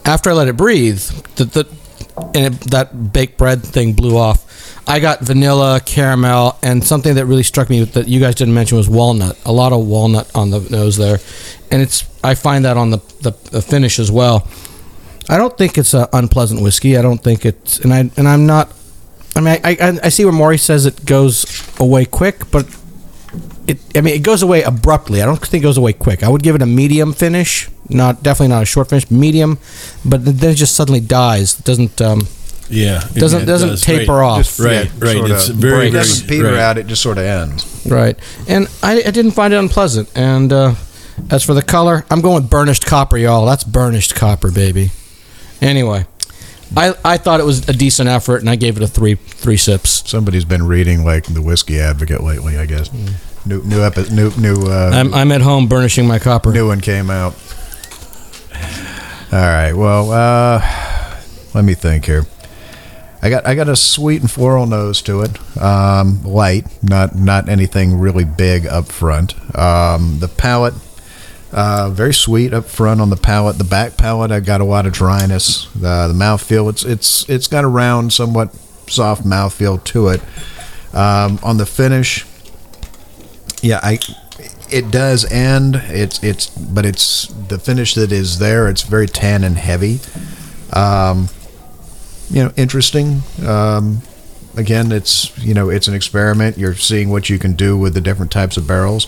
after 0.06 0.30
I 0.30 0.32
let 0.32 0.48
it 0.48 0.56
breathe, 0.56 1.00
the, 1.36 1.44
the 1.44 1.76
and 2.34 2.54
it, 2.54 2.60
that 2.70 3.12
baked 3.12 3.36
bread 3.36 3.62
thing 3.62 3.92
blew 3.92 4.16
off. 4.16 4.44
I 4.88 5.00
got 5.00 5.20
vanilla, 5.20 5.80
caramel, 5.84 6.58
and 6.62 6.82
something 6.82 7.16
that 7.16 7.26
really 7.26 7.42
struck 7.42 7.68
me 7.68 7.82
that 7.82 8.06
you 8.06 8.20
guys 8.20 8.36
didn't 8.36 8.54
mention 8.54 8.78
was 8.78 8.88
walnut. 8.88 9.36
A 9.44 9.52
lot 9.52 9.72
of 9.72 9.84
walnut 9.86 10.30
on 10.34 10.50
the 10.50 10.60
nose 10.60 10.96
there, 10.96 11.18
and 11.70 11.82
it's 11.82 12.04
I 12.22 12.34
find 12.34 12.64
that 12.64 12.76
on 12.76 12.90
the 12.90 12.98
the, 13.20 13.32
the 13.50 13.62
finish 13.62 13.98
as 13.98 14.10
well. 14.10 14.48
I 15.28 15.38
don't 15.38 15.58
think 15.58 15.76
it's 15.76 15.92
an 15.92 16.06
unpleasant 16.12 16.62
whiskey. 16.62 16.96
I 16.96 17.02
don't 17.02 17.18
think 17.18 17.44
it's, 17.44 17.80
and 17.80 17.92
I 17.92 18.10
and 18.16 18.28
I'm 18.28 18.46
not. 18.46 18.72
I 19.34 19.40
mean, 19.40 19.60
I 19.64 19.76
I, 19.80 19.98
I 20.04 20.08
see 20.08 20.24
where 20.24 20.32
Maury 20.32 20.58
says 20.58 20.86
it 20.86 21.04
goes 21.04 21.46
away 21.80 22.04
quick, 22.04 22.50
but 22.52 22.66
it 23.66 23.78
I 23.94 24.00
mean 24.00 24.14
it 24.14 24.22
goes 24.22 24.42
away 24.42 24.62
abruptly. 24.62 25.22
I 25.22 25.26
don't 25.26 25.40
think 25.40 25.62
it 25.62 25.66
goes 25.66 25.76
away 25.78 25.92
quick. 25.92 26.22
I 26.22 26.28
would 26.28 26.42
give 26.42 26.54
it 26.54 26.62
a 26.62 26.66
medium 26.66 27.12
finish, 27.12 27.68
not 27.88 28.22
definitely 28.22 28.48
not 28.54 28.62
a 28.62 28.66
short 28.66 28.88
finish, 28.88 29.10
medium, 29.10 29.58
but 30.04 30.24
then 30.24 30.50
it 30.52 30.54
just 30.56 30.74
suddenly 30.74 31.00
dies. 31.00 31.58
It 31.58 31.64
doesn't 31.64 32.00
um 32.00 32.26
Yeah, 32.68 33.02
it- 33.14 33.14
doesn't 33.20 33.42
it 33.42 33.46
doesn't 33.46 33.68
does. 33.70 33.82
taper 33.82 34.14
Right. 34.14 34.26
off. 34.26 34.38
Just- 34.44 34.58
Right, 34.60 34.72
yeah, 34.86 34.90
right. 35.22 35.30
It's 35.30 35.48
very, 35.48 35.88
It 35.88 35.92
doesn't 35.92 36.26
peter 36.28 36.44
right. 36.52 36.58
out, 36.58 36.78
it 36.78 36.86
just 36.86 37.02
sort 37.02 37.18
of 37.18 37.24
ends. 37.24 37.64
Right. 37.86 38.16
And 38.48 38.68
I, 38.82 39.02
I 39.06 39.10
didn't 39.10 39.32
find 39.32 39.52
it 39.54 39.56
unpleasant. 39.58 40.08
And 40.16 40.52
uh, 40.52 40.74
as 41.30 41.42
for 41.44 41.54
the 41.54 41.62
color, 41.62 42.04
I'm 42.10 42.20
going 42.20 42.42
with 42.42 42.50
burnished 42.50 42.84
copper, 42.86 43.16
y'all. 43.16 43.46
That's 43.46 43.62
burnished 43.64 44.14
copper, 44.16 44.50
baby. 44.50 44.90
Anyway, 45.62 46.06
I, 46.76 46.94
I 47.04 47.16
thought 47.16 47.38
it 47.40 47.46
was 47.46 47.68
a 47.68 47.72
decent 47.72 48.08
effort, 48.08 48.38
and 48.42 48.50
I 48.50 48.56
gave 48.56 48.76
it 48.76 48.82
a 48.82 48.86
three 48.88 49.14
three 49.14 49.56
sips. 49.56 50.02
Somebody's 50.10 50.44
been 50.44 50.66
reading 50.66 51.04
like 51.04 51.24
the 51.32 51.40
Whiskey 51.40 51.78
Advocate 51.80 52.22
lately, 52.22 52.58
I 52.58 52.66
guess. 52.66 52.90
New 53.46 53.62
new 53.62 53.82
epi- 53.82 54.10
new 54.12 54.30
new 54.36 54.56
uh, 54.66 54.90
I'm, 54.92 55.14
I'm 55.14 55.30
at 55.30 55.40
home 55.40 55.68
burnishing 55.68 56.06
my 56.06 56.18
copper. 56.18 56.52
new 56.52 56.66
one 56.66 56.80
came 56.80 57.10
out. 57.10 57.34
All 59.32 59.38
right. 59.38 59.72
Well, 59.72 60.10
uh, 60.10 61.18
let 61.54 61.64
me 61.64 61.74
think 61.74 62.06
here. 62.06 62.26
I 63.22 63.30
got 63.30 63.46
I 63.46 63.54
got 63.54 63.68
a 63.68 63.76
sweet 63.76 64.20
and 64.20 64.30
floral 64.30 64.66
nose 64.66 65.00
to 65.02 65.22
it. 65.22 65.60
Um, 65.60 66.22
light, 66.24 66.66
not 66.82 67.14
not 67.14 67.48
anything 67.48 67.98
really 67.98 68.24
big 68.24 68.66
up 68.66 68.86
front. 68.86 69.34
Um, 69.56 70.18
the 70.18 70.28
palate, 70.28 70.74
uh, 71.52 71.90
very 71.90 72.14
sweet 72.14 72.52
up 72.52 72.66
front 72.66 73.00
on 73.00 73.10
the 73.10 73.16
palate. 73.16 73.58
The 73.58 73.64
back 73.64 73.96
palate, 73.96 74.30
I 74.30 74.40
got 74.40 74.60
a 74.60 74.64
lot 74.64 74.86
of 74.86 74.92
dryness. 74.92 75.68
The 75.72 76.08
the 76.08 76.14
mouth 76.14 76.42
feel, 76.42 76.68
it's 76.68 76.84
it's 76.84 77.28
it's 77.28 77.46
got 77.46 77.64
a 77.64 77.68
round, 77.68 78.12
somewhat 78.12 78.54
soft 78.88 79.24
mouth 79.24 79.54
feel 79.54 79.78
to 79.78 80.08
it. 80.08 80.20
Um, 80.92 81.38
on 81.42 81.56
the 81.56 81.66
finish, 81.66 82.24
yeah, 83.66 83.80
I 83.82 83.98
it 84.70 84.90
does 84.90 85.30
end. 85.30 85.76
It's 85.88 86.22
it's 86.22 86.48
but 86.48 86.86
it's 86.86 87.26
the 87.26 87.58
finish 87.58 87.94
that 87.94 88.12
is 88.12 88.38
there. 88.38 88.68
It's 88.68 88.82
very 88.82 89.08
tan 89.08 89.42
and 89.42 89.56
heavy. 89.56 89.98
Um, 90.72 91.28
you 92.30 92.44
know, 92.44 92.52
interesting. 92.56 93.22
Um, 93.44 94.02
again, 94.56 94.92
it's 94.92 95.36
you 95.38 95.52
know 95.52 95.68
it's 95.68 95.88
an 95.88 95.94
experiment. 95.94 96.58
You're 96.58 96.74
seeing 96.74 97.10
what 97.10 97.28
you 97.28 97.38
can 97.38 97.54
do 97.54 97.76
with 97.76 97.94
the 97.94 98.00
different 98.00 98.30
types 98.30 98.56
of 98.56 98.68
barrels. 98.68 99.06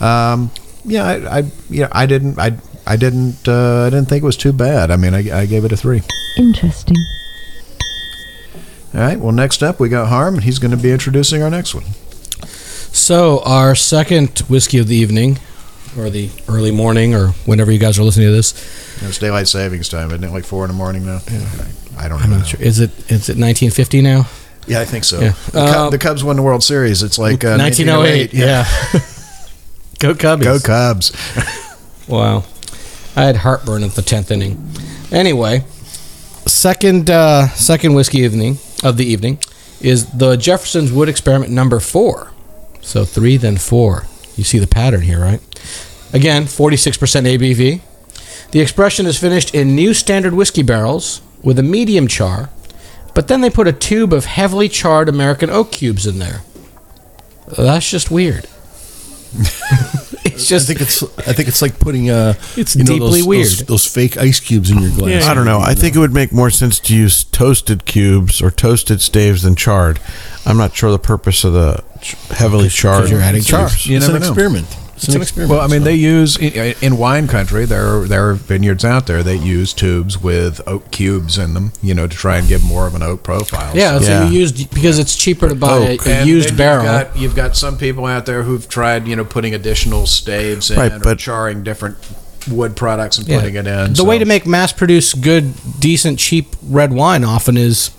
Um, 0.00 0.52
yeah, 0.84 1.04
I, 1.04 1.38
I 1.38 1.50
yeah 1.68 1.88
I 1.90 2.06
didn't 2.06 2.38
I 2.38 2.56
I 2.86 2.94
didn't 2.96 3.48
uh, 3.48 3.86
I 3.86 3.90
didn't 3.90 4.08
think 4.08 4.22
it 4.22 4.26
was 4.26 4.36
too 4.36 4.52
bad. 4.52 4.92
I 4.92 4.96
mean, 4.96 5.14
I, 5.14 5.40
I 5.40 5.46
gave 5.46 5.64
it 5.64 5.72
a 5.72 5.76
three. 5.76 6.02
Interesting. 6.36 6.96
All 8.94 9.00
right. 9.00 9.18
Well, 9.18 9.32
next 9.32 9.64
up 9.64 9.80
we 9.80 9.88
got 9.88 10.08
Harm, 10.08 10.36
and 10.36 10.44
he's 10.44 10.60
going 10.60 10.70
to 10.70 10.76
be 10.76 10.92
introducing 10.92 11.42
our 11.42 11.50
next 11.50 11.74
one. 11.74 11.84
So, 12.92 13.40
our 13.44 13.74
second 13.74 14.38
whiskey 14.48 14.78
of 14.78 14.88
the 14.88 14.96
evening, 14.96 15.38
or 15.98 16.10
the 16.10 16.30
early 16.48 16.70
morning, 16.70 17.14
or 17.14 17.28
whenever 17.44 17.70
you 17.70 17.78
guys 17.78 17.98
are 17.98 18.02
listening 18.02 18.28
to 18.28 18.32
this, 18.32 18.52
It's 19.02 19.18
daylight 19.18 19.48
savings 19.48 19.88
time, 19.88 20.08
isn't 20.10 20.24
it? 20.24 20.30
Like 20.30 20.44
four 20.44 20.64
in 20.64 20.68
the 20.68 20.76
morning 20.76 21.04
now. 21.06 21.20
I 21.98 22.08
don't 22.08 22.22
I'm 22.22 22.30
know. 22.30 22.38
not 22.38 22.46
sure. 22.46 22.60
Is 22.60 22.80
it 22.80 22.90
is 23.10 23.28
it 23.28 23.36
1950 23.38 24.02
now? 24.02 24.26
Yeah, 24.66 24.80
I 24.80 24.84
think 24.84 25.04
so. 25.04 25.20
Yeah. 25.20 25.32
The, 25.52 25.60
Uh, 25.60 25.90
the 25.90 25.98
Cubs 25.98 26.24
won 26.24 26.36
the 26.36 26.42
World 26.42 26.64
Series. 26.64 27.02
It's 27.02 27.18
like 27.18 27.44
uh, 27.44 27.56
1908. 27.56 28.34
Yeah. 28.34 28.64
Go 29.98 30.14
Cubs. 30.14 30.42
Go 30.42 30.58
Cubs. 30.58 31.12
Wow. 32.08 32.44
I 33.16 33.24
had 33.24 33.38
heartburn 33.38 33.82
at 33.82 33.92
the 33.96 34.02
10th 34.02 34.30
inning. 34.30 34.70
Anyway, 35.10 35.64
second 36.46 37.10
uh, 37.10 37.48
second 37.48 37.94
whiskey 37.94 38.18
evening 38.18 38.58
of 38.84 38.96
the 38.96 39.04
evening 39.04 39.38
is 39.80 40.06
the 40.12 40.36
Jefferson's 40.36 40.92
Wood 40.92 41.08
Experiment 41.08 41.50
number 41.50 41.80
4. 41.80 42.30
So 42.86 43.04
3 43.04 43.36
then 43.36 43.56
4. 43.56 44.06
You 44.36 44.44
see 44.44 44.58
the 44.60 44.66
pattern 44.68 45.00
here, 45.02 45.20
right? 45.20 45.40
Again, 46.12 46.44
46% 46.44 46.94
ABV. 47.26 47.80
The 48.52 48.60
expression 48.60 49.06
is 49.06 49.18
finished 49.18 49.52
in 49.54 49.74
new 49.74 49.92
standard 49.92 50.34
whiskey 50.34 50.62
barrels 50.62 51.20
with 51.42 51.58
a 51.58 51.64
medium 51.64 52.06
char, 52.06 52.48
but 53.12 53.26
then 53.26 53.40
they 53.40 53.50
put 53.50 53.66
a 53.66 53.72
tube 53.72 54.12
of 54.12 54.26
heavily 54.26 54.68
charred 54.68 55.08
American 55.08 55.50
oak 55.50 55.72
cubes 55.72 56.06
in 56.06 56.20
there. 56.20 56.42
That's 57.58 57.90
just 57.90 58.10
weird. 58.10 58.46
It's 60.36 60.48
just 60.48 60.68
I 60.68 60.74
think 60.74 60.80
it's 60.82 61.02
I 61.26 61.32
think 61.32 61.48
it's 61.48 61.62
like 61.62 61.78
putting 61.78 62.10
uh 62.10 62.34
It's 62.58 62.76
you 62.76 62.84
know, 62.84 62.92
deeply 62.92 63.20
those, 63.20 63.26
weird. 63.26 63.46
those, 63.46 63.58
those 63.64 63.86
fake 63.86 64.18
ice 64.18 64.38
cubes 64.38 64.70
in 64.70 64.80
your 64.80 64.90
glass. 64.90 65.24
I 65.26 65.32
don't 65.32 65.46
know. 65.46 65.60
I 65.60 65.72
think 65.74 65.96
it 65.96 65.98
would 65.98 66.12
make 66.12 66.30
more 66.30 66.50
sense 66.50 66.78
to 66.80 66.94
use 66.94 67.24
toasted 67.24 67.86
cubes 67.86 68.42
or 68.42 68.50
toasted 68.50 69.00
staves 69.00 69.42
than 69.42 69.54
charred. 69.54 69.98
I'm 70.44 70.58
not 70.58 70.74
sure 70.76 70.90
the 70.90 70.98
purpose 70.98 71.42
of 71.42 71.54
the 71.54 71.82
ch- 71.95 71.95
heavily 72.30 72.68
charred. 72.68 73.10
you're 73.10 73.20
adding 73.20 73.42
char. 73.42 73.68
cubes. 73.68 73.86
You 73.86 73.96
it's 73.96 74.06
never 74.06 74.16
an 74.16 74.22
know. 74.22 74.28
experiment. 74.28 74.76
It's, 74.96 75.08
an 75.08 75.20
experiment. 75.20 75.50
Well, 75.50 75.60
I 75.60 75.66
mean, 75.66 75.80
so. 75.80 75.84
they 75.84 75.94
use 75.94 76.38
in, 76.38 76.74
in 76.80 76.96
wine 76.96 77.28
country. 77.28 77.66
There, 77.66 78.04
there 78.06 78.30
are 78.30 78.32
vineyards 78.34 78.82
out 78.82 79.06
there 79.06 79.22
that 79.22 79.36
use 79.38 79.74
tubes 79.74 80.16
with 80.22 80.66
oak 80.66 80.90
cubes 80.90 81.36
in 81.36 81.52
them. 81.52 81.72
You 81.82 81.92
know, 81.94 82.06
to 82.06 82.16
try 82.16 82.38
and 82.38 82.48
give 82.48 82.64
more 82.64 82.86
of 82.86 82.94
an 82.94 83.02
oak 83.02 83.22
profile. 83.22 83.76
yeah, 83.76 83.98
so 83.98 84.06
Yeah. 84.08 84.28
you 84.30 84.38
used 84.38 84.70
because 84.72 84.98
it's 84.98 85.14
cheaper 85.14 85.50
to 85.50 85.54
buy 85.54 85.76
a, 85.76 85.92
Oak. 85.94 86.06
a 86.06 86.10
And 86.14 86.28
used 86.28 86.48
then 86.50 86.56
barrel. 86.56 86.84
You've 86.84 86.92
got, 87.12 87.16
you've 87.18 87.36
got 87.36 87.56
some 87.56 87.76
people 87.76 88.06
out 88.06 88.24
there 88.24 88.42
who've 88.42 88.66
tried, 88.66 89.06
you 89.06 89.16
know, 89.16 89.24
putting 89.26 89.54
additional 89.54 90.06
staves 90.06 90.70
in 90.70 90.78
Right, 90.78 90.92
or 90.92 90.98
but- 91.00 91.18
charring 91.18 91.62
different 91.62 91.98
wood 92.50 92.74
products 92.74 93.18
and 93.18 93.28
Yeah. 93.28 93.40
putting 93.40 93.56
it 93.56 93.66
in. 93.66 93.90
The 93.90 93.96
so- 93.96 94.04
way 94.04 94.18
to 94.18 94.24
make 94.24 94.46
mass 94.46 94.72
produce 94.72 95.12
good, 95.12 95.52
decent, 95.78 96.18
cheap 96.18 96.56
red 96.66 96.92
wine 96.94 97.22
often 97.22 97.58
is 97.58 97.90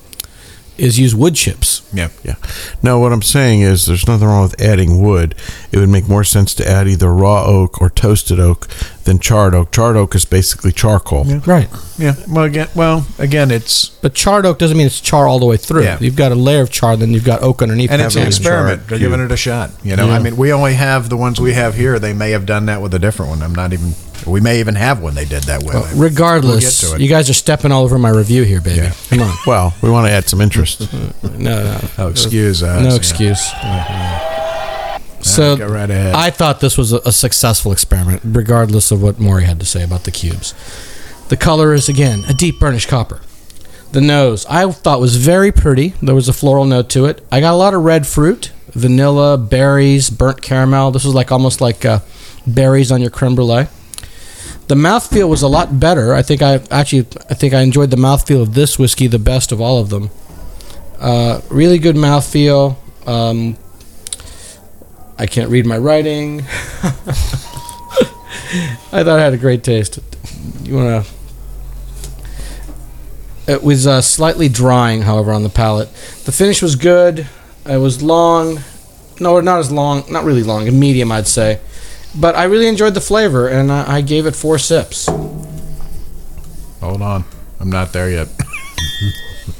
is 0.78 1.00
use 1.00 1.16
wood 1.16 1.36
chips. 1.36 1.82
yeah, 1.94 2.10
Yeah. 2.24 2.36
No, 2.84 3.00
what 3.00 3.12
I'm 3.12 3.22
saying 3.22 3.62
is 3.62 3.86
there's 3.86 4.08
nothing 4.08 4.28
wrong 4.28 4.44
with 4.44 4.62
adding 4.62 5.02
wood. 5.02 5.36
It 5.72 5.78
would 5.80 5.90
make 5.90 6.08
more 6.08 6.24
sense 6.24 6.54
to 6.56 6.68
add 6.70 6.88
either 6.88 7.12
raw 7.12 7.44
oak 7.46 7.82
or 7.82 7.90
toasted 7.90 8.40
oak 8.40 8.68
than 9.06 9.20
charred 9.20 9.56
oak. 9.56 9.72
Charred 9.72 9.96
oak 9.96 10.14
is 10.16 10.26
basically 10.26 10.72
charcoal. 10.72 11.24
Right. 11.46 11.70
yeah. 11.98 12.16
Well, 12.30 12.44
again, 12.46 12.68
well, 12.76 13.08
again, 13.18 13.50
it's 13.52 13.90
But 14.02 14.14
charred 14.14 14.46
oak 14.46 14.60
doesn't 14.60 14.78
mean 14.78 14.88
it's 14.88 15.02
char 15.02 15.28
all 15.28 15.40
the 15.40 15.46
way 15.46 15.58
through. 15.58 15.84
Yeah. 15.84 15.98
You've 16.00 16.16
got 16.16 16.32
a 16.32 16.36
layer 16.36 16.62
of 16.62 16.70
char, 16.72 16.96
then 16.98 17.12
you've 17.12 17.24
got 17.26 17.42
oak 17.42 17.62
underneath. 17.62 17.92
and 17.92 18.02
it's 18.02 18.16
an 18.16 18.28
experiment. 18.28 18.80
charred 18.82 18.90
They're 18.90 19.00
giving 19.00 19.20
it 19.26 19.32
a 19.32 19.38
shot. 19.38 19.72
You 19.84 19.96
know, 19.96 20.10
I 20.10 20.20
mean, 20.20 20.38
we 20.38 20.52
only 20.54 20.74
have 20.74 21.10
the 21.10 21.18
ones 21.18 21.40
we 21.40 21.54
have 21.54 21.76
here. 21.76 22.00
They 22.00 22.14
may 22.14 22.32
have 22.32 22.46
done 22.46 22.66
that 22.68 22.82
with 22.82 22.94
a 22.94 23.00
different 23.00 23.30
one. 23.30 23.42
I'm 23.42 23.56
not 23.56 23.74
even. 23.74 23.94
We 24.28 24.42
may 24.42 24.60
even 24.60 24.76
have 24.76 25.02
one 25.02 25.16
they 25.16 25.26
did 25.26 25.44
that 25.44 25.64
with. 25.64 25.74
Well, 25.74 25.88
regardless, 25.96 26.82
We'll 26.84 26.92
get 26.92 26.98
to 26.98 27.02
it. 27.02 27.02
you 27.04 27.10
guys 27.10 27.30
are 27.30 27.34
stepping 27.34 27.72
all 27.72 27.84
over 27.84 27.98
my 27.98 28.10
review 28.10 28.44
here, 28.44 28.62
baby. 28.62 28.82
Yeah. 28.82 28.94
Come 29.10 29.22
on. 29.22 29.36
Well, 29.48 29.74
we 29.82 29.90
want 29.90 30.08
to 30.08 30.12
add 30.12 30.26
some 30.26 30.42
interest. 30.42 30.88
No, 31.24 31.64
no. 31.64 31.80
oh, 32.00 32.08
excuse 32.10 32.64
us. 32.64 32.82
no 32.84 32.90
yeah. 32.90 32.96
excuse. 32.96 33.52
So 35.22 35.58
right. 35.68 35.90
I 35.90 36.30
thought 36.30 36.60
this 36.62 36.78
was 36.78 36.94
a, 36.94 36.98
a 37.06 37.12
successful 37.12 37.72
experiment, 37.72 38.22
regardless 38.24 38.92
of 38.92 39.02
what 39.04 39.20
Maury 39.20 39.44
had 39.46 39.60
to 39.60 39.66
say 39.66 39.84
about 39.84 40.04
the 40.04 40.12
cubes. 40.12 40.54
The 41.30 41.38
color 41.38 41.74
is 41.74 41.90
again 41.90 42.24
a 42.28 42.34
deep 42.34 42.60
burnished 42.60 42.88
copper. 42.88 43.22
The 43.92 44.02
nose 44.02 44.46
I 44.50 44.70
thought 44.72 45.00
was 45.00 45.16
very 45.18 45.52
pretty. 45.52 45.90
There 46.02 46.16
was 46.16 46.28
a 46.30 46.34
floral 46.34 46.66
note 46.66 46.90
to 46.92 47.06
it. 47.06 47.26
I 47.32 47.40
got 47.40 47.54
a 47.54 47.58
lot 47.58 47.74
of 47.74 47.84
red 47.84 48.06
fruit, 48.08 48.52
vanilla, 48.70 49.38
berries, 49.38 50.10
burnt 50.10 50.42
caramel. 50.42 50.92
This 50.92 51.06
was 51.06 51.14
like 51.16 51.32
almost 51.32 51.62
like 51.62 51.86
uh, 51.86 52.00
berries 52.46 52.92
on 52.92 53.02
your 53.02 53.10
creme 53.12 53.36
brulee. 53.36 53.68
The 54.68 54.76
mouthfeel 54.76 55.30
was 55.30 55.42
a 55.42 55.48
lot 55.48 55.80
better. 55.80 56.14
I 56.14 56.22
think 56.22 56.42
I 56.42 56.62
actually 56.70 57.08
I 57.30 57.34
think 57.34 57.54
I 57.54 57.62
enjoyed 57.62 57.90
the 57.90 57.98
mouthfeel 57.98 58.42
of 58.42 58.54
this 58.54 58.78
whiskey 58.78 59.08
the 59.08 59.20
best 59.20 59.52
of 59.52 59.62
all 59.62 59.80
of 59.80 59.90
them. 59.90 60.10
Uh, 61.00 61.42
really 61.50 61.78
good 61.78 61.96
mouthfeel. 61.96 62.76
Um, 63.08 63.58
I 65.18 65.26
can't 65.26 65.50
read 65.50 65.66
my 65.66 65.78
writing. 65.78 66.42
I 68.92 69.04
thought 69.04 69.20
I 69.20 69.22
had 69.22 69.34
a 69.34 69.38
great 69.38 69.64
taste. 69.64 70.00
You 70.64 70.76
want 70.76 71.06
to? 71.06 71.12
It 73.52 73.64
was 73.64 73.88
uh, 73.88 74.02
slightly 74.02 74.50
drying, 74.50 75.04
however, 75.04 75.32
on 75.32 75.44
the 75.44 75.50
palate. 75.50 75.90
The 76.26 76.32
finish 76.32 76.62
was 76.62 76.76
good. 76.76 77.28
It 77.66 77.78
was 77.78 78.04
long. 78.04 78.60
No, 79.20 79.40
not 79.40 79.60
as 79.60 79.72
long. 79.72 80.04
Not 80.12 80.26
really 80.26 80.44
long. 80.44 80.68
A 80.68 80.72
medium, 80.72 81.12
I'd 81.12 81.28
say. 81.28 81.60
But 82.20 82.36
I 82.36 82.46
really 82.46 82.68
enjoyed 82.68 82.94
the 82.94 83.02
flavor, 83.02 83.48
and 83.48 83.72
I, 83.72 83.98
I 83.98 84.02
gave 84.02 84.26
it 84.26 84.36
four 84.36 84.58
sips. 84.58 85.08
Hold 86.82 87.02
on, 87.02 87.26
I'm 87.60 87.70
not 87.70 87.94
there 87.94 88.10
yet. 88.10 88.28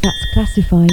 That's 0.04 0.34
classified. 0.34 0.92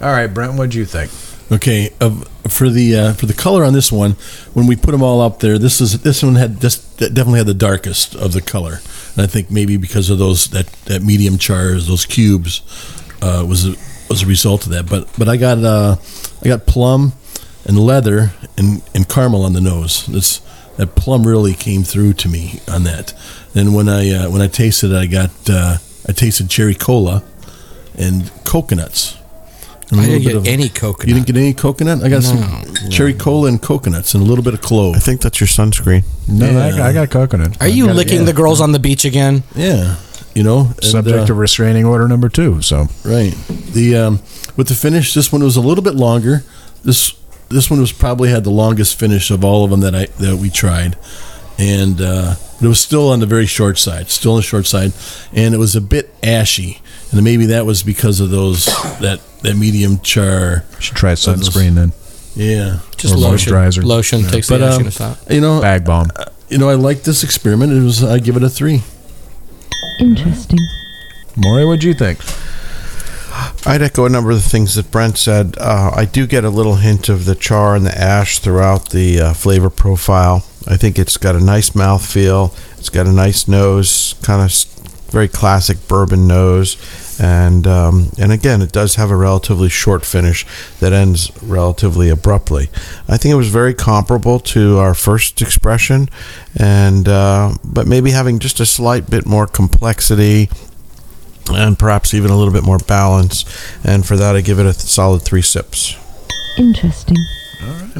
All 0.00 0.10
right, 0.12 0.26
Brent, 0.26 0.54
what'd 0.54 0.74
you 0.74 0.84
think? 0.84 1.10
Okay, 1.52 1.90
of 2.00 2.26
for 2.48 2.68
the 2.68 2.96
uh, 2.96 3.12
for 3.14 3.26
the 3.26 3.34
color 3.34 3.64
on 3.64 3.72
this 3.72 3.92
one, 3.92 4.12
when 4.54 4.66
we 4.66 4.76
put 4.76 4.92
them 4.92 5.02
all 5.02 5.20
up 5.20 5.40
there, 5.40 5.58
this 5.58 5.80
is 5.80 6.00
this 6.02 6.22
one 6.22 6.36
had 6.36 6.56
this 6.56 6.78
definitely 6.96 7.38
had 7.38 7.46
the 7.46 7.54
darkest 7.54 8.14
of 8.14 8.32
the 8.32 8.40
color, 8.40 8.80
and 9.14 9.22
I 9.22 9.26
think 9.26 9.50
maybe 9.50 9.76
because 9.76 10.10
of 10.10 10.18
those 10.18 10.48
that, 10.48 10.66
that 10.86 11.02
medium 11.02 11.38
chars, 11.38 11.86
those 11.86 12.06
cubes, 12.06 12.62
uh, 13.22 13.44
was 13.46 13.66
a, 13.66 13.74
was 14.08 14.22
a 14.22 14.26
result 14.26 14.64
of 14.66 14.72
that. 14.72 14.88
But 14.88 15.08
but 15.18 15.28
I 15.28 15.36
got 15.36 15.58
uh, 15.58 15.96
I 16.42 16.48
got 16.48 16.66
plum 16.66 17.12
and 17.70 17.78
leather 17.78 18.32
and, 18.58 18.82
and 18.96 19.08
caramel 19.08 19.44
on 19.44 19.52
the 19.52 19.60
nose. 19.60 20.04
This 20.06 20.40
that 20.76 20.96
plum 20.96 21.24
really 21.24 21.54
came 21.54 21.84
through 21.84 22.14
to 22.14 22.28
me 22.28 22.58
on 22.66 22.82
that. 22.82 23.14
Then 23.52 23.72
when 23.74 23.88
I 23.88 24.10
uh, 24.10 24.28
when 24.30 24.42
I 24.42 24.48
tasted 24.48 24.90
it, 24.90 24.96
I 24.96 25.06
got 25.06 25.30
uh, 25.48 25.76
I 26.08 26.12
tasted 26.12 26.50
cherry 26.50 26.74
cola 26.74 27.22
and 27.96 28.28
coconuts. 28.44 29.16
And 29.92 30.00
a 30.00 30.02
I 30.02 30.06
didn't 30.06 30.22
bit 30.22 30.28
get 30.28 30.36
of- 30.36 30.46
any 30.48 30.68
coconut. 30.68 31.08
you 31.08 31.14
didn't 31.14 31.26
get 31.28 31.36
any 31.36 31.54
coconut? 31.54 32.02
I 32.02 32.08
got 32.08 32.24
some 32.24 32.42
cherry 32.90 33.14
cola 33.14 33.48
and 33.48 33.62
coconuts 33.62 34.14
and 34.14 34.22
a 34.22 34.26
little 34.26 34.42
bit 34.44 34.54
of 34.54 34.60
clove. 34.62 34.96
I 34.96 34.98
think 35.00 35.20
that's 35.20 35.40
your 35.40 35.46
sunscreen. 35.48 36.02
No, 36.28 36.46
I, 36.46 36.70
Yeah. 36.70 36.86
I 36.86 36.92
got 36.92 37.10
coconut. 37.10 37.56
Are 37.60 37.68
you 37.68 37.84
I 37.84 37.86
got 37.88 37.92
it, 37.92 37.96
licking 37.96 38.18
yeah. 38.20 38.24
the 38.24 38.32
girls 38.32 38.60
on 38.60 38.72
the 38.72 38.78
beach 38.80 39.04
again? 39.04 39.44
Yeah, 39.54 39.96
you 40.34 40.42
know, 40.42 40.66
and, 40.74 40.84
subject 40.84 41.18
uh, 41.18 41.26
to 41.26 41.34
restraining 41.34 41.84
order 41.84 42.08
number 42.08 42.28
two? 42.28 42.62
So 42.62 42.88
right. 43.04 43.32
The 43.74 43.96
um, 43.96 44.20
with 44.56 44.66
the 44.68 44.74
finish, 44.74 45.14
this 45.14 45.30
one 45.30 45.42
was 45.44 45.56
a 45.56 45.60
little 45.60 45.84
bit 45.84 45.94
longer. 45.94 46.42
This 46.84 47.14
this 47.50 47.70
one 47.70 47.80
was 47.80 47.92
probably 47.92 48.30
had 48.30 48.44
the 48.44 48.50
longest 48.50 48.98
finish 48.98 49.30
of 49.30 49.44
all 49.44 49.64
of 49.64 49.70
them 49.70 49.80
that 49.80 49.94
I 49.94 50.06
that 50.22 50.36
we 50.36 50.48
tried, 50.50 50.96
and 51.58 52.00
uh, 52.00 52.34
but 52.58 52.64
it 52.64 52.68
was 52.68 52.80
still 52.80 53.10
on 53.10 53.20
the 53.20 53.26
very 53.26 53.46
short 53.46 53.76
side, 53.78 54.08
still 54.08 54.32
on 54.32 54.36
the 54.38 54.42
short 54.42 54.66
side, 54.66 54.92
and 55.32 55.54
it 55.54 55.58
was 55.58 55.74
a 55.76 55.80
bit 55.80 56.14
ashy, 56.22 56.80
and 57.10 57.22
maybe 57.22 57.46
that 57.46 57.66
was 57.66 57.82
because 57.82 58.20
of 58.20 58.30
those 58.30 58.64
that 59.00 59.20
that 59.42 59.56
medium 59.56 59.98
char. 60.00 60.64
should 60.78 60.96
try 60.96 61.12
sunscreen 61.12 61.74
then. 61.74 61.92
Yeah, 62.36 62.78
Just 62.96 63.14
Or 63.14 63.18
lotion. 63.18 63.52
moisturizer. 63.52 63.82
Lotion 63.82 64.22
takes 64.22 64.48
but 64.48 64.58
the 64.58 64.72
um, 64.72 64.82
ashiness 64.84 65.00
out. 65.00 65.18
you 65.30 65.40
know, 65.40 65.60
Bag 65.60 65.84
Balm. 65.84 66.10
you 66.48 66.58
know, 66.58 66.68
I 66.70 66.74
like 66.74 67.02
this 67.02 67.24
experiment. 67.24 67.72
It 67.72 67.82
was 67.82 68.04
I 68.04 68.18
give 68.20 68.36
it 68.36 68.42
a 68.44 68.48
three. 68.48 68.82
Interesting. 69.98 70.58
Maury, 71.36 71.64
what'd 71.64 71.82
you 71.84 71.94
think? 71.94 72.20
I'd 73.66 73.82
echo 73.82 74.06
a 74.06 74.08
number 74.08 74.30
of 74.30 74.42
the 74.42 74.48
things 74.48 74.74
that 74.76 74.90
Brent 74.90 75.18
said. 75.18 75.54
Uh, 75.58 75.92
I 75.94 76.06
do 76.06 76.26
get 76.26 76.44
a 76.44 76.50
little 76.50 76.76
hint 76.76 77.10
of 77.10 77.26
the 77.26 77.34
char 77.34 77.76
and 77.76 77.84
the 77.84 77.96
ash 77.96 78.38
throughout 78.38 78.90
the 78.90 79.20
uh, 79.20 79.34
flavor 79.34 79.68
profile. 79.68 80.46
I 80.66 80.78
think 80.78 80.98
it's 80.98 81.18
got 81.18 81.36
a 81.36 81.44
nice 81.44 81.74
mouth 81.74 82.04
feel. 82.04 82.54
It's 82.78 82.88
got 82.88 83.06
a 83.06 83.12
nice 83.12 83.46
nose, 83.46 84.14
kind 84.22 84.42
of 84.42 84.50
very 85.10 85.28
classic 85.28 85.88
bourbon 85.88 86.26
nose, 86.26 86.76
and 87.20 87.66
um, 87.66 88.10
and 88.18 88.32
again, 88.32 88.62
it 88.62 88.72
does 88.72 88.94
have 88.94 89.10
a 89.10 89.16
relatively 89.16 89.68
short 89.68 90.06
finish 90.06 90.46
that 90.78 90.92
ends 90.92 91.30
relatively 91.42 92.08
abruptly. 92.08 92.70
I 93.08 93.18
think 93.18 93.32
it 93.32 93.36
was 93.36 93.48
very 93.48 93.74
comparable 93.74 94.40
to 94.40 94.78
our 94.78 94.94
first 94.94 95.42
expression, 95.42 96.08
and 96.56 97.08
uh, 97.08 97.54
but 97.62 97.86
maybe 97.86 98.12
having 98.12 98.38
just 98.38 98.60
a 98.60 98.66
slight 98.66 99.10
bit 99.10 99.26
more 99.26 99.46
complexity 99.46 100.48
and 101.54 101.78
perhaps 101.78 102.14
even 102.14 102.30
a 102.30 102.36
little 102.36 102.52
bit 102.52 102.64
more 102.64 102.78
balance. 102.78 103.44
And 103.84 104.06
for 104.06 104.16
that, 104.16 104.36
I 104.36 104.40
give 104.40 104.58
it 104.58 104.66
a 104.66 104.72
solid 104.72 105.22
three 105.22 105.42
sips. 105.42 105.96
Interesting. 106.56 107.16
All 107.62 107.68
right. 107.68 107.98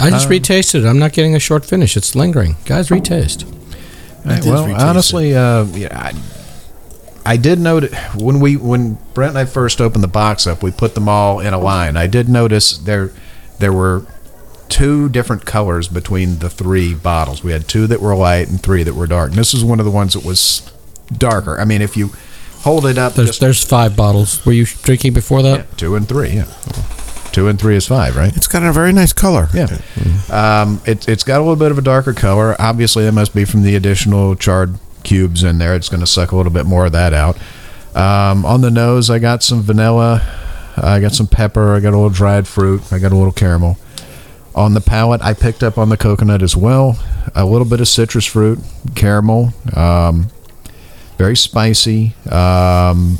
I 0.00 0.10
just 0.10 0.28
retasted 0.28 0.84
it. 0.84 0.86
I'm 0.86 0.98
not 0.98 1.12
getting 1.12 1.34
a 1.34 1.40
short 1.40 1.64
finish. 1.66 1.96
It's 1.96 2.14
lingering. 2.14 2.56
Guys, 2.64 2.88
retaste. 2.88 3.40
did 3.40 4.44
well, 4.44 4.66
retaste 4.66 4.80
honestly, 4.80 5.36
uh, 5.36 5.64
yeah, 5.64 6.12
I, 7.26 7.32
I 7.32 7.36
did 7.36 7.58
note 7.60 7.92
when 8.16 8.40
we 8.40 8.56
when 8.56 8.94
Brent 9.12 9.30
and 9.30 9.38
I 9.38 9.44
first 9.44 9.80
opened 9.80 10.02
the 10.02 10.08
box 10.08 10.46
up, 10.46 10.62
we 10.62 10.70
put 10.70 10.94
them 10.94 11.08
all 11.08 11.40
in 11.40 11.52
a 11.52 11.58
line. 11.58 11.96
I 11.98 12.06
did 12.06 12.28
notice 12.30 12.78
there 12.78 13.10
there 13.58 13.74
were 13.74 14.06
two 14.70 15.08
different 15.10 15.44
colors 15.44 15.88
between 15.88 16.38
the 16.38 16.48
three 16.48 16.94
bottles. 16.94 17.44
We 17.44 17.52
had 17.52 17.68
two 17.68 17.86
that 17.88 18.00
were 18.00 18.14
light 18.14 18.48
and 18.48 18.62
three 18.62 18.82
that 18.84 18.94
were 18.94 19.06
dark. 19.06 19.30
And 19.30 19.38
this 19.38 19.52
is 19.52 19.64
one 19.64 19.80
of 19.80 19.84
the 19.84 19.90
ones 19.90 20.14
that 20.14 20.24
was 20.24 20.72
darker. 21.16 21.58
I 21.58 21.64
mean, 21.64 21.82
if 21.82 21.96
you 21.96 22.10
hold 22.60 22.86
it 22.86 22.98
up, 22.98 23.14
There's 23.14 23.28
just 23.28 23.40
there's 23.40 23.64
five 23.64 23.96
bottles. 23.96 24.44
Were 24.44 24.52
you 24.52 24.66
drinking 24.66 25.12
before 25.14 25.42
that? 25.42 25.58
yeah, 25.58 25.64
two 25.76 25.94
and 25.96 26.08
three, 26.08 26.30
yeah, 26.30 26.44
two 27.32 27.48
and 27.48 27.58
three 27.58 27.76
is 27.76 27.86
five, 27.86 28.16
right? 28.16 28.34
It's 28.36 28.46
got 28.46 28.62
a 28.62 28.72
very 28.72 28.92
nice 28.92 29.12
color. 29.12 29.48
Yeah. 29.54 29.68
Um, 30.30 30.80
it, 30.86 31.08
it's 31.08 31.24
got 31.24 31.38
a 31.38 31.42
little 31.42 31.56
bit 31.56 31.70
of 31.70 31.78
a 31.78 31.82
darker 31.82 32.12
color. 32.12 32.54
Obviously, 32.58 33.04
that 33.04 33.12
must 33.12 33.34
be 33.34 33.44
from 33.44 33.62
the 33.62 33.74
additional 33.76 34.34
charred 34.36 34.78
cubes 35.02 35.42
in 35.42 35.58
there. 35.58 35.74
It's 35.74 35.88
going 35.88 36.00
to 36.00 36.06
suck 36.06 36.32
a 36.32 36.36
little 36.36 36.52
bit 36.52 36.66
more 36.66 36.86
of 36.86 36.92
that 36.92 37.12
out. 37.14 37.36
Um, 37.94 38.44
on 38.44 38.60
the 38.60 38.70
nose, 38.70 39.10
I 39.10 39.18
got 39.18 39.42
some 39.42 39.62
vanilla. 39.62 40.22
I 40.76 41.00
got 41.00 41.12
some 41.12 41.26
pepper. 41.26 41.74
I 41.74 41.80
got 41.80 41.88
a 41.88 41.96
little 41.96 42.10
dried 42.10 42.46
fruit. 42.46 42.92
I 42.92 42.98
got 42.98 43.10
a 43.12 43.16
little 43.16 43.32
caramel. 43.32 43.76
On 44.54 44.74
the 44.74 44.80
palate, 44.80 45.22
I 45.22 45.32
picked 45.34 45.62
up 45.62 45.78
on 45.78 45.88
the 45.88 45.96
coconut 45.96 46.42
as 46.42 46.56
well. 46.56 46.98
A 47.34 47.44
little 47.44 47.66
bit 47.66 47.80
of 47.80 47.88
citrus 47.88 48.24
fruit, 48.26 48.58
caramel. 48.94 49.52
Um, 49.74 50.28
very 51.20 51.36
spicy. 51.36 52.14
Um, 52.30 53.18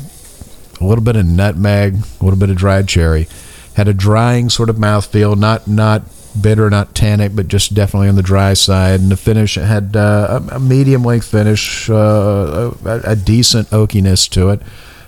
a 0.79 0.83
little 0.83 1.03
bit 1.03 1.15
of 1.15 1.23
nutmeg, 1.23 1.93
a 1.93 2.23
little 2.23 2.39
bit 2.39 2.49
of 2.49 2.57
dried 2.57 2.87
cherry. 2.87 3.27
Had 3.75 3.87
a 3.87 3.93
drying 3.93 4.49
sort 4.49 4.71
of 4.71 4.77
mouthfeel, 4.77 5.37
not 5.37 5.67
not 5.67 6.01
bitter, 6.39 6.67
not 6.71 6.95
tannic, 6.95 7.35
but 7.35 7.47
just 7.47 7.75
definitely 7.75 8.09
on 8.09 8.15
the 8.15 8.23
dry 8.23 8.55
side. 8.55 9.01
And 9.01 9.11
the 9.11 9.17
finish 9.17 9.55
it 9.55 9.65
had 9.65 9.95
uh, 9.95 10.41
a, 10.51 10.55
a 10.55 10.59
medium 10.59 11.03
length 11.03 11.27
finish, 11.27 11.91
uh, 11.91 12.73
a, 12.83 13.01
a 13.11 13.15
decent 13.15 13.69
oakiness 13.69 14.27
to 14.31 14.49
it. 14.49 14.61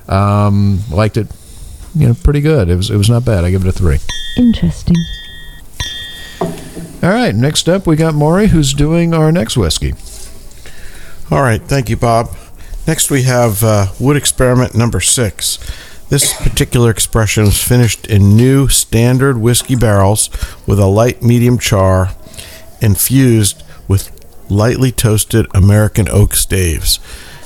Um, 0.08 0.82
liked 0.92 1.18
it, 1.18 1.28
you 1.96 2.08
know, 2.08 2.14
pretty 2.14 2.42
good. 2.42 2.70
It 2.70 2.76
was 2.76 2.92
it 2.92 2.98
was 2.98 3.10
not 3.10 3.26
bad. 3.26 3.44
I 3.44 3.50
give 3.50 3.66
it 3.66 3.68
a 3.68 3.72
three. 3.72 3.98
Interesting. 4.38 4.98
All 7.02 7.10
right, 7.10 7.34
next 7.34 7.68
up 7.68 7.88
we 7.88 7.96
got 7.96 8.14
Maury, 8.14 8.48
who's 8.50 8.72
doing 8.72 9.16
our 9.16 9.32
next 9.32 9.58
whiskey. 9.58 9.94
All 11.32 11.42
right, 11.42 11.62
thank 11.62 11.90
you, 11.90 11.98
Bob. 11.98 12.30
Next, 12.86 13.10
we 13.10 13.24
have 13.24 13.64
uh, 13.64 13.88
wood 14.00 14.18
experiment 14.18 14.76
number 14.76 15.00
six. 15.00 15.58
This 16.10 16.34
particular 16.34 16.92
expression 16.92 17.46
is 17.46 17.64
finished 17.64 18.06
in 18.08 18.36
new 18.36 18.68
standard 18.68 19.38
whiskey 19.38 19.76
barrels 19.76 20.30
with 20.68 20.80
a 20.80 20.86
light 20.86 21.24
medium 21.24 21.58
char, 21.58 22.12
infused 22.82 23.64
with 23.88 24.12
lightly 24.50 24.92
toasted 24.92 25.48
American 25.56 26.10
oak 26.10 26.36
staves. 26.36 27.00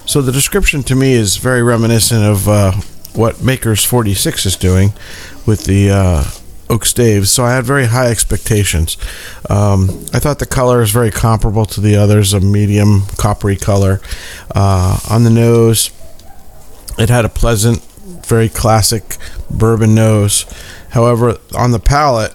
So 0.05 0.21
the 0.21 0.31
description 0.31 0.83
to 0.83 0.95
me 0.95 1.13
is 1.13 1.37
very 1.37 1.61
reminiscent 1.61 2.23
of 2.23 2.47
uh, 2.47 2.71
what 3.13 3.41
Maker's 3.43 3.83
46 3.83 4.45
is 4.45 4.55
doing 4.55 4.93
with 5.45 5.65
the 5.65 5.91
uh, 5.91 6.23
oak 6.69 6.85
staves. 6.85 7.31
So 7.31 7.43
I 7.43 7.53
had 7.55 7.65
very 7.65 7.85
high 7.85 8.09
expectations. 8.09 8.97
Um, 9.49 10.05
I 10.13 10.19
thought 10.19 10.39
the 10.39 10.45
color 10.45 10.81
is 10.81 10.91
very 10.91 11.11
comparable 11.11 11.65
to 11.67 11.81
the 11.81 11.95
others, 11.95 12.33
a 12.33 12.39
medium 12.39 13.03
coppery 13.17 13.55
color. 13.55 14.01
Uh, 14.53 14.99
on 15.09 15.23
the 15.23 15.29
nose, 15.29 15.91
it 16.97 17.09
had 17.09 17.25
a 17.25 17.29
pleasant, 17.29 17.83
very 18.25 18.49
classic 18.49 19.17
bourbon 19.49 19.95
nose. 19.95 20.45
However, 20.89 21.37
on 21.55 21.71
the 21.71 21.79
palate, 21.79 22.33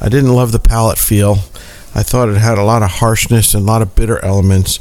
I 0.00 0.08
didn't 0.08 0.34
love 0.34 0.52
the 0.52 0.58
palate 0.58 0.98
feel. 0.98 1.38
I 1.94 2.02
thought 2.02 2.28
it 2.28 2.36
had 2.36 2.58
a 2.58 2.64
lot 2.64 2.82
of 2.82 2.90
harshness 2.90 3.54
and 3.54 3.64
a 3.64 3.66
lot 3.66 3.82
of 3.82 3.94
bitter 3.94 4.24
elements. 4.24 4.78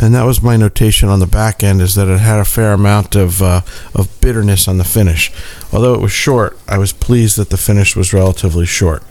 And 0.00 0.14
that 0.14 0.24
was 0.24 0.42
my 0.42 0.56
notation 0.56 1.08
on 1.08 1.18
the 1.18 1.26
back 1.26 1.64
end 1.64 1.80
is 1.80 1.96
that 1.96 2.06
it 2.06 2.20
had 2.20 2.38
a 2.38 2.44
fair 2.44 2.72
amount 2.72 3.16
of 3.16 3.42
uh, 3.42 3.62
of 3.94 4.08
bitterness 4.20 4.68
on 4.68 4.78
the 4.78 4.84
finish. 4.84 5.32
Although 5.72 5.94
it 5.94 6.00
was 6.00 6.12
short, 6.12 6.56
I 6.68 6.78
was 6.78 6.92
pleased 6.92 7.36
that 7.36 7.50
the 7.50 7.56
finish 7.56 7.96
was 7.96 8.12
relatively 8.12 8.64
short 8.64 9.02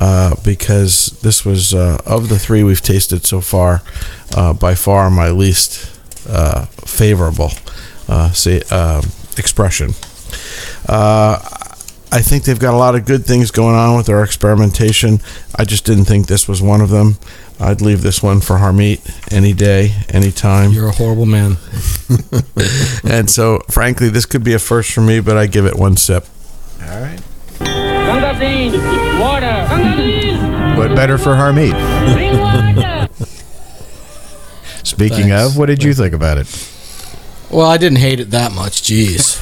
uh, 0.00 0.34
because 0.44 1.16
this 1.22 1.44
was 1.44 1.72
uh, 1.72 1.98
of 2.04 2.28
the 2.28 2.38
three 2.38 2.64
we've 2.64 2.82
tasted 2.82 3.24
so 3.24 3.40
far, 3.40 3.82
uh, 4.36 4.52
by 4.52 4.74
far 4.74 5.08
my 5.08 5.30
least 5.30 6.00
uh, 6.28 6.64
favorable 6.84 7.52
uh, 8.08 8.32
say, 8.32 8.56
expression. 9.38 9.90
I 12.14 12.22
think 12.22 12.44
they've 12.44 12.60
got 12.60 12.74
a 12.74 12.76
lot 12.76 12.94
of 12.94 13.06
good 13.06 13.26
things 13.26 13.50
going 13.50 13.74
on 13.74 13.96
with 13.96 14.06
their 14.06 14.22
experimentation. 14.22 15.18
I 15.56 15.64
just 15.64 15.84
didn't 15.84 16.04
think 16.04 16.28
this 16.28 16.46
was 16.46 16.62
one 16.62 16.80
of 16.80 16.88
them. 16.88 17.16
I'd 17.60 17.80
leave 17.80 18.02
this 18.02 18.22
one 18.22 18.40
for 18.40 18.56
Harmeet 18.56 19.32
any 19.32 19.52
day, 19.52 19.92
any 20.08 20.32
time. 20.32 20.72
You're 20.72 20.88
a 20.88 20.92
horrible 20.92 21.26
man. 21.26 21.56
and 23.04 23.30
so, 23.30 23.60
frankly, 23.70 24.08
this 24.08 24.26
could 24.26 24.42
be 24.44 24.54
a 24.54 24.58
first 24.58 24.92
for 24.92 25.00
me, 25.00 25.20
but 25.20 25.36
I 25.36 25.46
give 25.46 25.64
it 25.64 25.76
one 25.76 25.96
sip. 25.96 26.26
All 26.82 27.00
right. 27.00 27.20
Ganga 27.60 28.38
Singh, 28.38 28.72
water. 29.20 29.46
Ganga 29.46 29.96
Singh, 29.96 30.76
What 30.76 30.94
better 30.96 31.16
for 31.16 31.34
Harmeet? 31.34 31.74
Speaking 34.84 35.28
Thanks. 35.28 35.52
of, 35.52 35.56
what 35.56 35.66
did 35.66 35.82
you 35.82 35.94
think 35.94 36.12
about 36.12 36.38
it? 36.38 36.46
Well, 37.54 37.66
I 37.70 37.76
didn't 37.76 37.98
hate 37.98 38.18
it 38.20 38.30
that 38.32 38.52
much. 38.52 38.82
Jeez, 38.82 39.38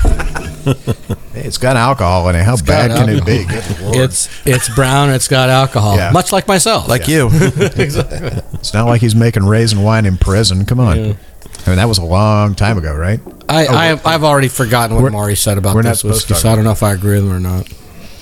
Hey, 1.32 1.40
it's 1.40 1.56
got 1.58 1.76
alcohol 1.76 2.28
in 2.28 2.36
it. 2.36 2.42
How 2.44 2.56
bad 2.56 2.90
can 2.90 3.08
it 3.08 3.24
be? 3.24 3.44
Good 3.44 3.80
Lord. 3.80 3.96
it's 3.96 4.28
it's 4.46 4.68
brown. 4.74 5.10
It's 5.10 5.28
got 5.28 5.48
alcohol, 5.48 5.96
Yeah. 5.96 6.10
much 6.12 6.30
like 6.30 6.46
myself. 6.46 6.88
Like 6.88 7.08
you. 7.08 7.28
It's 7.32 8.74
not 8.74 8.86
like 8.86 9.00
he's 9.00 9.14
making 9.14 9.44
raisin 9.44 9.82
wine 9.82 10.06
in 10.06 10.18
prison. 10.18 10.64
Come 10.66 10.78
on. 10.78 10.92
I 10.98 11.68
mean, 11.68 11.76
that 11.76 11.88
was 11.88 11.98
a 11.98 12.04
long 12.04 12.54
time 12.54 12.76
ago, 12.78 12.94
right? 12.94 13.20
I, 13.48 13.66
oh, 13.66 13.74
I 13.74 13.84
have, 13.86 14.06
I've 14.06 14.24
already 14.24 14.48
forgotten 14.48 14.94
what 14.94 15.02
We're- 15.02 15.12
Maury 15.12 15.34
said 15.36 15.58
about 15.58 15.74
we're 15.74 15.82
not 15.82 15.90
this 15.90 16.00
supposed 16.00 16.26
to 16.28 16.32
whiskey, 16.32 16.34
talk 16.34 16.42
so 16.42 16.48
I 16.50 16.54
don't 16.56 16.64
know 16.64 16.72
if 16.72 16.82
I 16.82 16.92
agree 16.92 17.14
with 17.20 17.24
him 17.30 17.32
or 17.32 17.40
not. 17.40 17.68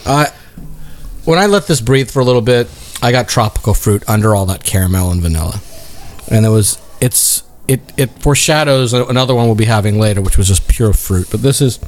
I 0.07 0.29
when 1.24 1.38
I 1.38 1.46
let 1.46 1.66
this 1.66 1.81
breathe 1.81 2.11
for 2.11 2.20
a 2.20 2.24
little 2.24 2.40
bit, 2.42 2.68
I 3.03 3.12
got 3.12 3.29
tropical 3.29 3.74
fruit 3.74 4.03
under 4.09 4.35
all 4.35 4.46
that 4.46 4.62
caramel 4.64 5.11
and 5.11 5.20
vanilla, 5.20 5.61
and 6.29 6.46
it 6.46 6.48
was 6.50 6.79
it's 7.00 7.42
it 7.70 7.80
it 7.96 8.11
foreshadows 8.20 8.92
another 8.92 9.33
one 9.33 9.46
we'll 9.46 9.54
be 9.54 9.66
having 9.66 10.00
later, 10.00 10.20
which 10.20 10.37
was 10.37 10.48
just 10.48 10.66
pure 10.66 10.92
fruit. 10.92 11.28
But 11.30 11.42
this 11.42 11.61
is 11.61 11.78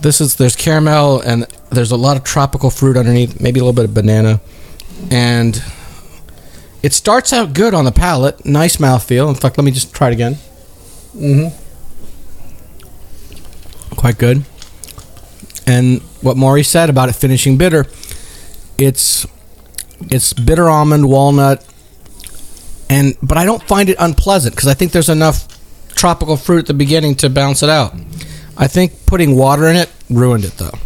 this 0.00 0.20
is 0.20 0.34
there's 0.34 0.56
caramel 0.56 1.20
and 1.20 1.46
there's 1.70 1.92
a 1.92 1.96
lot 1.96 2.16
of 2.16 2.24
tropical 2.24 2.70
fruit 2.70 2.96
underneath, 2.96 3.40
maybe 3.40 3.60
a 3.60 3.62
little 3.62 3.72
bit 3.72 3.84
of 3.84 3.94
banana, 3.94 4.40
and 5.12 5.62
it 6.82 6.92
starts 6.92 7.32
out 7.32 7.54
good 7.54 7.72
on 7.72 7.84
the 7.84 7.92
palate, 7.92 8.44
nice 8.44 8.78
mouthfeel. 8.78 9.28
In 9.28 9.36
fact, 9.36 9.56
let 9.58 9.64
me 9.64 9.70
just 9.70 9.94
try 9.94 10.08
it 10.08 10.12
again. 10.12 10.34
Mm-hmm. 11.14 11.54
Quite 13.94 14.18
good. 14.18 14.44
And 15.68 16.02
what 16.20 16.36
Maury 16.36 16.64
said 16.64 16.90
about 16.90 17.08
it 17.08 17.12
finishing 17.12 17.56
bitter, 17.56 17.86
it's 18.76 19.24
it's 20.10 20.32
bitter 20.32 20.68
almond, 20.68 21.08
walnut, 21.08 21.64
and 22.94 23.16
but 23.22 23.36
I 23.38 23.44
don't 23.44 23.62
find 23.62 23.88
it 23.88 23.96
unpleasant 23.98 24.54
because 24.54 24.68
I 24.68 24.74
think 24.74 24.92
there's 24.92 25.08
enough 25.08 25.46
tropical 25.94 26.36
fruit 26.36 26.60
at 26.60 26.66
the 26.66 26.74
beginning 26.74 27.14
to 27.16 27.28
balance 27.30 27.62
it 27.62 27.70
out. 27.70 27.94
I 28.56 28.66
think 28.68 29.06
putting 29.06 29.36
water 29.36 29.68
in 29.68 29.76
it 29.76 29.90
ruined 30.10 30.44
it 30.44 30.56
though. 30.58 30.76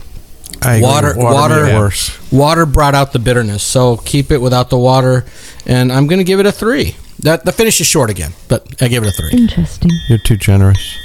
I 0.62 0.74
agree. 0.76 0.82
Water- 0.88 1.14
water- 1.16 1.64
worse. 1.78 2.32
Water 2.32 2.66
brought 2.66 2.94
out 2.94 3.12
the 3.12 3.18
bitterness, 3.18 3.62
so 3.62 3.96
keep 3.98 4.30
it 4.32 4.38
without 4.40 4.70
the 4.70 4.78
water. 4.78 5.24
And 5.66 5.92
I'm 5.92 6.06
going 6.08 6.18
to 6.18 6.24
give 6.24 6.40
it 6.40 6.46
a 6.46 6.52
three. 6.52 6.96
That 7.20 7.44
the 7.44 7.52
finish 7.52 7.80
is 7.80 7.86
short 7.86 8.10
again, 8.10 8.32
but 8.48 8.66
I 8.82 8.88
give 8.88 9.02
it 9.04 9.08
a 9.08 9.12
three. 9.12 9.30
Interesting. 9.38 9.90
You're 10.08 10.18
too 10.18 10.36
generous. 10.36 10.96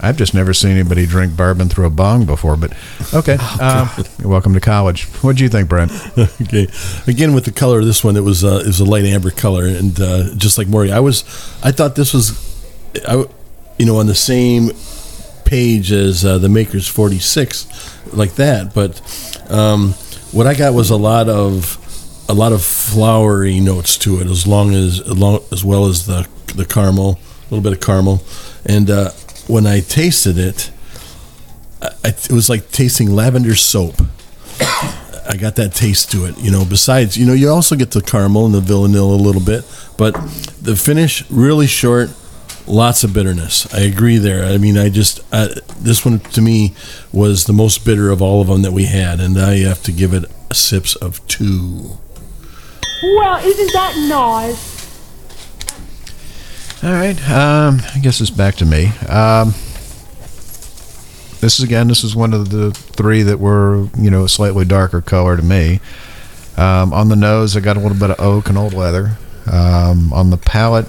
I've 0.00 0.16
just 0.16 0.34
never 0.34 0.52
seen 0.52 0.72
anybody 0.72 1.06
drink 1.06 1.36
bourbon 1.36 1.68
through 1.68 1.86
a 1.86 1.90
bong 1.90 2.26
before, 2.26 2.56
but 2.56 2.72
okay. 3.14 3.38
you're 4.18 4.28
welcome 4.28 4.54
to 4.54 4.60
college. 4.60 5.04
What 5.22 5.36
do 5.36 5.42
you 5.42 5.48
think, 5.48 5.68
Brent? 5.68 5.92
okay. 6.42 6.68
Again, 7.06 7.34
with 7.34 7.44
the 7.44 7.52
color 7.52 7.78
of 7.78 7.86
this 7.86 8.04
one, 8.04 8.16
it 8.16 8.22
was 8.22 8.44
uh, 8.44 8.60
it 8.62 8.66
was 8.66 8.80
a 8.80 8.84
light 8.84 9.04
amber 9.04 9.30
color, 9.30 9.66
and 9.66 9.98
uh, 10.00 10.34
just 10.34 10.58
like 10.58 10.68
Maury, 10.68 10.92
I 10.92 11.00
was, 11.00 11.22
I 11.62 11.70
thought 11.72 11.96
this 11.96 12.12
was, 12.12 12.32
I, 13.08 13.24
you 13.78 13.86
know, 13.86 13.98
on 13.98 14.06
the 14.06 14.14
same 14.14 14.70
page 15.44 15.92
as 15.92 16.24
uh, 16.24 16.38
the 16.38 16.48
Maker's 16.48 16.88
Forty 16.88 17.18
Six, 17.18 17.66
like 18.12 18.34
that. 18.34 18.74
But 18.74 19.00
um, 19.50 19.92
what 20.32 20.46
I 20.46 20.54
got 20.54 20.74
was 20.74 20.90
a 20.90 20.96
lot 20.96 21.28
of 21.28 21.80
a 22.28 22.34
lot 22.34 22.52
of 22.52 22.62
flowery 22.62 23.60
notes 23.60 23.96
to 23.98 24.20
it, 24.20 24.26
as 24.26 24.46
long 24.46 24.74
as 24.74 25.00
as, 25.00 25.16
long, 25.16 25.40
as 25.52 25.64
well 25.64 25.86
as 25.86 26.06
the 26.06 26.28
the 26.54 26.64
caramel, 26.64 27.18
a 27.40 27.54
little 27.54 27.62
bit 27.62 27.72
of 27.72 27.80
caramel, 27.80 28.22
and 28.66 28.90
uh, 28.90 29.10
when 29.46 29.66
I 29.66 29.80
tasted 29.80 30.38
it, 30.38 30.70
I, 31.82 32.08
it 32.08 32.32
was 32.32 32.48
like 32.48 32.70
tasting 32.70 33.14
lavender 33.14 33.54
soap. 33.54 34.00
I 35.26 35.36
got 35.36 35.56
that 35.56 35.74
taste 35.74 36.10
to 36.12 36.26
it. 36.26 36.38
You 36.38 36.50
know, 36.50 36.64
besides, 36.64 37.16
you 37.16 37.26
know, 37.26 37.32
you 37.32 37.48
also 37.48 37.76
get 37.76 37.90
the 37.90 38.02
caramel 38.02 38.46
and 38.46 38.54
the 38.54 38.60
vanilla 38.60 39.14
a 39.14 39.16
little 39.16 39.40
bit, 39.40 39.64
but 39.96 40.12
the 40.60 40.76
finish 40.76 41.28
really 41.30 41.66
short, 41.66 42.10
lots 42.66 43.04
of 43.04 43.12
bitterness. 43.12 43.72
I 43.74 43.80
agree 43.80 44.18
there. 44.18 44.44
I 44.44 44.58
mean, 44.58 44.76
I 44.78 44.90
just 44.90 45.20
uh, 45.32 45.48
this 45.80 46.04
one 46.04 46.20
to 46.20 46.40
me 46.40 46.74
was 47.12 47.44
the 47.44 47.52
most 47.52 47.84
bitter 47.84 48.10
of 48.10 48.20
all 48.22 48.40
of 48.42 48.48
them 48.48 48.62
that 48.62 48.72
we 48.72 48.84
had, 48.84 49.20
and 49.20 49.38
I 49.38 49.58
have 49.60 49.82
to 49.84 49.92
give 49.92 50.12
it 50.12 50.24
sips 50.52 50.94
of 50.96 51.26
two. 51.26 51.98
Well, 53.02 53.44
isn't 53.44 53.72
that 53.72 54.06
nice? 54.08 54.73
All 56.84 56.92
right. 56.92 57.18
Um, 57.30 57.80
I 57.94 57.98
guess 57.98 58.20
it's 58.20 58.28
back 58.28 58.56
to 58.56 58.66
me. 58.66 58.88
Um, 59.08 59.54
this 61.40 61.58
is 61.58 61.62
again. 61.62 61.88
This 61.88 62.04
is 62.04 62.14
one 62.14 62.34
of 62.34 62.50
the 62.50 62.72
three 62.72 63.22
that 63.22 63.40
were, 63.40 63.88
you 63.96 64.10
know, 64.10 64.24
a 64.24 64.28
slightly 64.28 64.66
darker 64.66 65.00
color 65.00 65.34
to 65.34 65.42
me. 65.42 65.80
Um, 66.58 66.92
on 66.92 67.08
the 67.08 67.16
nose, 67.16 67.56
I 67.56 67.60
got 67.60 67.78
a 67.78 67.80
little 67.80 67.96
bit 67.96 68.10
of 68.10 68.20
oak 68.20 68.50
and 68.50 68.58
old 68.58 68.74
leather. 68.74 69.16
Um, 69.50 70.12
on 70.12 70.28
the 70.28 70.36
palate, 70.36 70.84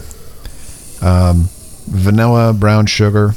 um, 1.01 1.47
vanilla, 1.87 2.51
brown 2.51 2.87
sugar, 2.87 3.33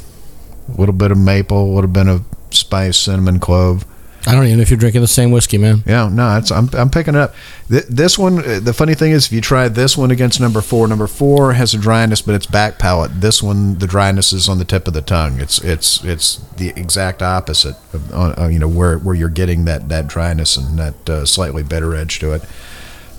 a 0.67 0.77
little 0.77 0.93
bit 0.93 1.11
of 1.11 1.17
maple, 1.17 1.63
a 1.63 1.73
little 1.73 1.89
bit 1.89 2.09
of 2.09 2.25
spice, 2.51 2.97
cinnamon, 2.97 3.39
clove. 3.39 3.85
I 4.27 4.33
don't 4.33 4.45
even 4.45 4.57
know 4.57 4.61
if 4.61 4.69
you're 4.69 4.77
drinking 4.77 5.01
the 5.01 5.07
same 5.07 5.31
whiskey, 5.31 5.57
man. 5.57 5.81
Yeah, 5.85 6.09
no, 6.09 6.37
it's 6.37 6.51
I'm 6.51 6.69
I'm 6.73 6.89
picking 6.89 7.15
it 7.15 7.19
up. 7.21 7.33
Th- 7.69 7.85
this 7.85 8.17
one, 8.17 8.39
uh, 8.39 8.59
the 8.61 8.73
funny 8.73 8.93
thing 8.93 9.11
is, 9.11 9.27
if 9.27 9.31
you 9.31 9.39
try 9.39 9.69
this 9.69 9.97
one 9.97 10.11
against 10.11 10.41
number 10.41 10.61
four, 10.61 10.87
number 10.87 11.07
four 11.07 11.53
has 11.53 11.73
a 11.73 11.77
dryness, 11.77 12.21
but 12.21 12.35
it's 12.35 12.45
back 12.45 12.77
palate. 12.77 13.21
This 13.21 13.41
one, 13.41 13.77
the 13.77 13.87
dryness 13.87 14.33
is 14.33 14.49
on 14.49 14.57
the 14.57 14.65
tip 14.65 14.87
of 14.87 14.93
the 14.93 15.01
tongue. 15.01 15.39
It's 15.39 15.63
it's 15.63 16.03
it's 16.03 16.37
the 16.57 16.69
exact 16.75 17.21
opposite. 17.21 17.75
Of, 17.93 18.13
uh, 18.13 18.47
you 18.47 18.59
know 18.59 18.67
where 18.67 18.97
where 18.97 19.15
you're 19.15 19.29
getting 19.29 19.65
that 19.65 19.87
that 19.87 20.07
dryness 20.07 20.57
and 20.57 20.77
that 20.77 21.09
uh, 21.09 21.25
slightly 21.25 21.63
bitter 21.63 21.95
edge 21.95 22.19
to 22.19 22.33
it. 22.33 22.43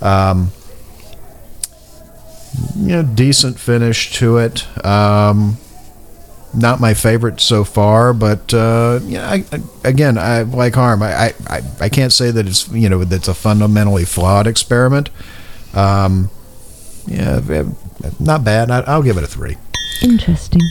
Um, 0.03 0.51
you 2.75 2.89
know, 2.89 3.03
decent 3.03 3.59
finish 3.59 4.13
to 4.13 4.37
it. 4.37 4.85
Um, 4.85 5.57
not 6.53 6.79
my 6.79 6.93
favorite 6.93 7.39
so 7.41 7.63
far, 7.63 8.13
but 8.13 8.53
uh, 8.53 8.99
yeah, 9.03 9.29
I, 9.29 9.43
I, 9.51 9.59
again, 9.83 10.17
I 10.17 10.41
like 10.43 10.75
harm. 10.75 11.01
I, 11.03 11.33
I- 11.47 11.61
I 11.79 11.89
can't 11.89 12.11
say 12.13 12.29
that 12.31 12.47
it's 12.47 12.67
you 12.69 12.89
know 12.89 13.03
that's 13.03 13.27
a 13.27 13.33
fundamentally 13.33 14.05
flawed 14.05 14.47
experiment. 14.47 15.09
Um, 15.73 16.29
yeah, 17.07 17.41
eh, 17.49 17.63
not 18.19 18.43
bad. 18.43 18.69
I, 18.69 18.81
I'll 18.81 19.01
give 19.03 19.17
it 19.17 19.23
a 19.23 19.27
three. 19.27 19.57
Interesting. 20.03 20.61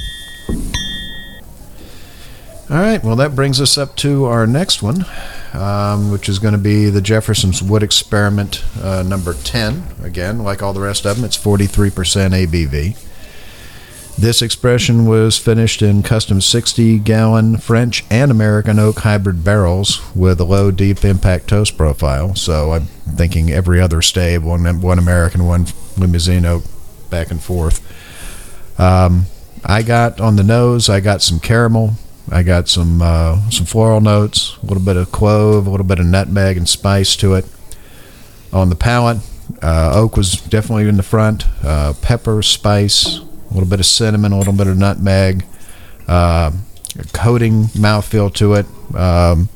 All 2.70 2.76
right. 2.76 3.02
Well, 3.02 3.16
that 3.16 3.34
brings 3.34 3.60
us 3.60 3.76
up 3.76 3.96
to 3.96 4.26
our 4.26 4.46
next 4.46 4.80
one, 4.82 5.04
um, 5.54 6.12
which 6.12 6.28
is 6.28 6.38
going 6.38 6.52
to 6.52 6.58
be 6.58 6.88
the 6.88 7.00
Jefferson's 7.00 7.60
Wood 7.62 7.82
Experiment 7.82 8.62
uh, 8.80 9.02
number 9.02 9.34
10. 9.34 9.82
Again, 10.04 10.38
like 10.44 10.62
all 10.62 10.72
the 10.72 10.80
rest 10.80 11.04
of 11.04 11.16
them, 11.16 11.24
it's 11.24 11.36
43% 11.36 11.90
ABV. 12.46 12.96
This 14.20 14.42
expression 14.42 15.06
was 15.06 15.38
finished 15.38 15.80
in 15.80 16.02
custom 16.02 16.42
60 16.42 16.98
gallon 16.98 17.56
French 17.56 18.04
and 18.10 18.30
American 18.30 18.78
oak 18.78 18.98
hybrid 18.98 19.42
barrels 19.42 20.02
with 20.14 20.38
a 20.42 20.44
low 20.44 20.70
deep 20.70 21.06
impact 21.06 21.48
toast 21.48 21.78
profile. 21.78 22.34
So 22.34 22.72
I'm 22.72 22.84
thinking 23.16 23.50
every 23.50 23.80
other 23.80 24.02
stave, 24.02 24.44
one, 24.44 24.82
one 24.82 24.98
American, 24.98 25.46
one 25.46 25.68
Limousin 25.96 26.44
oak, 26.44 26.64
back 27.08 27.30
and 27.30 27.42
forth. 27.42 27.80
Um, 28.78 29.24
I 29.64 29.80
got 29.80 30.20
on 30.20 30.36
the 30.36 30.44
nose, 30.44 30.90
I 30.90 31.00
got 31.00 31.22
some 31.22 31.40
caramel, 31.40 31.94
I 32.30 32.42
got 32.42 32.68
some 32.68 33.00
uh, 33.00 33.48
some 33.48 33.64
floral 33.64 34.02
notes, 34.02 34.58
a 34.62 34.66
little 34.66 34.84
bit 34.84 34.98
of 34.98 35.10
clove, 35.10 35.66
a 35.66 35.70
little 35.70 35.86
bit 35.86 35.98
of 35.98 36.04
nutmeg 36.04 36.58
and 36.58 36.68
spice 36.68 37.16
to 37.16 37.32
it. 37.36 37.46
On 38.52 38.68
the 38.68 38.76
palate, 38.76 39.20
uh, 39.62 39.92
oak 39.94 40.18
was 40.18 40.32
definitely 40.42 40.90
in 40.90 40.98
the 40.98 41.02
front. 41.02 41.46
Uh, 41.64 41.94
pepper, 42.02 42.42
spice, 42.42 43.20
a 43.50 43.54
little 43.54 43.68
bit 43.68 43.80
of 43.80 43.86
cinnamon, 43.86 44.32
a 44.32 44.38
little 44.38 44.52
bit 44.52 44.66
of 44.66 44.76
nutmeg, 44.76 45.44
uh, 46.08 46.50
a 46.98 47.04
coating 47.12 47.64
mouthfeel 47.64 48.32
to 48.34 48.54
it. 48.54 48.66
Um, 48.94 49.48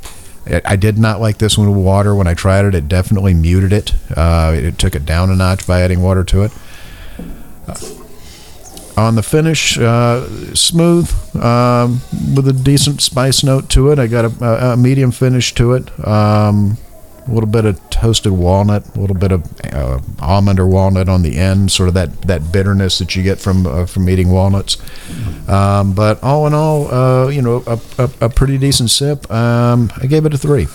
I 0.46 0.76
did 0.76 0.98
not 0.98 1.20
like 1.20 1.38
this 1.38 1.56
one 1.56 1.74
with 1.74 1.82
water. 1.82 2.14
When 2.14 2.26
I 2.26 2.34
tried 2.34 2.66
it, 2.66 2.74
it 2.74 2.86
definitely 2.86 3.32
muted 3.32 3.72
it. 3.72 3.94
Uh, 4.14 4.52
it 4.54 4.78
took 4.78 4.94
it 4.94 5.06
down 5.06 5.30
a 5.30 5.36
notch 5.36 5.66
by 5.66 5.80
adding 5.80 6.02
water 6.02 6.22
to 6.24 6.42
it. 6.42 6.52
On 8.96 9.14
the 9.14 9.22
finish, 9.22 9.78
uh, 9.78 10.54
smooth 10.54 11.10
um, 11.36 12.02
with 12.36 12.46
a 12.46 12.52
decent 12.52 13.00
spice 13.00 13.42
note 13.42 13.68
to 13.70 13.90
it. 13.90 13.98
I 13.98 14.06
got 14.06 14.26
a, 14.26 14.44
a, 14.44 14.72
a 14.72 14.76
medium 14.76 15.10
finish 15.10 15.54
to 15.54 15.72
it. 15.72 16.06
Um, 16.06 16.76
a 17.26 17.30
little 17.30 17.48
bit 17.48 17.64
of 17.64 17.78
toasted 17.90 18.32
walnut, 18.32 18.96
a 18.96 19.00
little 19.00 19.16
bit 19.16 19.32
of 19.32 19.44
uh, 19.72 20.00
almond 20.20 20.60
or 20.60 20.66
walnut 20.66 21.08
on 21.08 21.22
the 21.22 21.36
end, 21.36 21.70
sort 21.72 21.88
of 21.88 21.94
that, 21.94 22.22
that 22.22 22.52
bitterness 22.52 22.98
that 22.98 23.16
you 23.16 23.22
get 23.22 23.38
from 23.38 23.66
uh, 23.66 23.86
from 23.86 24.08
eating 24.08 24.30
walnuts. 24.30 24.76
Um, 25.48 25.94
but 25.94 26.22
all 26.22 26.46
in 26.46 26.54
all, 26.54 26.92
uh, 26.92 27.28
you 27.28 27.42
know, 27.42 27.62
a, 27.66 27.78
a, 27.98 28.10
a 28.22 28.28
pretty 28.28 28.58
decent 28.58 28.90
sip. 28.90 29.30
Um, 29.30 29.90
I 30.00 30.06
gave 30.06 30.26
it 30.26 30.34
a 30.34 30.38
three. 30.38 30.66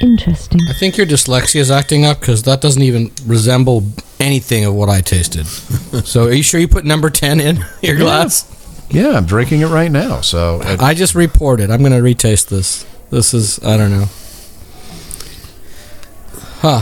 Interesting. 0.00 0.60
I 0.68 0.72
think 0.72 0.96
your 0.96 1.06
dyslexia 1.06 1.60
is 1.60 1.70
acting 1.70 2.04
up 2.04 2.20
because 2.20 2.42
that 2.42 2.60
doesn't 2.60 2.82
even 2.82 3.12
resemble 3.26 3.84
anything 4.20 4.64
of 4.64 4.74
what 4.74 4.88
I 4.88 5.00
tasted. 5.00 5.46
so, 6.04 6.24
are 6.24 6.32
you 6.32 6.42
sure 6.42 6.60
you 6.60 6.68
put 6.68 6.84
number 6.84 7.10
10 7.10 7.40
in 7.40 7.64
your 7.82 7.96
glass? 7.96 8.50
Yeah, 8.90 9.10
I'm 9.10 9.24
drinking 9.24 9.62
it 9.62 9.68
right 9.68 9.90
now. 9.90 10.20
So 10.20 10.60
it, 10.62 10.80
I 10.80 10.94
just 10.94 11.14
reported. 11.14 11.70
I'm 11.70 11.80
going 11.80 11.92
to 11.92 12.02
retaste 12.02 12.48
this. 12.50 12.84
This 13.10 13.34
is, 13.34 13.62
I 13.64 13.76
don't 13.76 13.90
know. 13.90 14.06
Huh. 16.66 16.80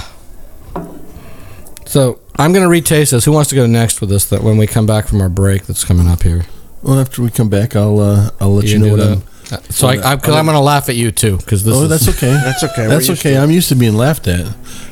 So, 1.87 2.21
I'm 2.37 2.53
going 2.53 2.63
to 2.63 2.69
retaste 2.69 3.11
this. 3.11 3.25
Who 3.25 3.33
wants 3.33 3.51
to 3.51 3.57
go 3.57 3.67
next 3.67 4.01
with 4.01 4.11
this 4.11 4.27
that 4.27 4.41
when 4.45 4.57
we 4.57 4.69
come 4.69 4.87
back 4.87 5.09
from 5.09 5.21
our 5.21 5.29
break 5.29 5.65
that's 5.67 5.85
coming 5.85 6.07
up 6.07 6.23
here? 6.23 6.47
Well, 6.85 7.01
after 7.01 7.21
we 7.21 7.31
come 7.31 7.49
back, 7.49 7.75
I'll 7.75 7.99
uh, 7.99 8.31
I'll 8.41 8.55
let 8.55 8.67
you, 8.67 8.75
can 8.75 8.83
know 8.83 8.97
do 8.97 9.03
what 9.03 9.11
I'm. 9.13 9.23
that. 9.51 9.73
So, 9.73 9.89
I, 9.89 9.97
I, 9.97 10.13
I'm 10.13 10.19
going 10.21 10.47
to 10.47 10.61
laugh 10.61 10.89
at 10.89 10.95
you 10.95 11.11
too 11.11 11.37
because 11.37 11.65
this 11.65 11.75
Oh, 11.77 11.83
is. 11.83 11.89
that's 11.91 12.09
okay. 12.17 12.31
That's 12.45 12.63
okay. 12.63 12.87
That's 12.87 13.09
We're 13.09 13.15
okay. 13.15 13.33
to. 13.35 13.39
I'm 13.41 13.51
used 13.51 13.69
to 13.71 13.75
being 13.75 13.95
laughed 13.95 14.29
at. 14.29 14.47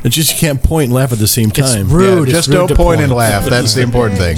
It's 0.05 0.16
just 0.16 0.33
you 0.35 0.38
can't 0.38 0.61
point 0.62 0.87
and 0.87 0.92
laugh 0.92 1.12
at 1.12 1.18
the 1.18 1.29
same 1.29 1.50
time. 1.53 1.83
It's 1.87 1.90
rude. 1.92 2.29
yeah, 2.29 2.37
it's 2.37 2.46
just 2.46 2.48
rude 2.48 2.68
don't 2.68 2.76
point 2.76 3.00
and 3.00 3.12
laugh. 3.12 3.44
That's 3.46 3.74
the 3.74 3.83
important 3.83 4.18
thing. 4.18 4.37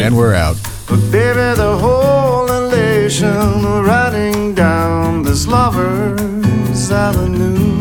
And 0.00 0.16
we're 0.16 0.34
out. 0.34 0.56
But 0.88 0.96
baby, 1.12 1.56
the 1.56 1.78
whole 1.80 2.50
elation 2.50 3.28
of 3.28 3.86
riding 3.86 4.54
down 4.56 5.22
this 5.22 5.46
lover's 5.46 6.90
avenue. 6.90 7.73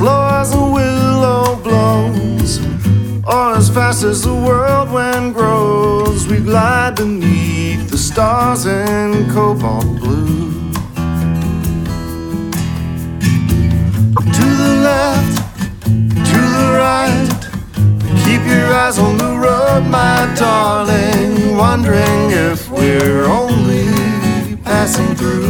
Slow 0.00 0.28
as 0.40 0.54
a 0.54 0.64
willow 0.78 1.56
blows, 1.56 2.52
or 3.26 3.54
as 3.60 3.68
fast 3.68 4.02
as 4.02 4.22
the 4.22 4.34
whirlwind 4.34 5.34
grows, 5.34 6.26
we 6.26 6.38
glide 6.38 6.96
beneath 6.96 7.90
the 7.90 7.98
stars 7.98 8.64
in 8.64 9.28
cobalt 9.30 9.84
blue. 10.00 10.72
To 14.38 14.46
the 14.62 14.72
left, 14.88 15.36
to 16.32 16.40
the 16.56 16.68
right. 16.84 17.40
Keep 18.24 18.42
your 18.54 18.68
eyes 18.82 18.98
on 18.98 19.18
the 19.18 19.32
road, 19.46 19.82
my 19.98 20.18
darling. 20.34 21.58
Wondering 21.58 22.22
if 22.48 22.70
we're 22.70 23.26
only 23.26 23.84
passing 24.64 25.14
through. 25.14 25.49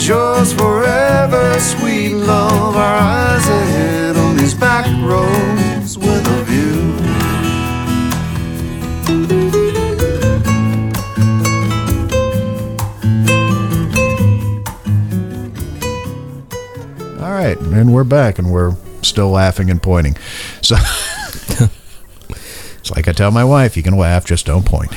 Is 0.00 0.08
yours 0.08 0.52
forever, 0.54 1.58
sweet 1.60 2.14
love. 2.14 2.74
Our 2.74 2.96
eyes 2.96 3.46
ahead 3.46 4.16
on 4.16 4.36
these 4.36 4.54
back 4.54 4.86
roads 5.02 5.98
with 5.98 6.26
a 6.26 6.44
view. 6.44 6.80
All 17.22 17.32
right, 17.32 17.58
and 17.58 17.92
we're 17.92 18.04
back, 18.04 18.38
and 18.38 18.50
we're 18.50 18.74
still 19.02 19.28
laughing 19.28 19.68
and 19.70 19.82
pointing. 19.82 20.16
So 20.62 20.76
it's 22.78 22.90
like 22.90 23.06
I 23.06 23.12
tell 23.12 23.30
my 23.30 23.44
wife, 23.44 23.76
you 23.76 23.82
can 23.82 23.98
laugh, 23.98 24.24
just 24.24 24.46
don't 24.46 24.64
point. 24.64 24.92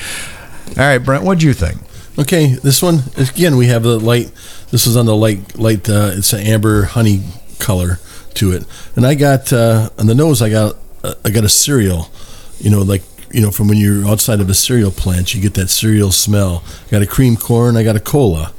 All 0.69 0.75
right, 0.77 0.99
Brent, 0.99 1.25
what'd 1.25 1.43
you 1.43 1.53
think? 1.53 1.83
Okay, 2.17 2.54
this 2.54 2.84
one 2.84 2.99
again. 3.17 3.58
We 3.58 3.67
have 3.67 3.82
the 3.82 3.99
light. 3.99 4.32
This 4.69 4.86
is 4.86 4.95
on 4.95 5.08
the 5.08 5.15
light. 5.15 5.58
Light. 5.58 5.89
Uh, 5.89 6.12
it's 6.13 6.32
an 6.32 6.41
amber 6.41 6.84
honey 6.84 7.23
color 7.58 7.99
to 8.36 8.52
it, 8.52 8.65
and 8.95 9.04
I 9.06 9.15
got 9.15 9.52
uh, 9.52 9.89
on 9.97 10.06
the 10.06 10.13
nose. 10.13 10.39
I 10.39 10.49
got 10.52 10.76
uh, 11.04 11.15
I 11.26 11.32
got 11.32 11.43
a 11.43 11.49
cereal. 11.49 12.12
You 12.60 12.69
know, 12.69 12.82
like 12.84 13.02
you 13.32 13.41
know, 13.41 13.49
from 13.49 13.67
when 13.67 13.80
you're 13.80 14.06
outside 14.08 14.41
of 14.41 14.49
a 14.49 14.54
cereal 14.54 14.91
plant, 14.91 15.34
you 15.34 15.41
get 15.41 15.56
that 15.56 15.69
cereal 15.69 16.12
smell. 16.12 16.63
I 16.88 16.91
got 16.91 17.02
a 17.02 17.08
cream 17.08 17.36
corn. 17.36 17.76
I 17.76 17.84
got 17.84 17.95
a 17.95 17.99
cola. 17.99 18.54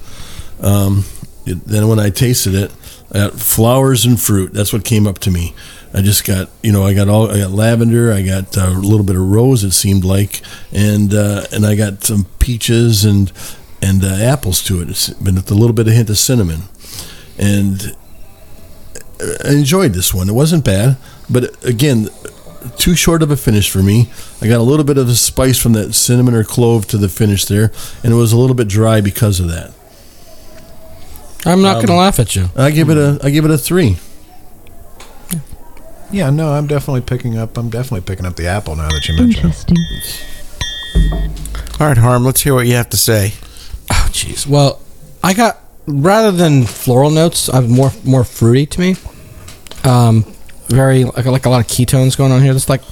Um, 0.61 1.05
it, 1.47 1.65
then 1.65 1.87
when 1.87 2.01
I 2.01 2.11
tasted 2.11 2.57
it, 2.57 2.73
I 3.13 3.19
got 3.29 3.35
flowers 3.35 4.05
and 4.05 4.21
fruit. 4.21 4.53
That's 4.53 4.73
what 4.73 4.85
came 4.85 5.07
up 5.07 5.21
to 5.21 5.31
me. 5.31 5.55
I 5.95 6.03
just 6.03 6.25
got, 6.25 6.51
you 6.61 6.73
know, 6.73 6.85
I 6.85 6.93
got 6.93 7.09
all, 7.09 7.31
I 7.31 7.39
got 7.39 7.53
lavender, 7.53 8.13
I 8.13 8.23
got 8.23 8.57
a 8.57 8.71
little 8.71 9.07
bit 9.07 9.15
of 9.15 9.23
rose. 9.23 9.63
It 9.63 9.71
seemed 9.71 10.05
like, 10.05 10.43
and 10.73 11.15
uh, 11.15 11.45
and 11.53 11.65
I 11.65 11.77
got 11.77 12.03
some 12.03 12.27
peaches 12.41 13.05
and 13.05 13.33
and 13.81 14.05
uh, 14.05 14.09
apples 14.09 14.63
to 14.65 14.81
it. 14.81 14.91
It's 14.91 15.11
been 15.11 15.37
with 15.37 15.51
a 15.53 15.55
little 15.55 15.75
bit 15.75 15.87
of 15.87 15.93
hint 15.93 16.11
of 16.11 16.19
cinnamon, 16.19 16.63
and 17.39 17.97
I 19.21 19.53
enjoyed 19.53 19.93
this 19.93 20.13
one. 20.13 20.29
It 20.29 20.35
wasn't 20.35 20.65
bad, 20.65 20.97
but 21.31 21.65
again, 21.65 22.09
too 22.77 22.97
short 22.97 23.23
of 23.23 23.31
a 23.31 23.37
finish 23.37 23.71
for 23.71 23.83
me. 23.83 24.11
I 24.43 24.49
got 24.49 24.59
a 24.59 24.63
little 24.63 24.85
bit 24.85 24.99
of 24.99 25.09
a 25.09 25.15
spice 25.15 25.61
from 25.61 25.75
that 25.75 25.93
cinnamon 25.93 26.35
or 26.35 26.43
clove 26.43 26.87
to 26.89 26.99
the 26.99 27.09
finish 27.09 27.45
there, 27.45 27.71
and 28.03 28.13
it 28.13 28.17
was 28.17 28.33
a 28.33 28.37
little 28.37 28.57
bit 28.57 28.67
dry 28.67 29.01
because 29.01 29.39
of 29.39 29.49
that. 29.49 29.73
I'm 31.47 31.63
not 31.63 31.75
going 31.75 31.87
to 31.87 31.95
laugh 31.95 32.19
at 32.19 32.35
you. 32.35 32.49
I 32.57 32.73
give 32.73 32.91
it 32.91 32.97
a 32.97 33.21
I 33.23 33.31
give 33.31 33.45
it 33.45 33.53
a 33.53 33.59
three. 33.59 33.99
Yeah, 36.13 36.31
no, 36.31 36.53
I'm 36.53 36.67
definitely 36.67 37.01
picking 37.01 37.37
up. 37.37 37.57
I'm 37.59 37.71
definitely 37.71 38.03
picking 38.03 38.27
up 38.27 38.37
the 38.37 38.47
apple 38.47 38.77
now 38.77 38.89
that 38.89 39.09
you 39.09 39.17
mentioned 39.17 39.53
it. 39.53 39.71
Interesting. 39.71 39.77
All 41.81 41.89
right, 41.89 41.97
Harm, 41.99 42.25
let's 42.25 42.41
hear 42.43 42.55
what 42.55 42.67
you 42.67 42.75
have 42.75 42.91
to 42.91 42.97
say. 42.97 43.33
Oh, 43.91 44.09
jeez. 44.13 44.47
Well, 44.47 44.81
I 45.23 45.35
got 45.35 45.59
rather 45.87 46.31
than 46.31 46.65
floral 46.65 47.11
notes, 47.11 47.49
I 47.49 47.57
have 47.57 47.69
more 47.69 47.91
more 48.05 48.25
fruity 48.25 48.67
to 48.67 48.81
me. 48.81 48.97
Um, 49.83 50.25
very 50.69 51.05
like 51.05 51.27
like 51.27 51.47
a 51.47 51.51
lot 51.51 51.61
of 51.61 51.67
ketones 51.67 52.17
going 52.17 52.33
on 52.33 52.43
here. 52.43 52.53
That's 52.53 52.69
like, 52.69 52.83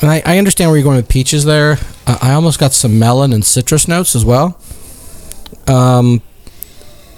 and 0.00 0.10
I, 0.10 0.22
I 0.24 0.38
understand 0.38 0.70
where 0.70 0.78
you're 0.78 0.84
going 0.84 0.96
with 0.96 1.08
peaches 1.08 1.44
there. 1.44 1.76
Uh, 2.06 2.18
I 2.22 2.32
almost 2.32 2.58
got 2.58 2.72
some 2.72 2.98
melon 2.98 3.32
and 3.32 3.44
citrus 3.44 3.86
notes 3.86 4.16
as 4.16 4.24
well. 4.24 4.58
Um, 5.68 6.22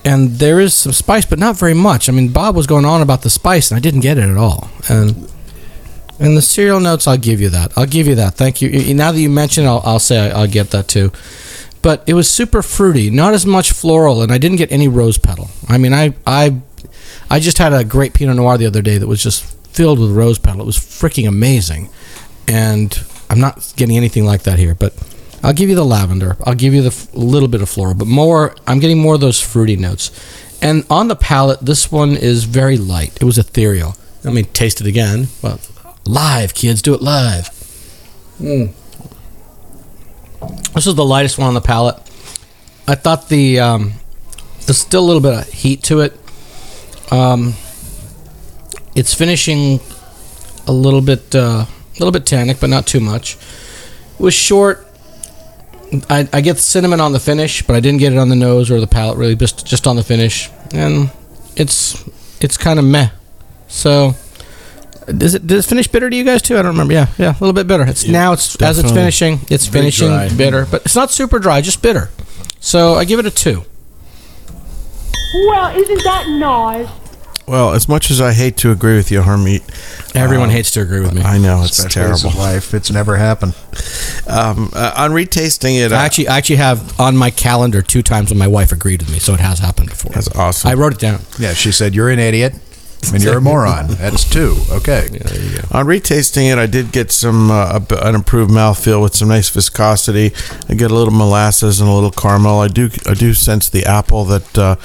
and 0.05 0.31
there 0.39 0.61
is 0.61 0.75
some 0.75 0.93
spice, 0.93 1.27
but 1.27 1.39
not 1.39 1.57
very 1.57 1.75
much. 1.75 2.09
I 2.09 2.13
mean, 2.13 2.33
Bob 2.33 2.57
was 2.57 2.67
going 2.67 2.85
on 2.85 3.03
about 3.03 3.23
the 3.23 3.31
spice, 3.31 3.71
and 3.71 3.77
I 3.77 3.81
didn't 3.81 4.01
get 4.01 4.19
it 4.19 4.29
at 4.29 4.37
all. 4.37 4.71
And 4.89 5.31
and 6.19 6.37
the 6.37 6.43
cereal 6.43 6.81
notes, 6.81 7.07
I'll 7.09 7.17
give 7.17 7.41
you 7.41 7.49
that. 7.51 7.73
I'll 7.77 7.87
give 7.87 8.07
you 8.07 8.15
that. 8.17 8.35
Thank 8.35 8.63
you. 8.63 8.95
Now 8.95 9.13
that 9.13 9.21
you 9.21 9.31
mention, 9.31 9.65
it, 9.65 9.69
I'll, 9.69 9.83
I'll 9.85 9.99
say 9.99 10.31
I, 10.31 10.41
I'll 10.41 10.47
get 10.47 10.71
that 10.71 10.89
too. 10.89 11.11
But 11.83 12.05
it 12.07 12.15
was 12.15 12.31
super 12.31 12.63
fruity, 12.63 13.11
not 13.11 13.35
as 13.35 13.45
much 13.45 13.73
floral, 13.73 14.23
and 14.23 14.31
I 14.31 14.39
didn't 14.39 14.59
get 14.59 14.71
any 14.71 14.87
rose 14.87 15.19
petal. 15.19 15.51
I 15.69 15.79
mean, 15.79 15.93
I 15.93 16.15
I 16.27 16.61
I 17.31 17.41
just 17.41 17.59
had 17.59 17.73
a 17.73 17.85
great 17.85 18.15
Pinot 18.15 18.37
Noir 18.37 18.59
the 18.59 18.67
other 18.67 18.83
day 18.83 18.99
that 18.99 19.07
was 19.07 19.23
just 19.23 19.43
filled 19.69 19.99
with 19.99 20.11
rose 20.13 20.39
petal. 20.39 20.61
It 20.61 20.67
was 20.67 20.79
freaking 20.79 21.27
amazing, 21.27 21.91
and 22.47 23.03
I'm 23.31 23.41
not 23.41 23.73
getting 23.77 23.97
anything 23.97 24.25
like 24.25 24.43
that 24.43 24.59
here. 24.59 24.75
But 24.75 24.95
I'll 25.43 25.53
give 25.53 25.69
you 25.69 25.75
the 25.75 25.85
lavender. 25.85 26.37
I'll 26.45 26.55
give 26.55 26.73
you 26.73 26.83
the 26.83 26.89
f- 26.89 27.13
little 27.15 27.49
bit 27.49 27.63
of 27.63 27.69
floral, 27.69 27.95
but 27.95 28.07
more. 28.07 28.55
I'm 28.67 28.79
getting 28.79 28.99
more 28.99 29.15
of 29.15 29.21
those 29.21 29.41
fruity 29.41 29.77
notes. 29.77 30.11
And 30.63 30.85
on 30.89 31.09
the 31.09 31.17
palate, 31.17 31.61
this 31.61 31.91
one 31.91 32.17
is 32.17 32.45
very 32.45 32.77
light. 32.77 33.17
It 33.21 33.25
was 33.25 33.39
ethereal. 33.39 33.97
Let 34.23 34.35
me 34.35 34.45
taste 34.45 34.81
it 34.81 34.87
again. 34.87 35.29
Well, 35.43 35.59
live, 36.05 36.55
kids, 36.55 36.81
do 36.81 36.95
it 36.95 37.03
live. 37.03 37.49
Mm. 38.41 38.73
This 40.75 40.87
is 40.87 40.95
the 40.95 41.05
lightest 41.05 41.39
one 41.39 41.49
on 41.49 41.55
the 41.55 41.61
palate. 41.61 41.97
I 42.87 42.95
thought 42.95 43.29
the 43.29 43.61
um, 43.61 43.93
there's 44.67 44.79
still 44.79 45.05
a 45.05 45.07
little 45.07 45.23
bit 45.23 45.35
of 45.35 45.53
heat 45.53 45.83
to 45.85 46.01
it. 46.01 46.13
Um, 47.11 47.55
it's 48.95 49.15
finishing 49.15 49.81
a 50.67 50.73
little 50.73 51.01
bit, 51.01 51.35
uh, 51.35 51.67
a 51.67 51.99
little 51.99 52.13
bit 52.13 52.27
tannic, 52.27 52.59
but 52.61 52.71
not 52.71 52.87
too 52.87 53.01
much. 53.01 53.35
It 53.35 54.21
was 54.23 54.35
short. 54.35 54.87
I, 56.09 56.29
I 56.33 56.41
get 56.41 56.59
cinnamon 56.59 57.01
on 57.01 57.13
the 57.13 57.21
finish, 57.21 57.63
but 57.67 57.77
I 57.77 57.81
didn't 57.81 58.01
get 58.01 58.13
it 58.13 58.19
on 58.19 58.29
the 58.29 58.37
nose 58.37 58.71
or 58.71 58.81
the 58.81 58.87
palate. 58.87 59.19
Really, 59.19 59.37
just 59.37 59.67
just 59.67 59.87
on 59.87 59.97
the 59.97 60.03
finish, 60.03 60.51
and 60.73 61.11
it's 61.57 62.03
it's 62.41 62.57
kind 62.57 62.79
of 62.79 62.85
meh. 62.85 63.11
So, 63.69 64.15
does 65.07 65.35
it 65.35 65.47
does 65.47 65.67
it 65.67 65.69
finish 65.69 65.89
bitter 65.89 66.09
to 66.09 66.17
you 66.17 66.25
guys 66.25 66.41
too? 66.43 66.55
I 66.59 66.63
don't 66.63 66.73
remember. 66.73 66.95
Yeah, 66.95 67.09
yeah, 67.19 67.31
a 67.33 67.41
little 67.41 67.53
bit 67.53 67.67
bitter. 67.67 67.85
It's 67.87 68.05
Yeah, 68.05 68.13
now 68.13 68.33
it's 68.33 68.61
as 68.63 68.79
it's 68.79 68.91
finishing, 68.93 69.41
it's 69.51 69.67
finishing 69.67 70.09
dry. 70.09 70.29
bitter, 70.35 70.67
but 70.71 70.83
it's 70.85 70.97
not 70.97 71.11
super 71.11 71.39
dry, 71.39 71.61
just 71.61 71.83
bitter. 71.83 72.11
So 72.61 72.95
I 72.95 73.05
give 73.05 73.19
it 73.19 73.27
a 73.27 73.31
two. 73.31 73.65
Well, 75.35 75.77
isn't 75.77 76.05
that 76.05 76.27
nice? 76.39 76.89
Well, 77.53 77.75
as 77.75 77.87
much 77.87 78.11
as 78.11 78.19
I 78.19 78.33
hate 78.33 78.57
to 78.59 78.71
agree 78.71 78.97
with 78.97 79.11
you, 79.11 79.21
Harmeet, 79.21 79.61
Everyone 80.17 80.49
um, 80.49 80.55
hates 80.55 80.71
to 80.71 80.81
agree 80.81 81.01
with 81.03 81.13
me. 81.13 81.21
I 81.21 81.37
know 81.37 81.61
it's 81.65 81.81
Especially 81.81 82.19
terrible. 82.23 82.39
Life, 82.41 82.73
it's 82.73 82.91
never 82.91 83.17
happened. 83.19 83.55
Um, 84.27 84.71
uh, 84.73 84.95
on 84.97 85.11
retasting 85.11 85.85
it, 85.85 85.93
I 85.93 86.03
actually, 86.03 86.29
I 86.29 86.39
actually 86.39 86.57
have 86.57 86.99
on 86.99 87.15
my 87.15 87.29
calendar 87.29 87.83
two 87.83 88.01
times 88.01 88.31
when 88.31 88.39
my 88.39 88.49
wife 88.49 88.73
agreed 88.73 89.03
with 89.03 89.13
me, 89.13 89.19
so 89.19 89.35
it 89.35 89.41
has 89.41 89.59
happened 89.59 89.91
before. 89.91 90.13
that's 90.13 90.35
awesome. 90.35 90.71
I 90.71 90.73
wrote 90.73 90.95
it 90.95 90.99
down. 90.99 91.21
Yeah, 91.39 91.53
she 91.53 91.73
said 91.73 91.95
you're 91.95 92.09
an 92.09 92.19
idiot 92.19 92.55
and 93.13 93.23
you're 93.23 93.37
a 93.37 93.41
moron. 93.43 93.89
That's 93.89 94.27
two. 94.27 94.57
Okay. 94.71 95.09
On 95.73 95.85
retasting 95.85 96.51
it, 96.51 96.57
I 96.57 96.65
did 96.65 96.91
get 96.91 97.13
some 97.13 97.51
uh, 97.51 97.73
a 97.75 97.81
b- 97.81 97.97
an 98.01 98.15
improved 98.15 98.51
mouthfeel 98.51 99.03
with 99.03 99.15
some 99.15 99.29
nice 99.29 99.51
viscosity. 99.51 100.33
I 100.71 100.75
get 100.75 100.91
a 100.91 100.95
little 100.95 101.13
molasses 101.13 101.83
and 101.83 101.91
a 101.91 101.93
little 101.93 102.13
caramel. 102.13 102.61
I 102.61 102.69
do 102.69 102.89
I 103.07 103.13
do 103.13 103.35
sense 103.35 103.69
the 103.69 103.85
apple 103.85 104.25
that 104.25 104.57
uh, 104.57 104.77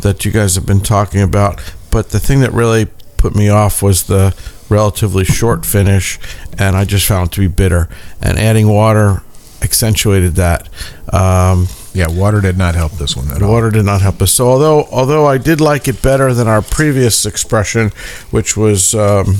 that 0.00 0.24
you 0.24 0.32
guys 0.32 0.56
have 0.56 0.66
been 0.66 0.80
talking 0.80 1.22
about. 1.22 1.60
But 1.90 2.10
the 2.10 2.20
thing 2.20 2.40
that 2.40 2.52
really 2.52 2.86
put 3.16 3.34
me 3.34 3.48
off 3.48 3.82
was 3.82 4.04
the 4.04 4.34
relatively 4.68 5.24
short 5.24 5.64
finish, 5.66 6.18
and 6.58 6.76
I 6.76 6.84
just 6.84 7.06
found 7.06 7.28
it 7.28 7.32
to 7.34 7.40
be 7.40 7.48
bitter. 7.48 7.88
And 8.20 8.38
adding 8.38 8.68
water 8.68 9.22
accentuated 9.62 10.34
that. 10.36 10.68
Um, 11.12 11.66
Yeah, 11.94 12.06
water 12.08 12.40
did 12.40 12.56
not 12.56 12.76
help 12.76 12.92
this 12.92 13.16
one 13.16 13.28
at 13.32 13.42
all. 13.42 13.50
water 13.50 13.70
did 13.70 13.84
not 13.84 14.02
help 14.02 14.22
us. 14.22 14.30
So 14.30 14.46
although 14.46 14.84
although 14.92 15.26
I 15.26 15.36
did 15.38 15.60
like 15.60 15.88
it 15.88 16.00
better 16.00 16.32
than 16.32 16.46
our 16.46 16.62
previous 16.62 17.26
expression, 17.26 17.90
which 18.30 18.56
was 18.56 18.94
um, 18.94 19.36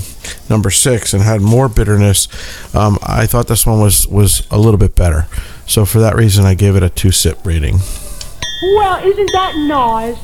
number 0.49 0.69
six 0.71 1.13
and 1.13 1.23
had 1.23 1.39
more 1.41 1.69
bitterness, 1.69 2.27
um, 2.75 2.97
I 3.01 3.27
thought 3.27 3.47
this 3.47 3.65
one 3.65 3.79
was 3.79 4.07
was 4.07 4.45
a 4.51 4.57
little 4.57 4.79
bit 4.79 4.93
better. 4.95 5.27
So 5.67 5.85
for 5.85 5.99
that 6.01 6.15
reason, 6.15 6.43
I 6.45 6.53
gave 6.55 6.75
it 6.75 6.83
a 6.83 6.89
two 6.89 7.11
sip 7.11 7.37
rating. 7.45 7.79
Well, 8.75 8.99
isn't 9.07 9.31
that 9.31 9.53
nice? 9.55 10.17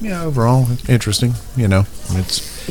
Yeah, 0.00 0.22
overall, 0.24 0.66
it's 0.70 0.88
interesting. 0.88 1.34
You 1.56 1.68
know, 1.68 1.84
it's. 2.10 2.68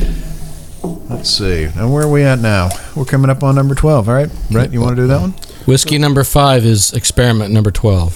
Let's 1.09 1.29
see. 1.29 1.63
And 1.63 1.91
where 1.93 2.03
are 2.03 2.11
we 2.11 2.23
at 2.23 2.39
now? 2.39 2.69
We're 2.95 3.03
coming 3.05 3.29
up 3.29 3.43
on 3.43 3.55
number 3.55 3.75
12. 3.75 4.07
All 4.07 4.15
right. 4.15 4.29
Brett, 4.51 4.71
you 4.71 4.79
want 4.79 4.95
to 4.95 5.01
do 5.01 5.07
that 5.07 5.19
one? 5.19 5.31
Whiskey 5.65 5.97
number 5.97 6.23
five 6.23 6.65
is 6.65 6.93
experiment 6.93 7.51
number 7.53 7.69
twelve. 7.71 8.15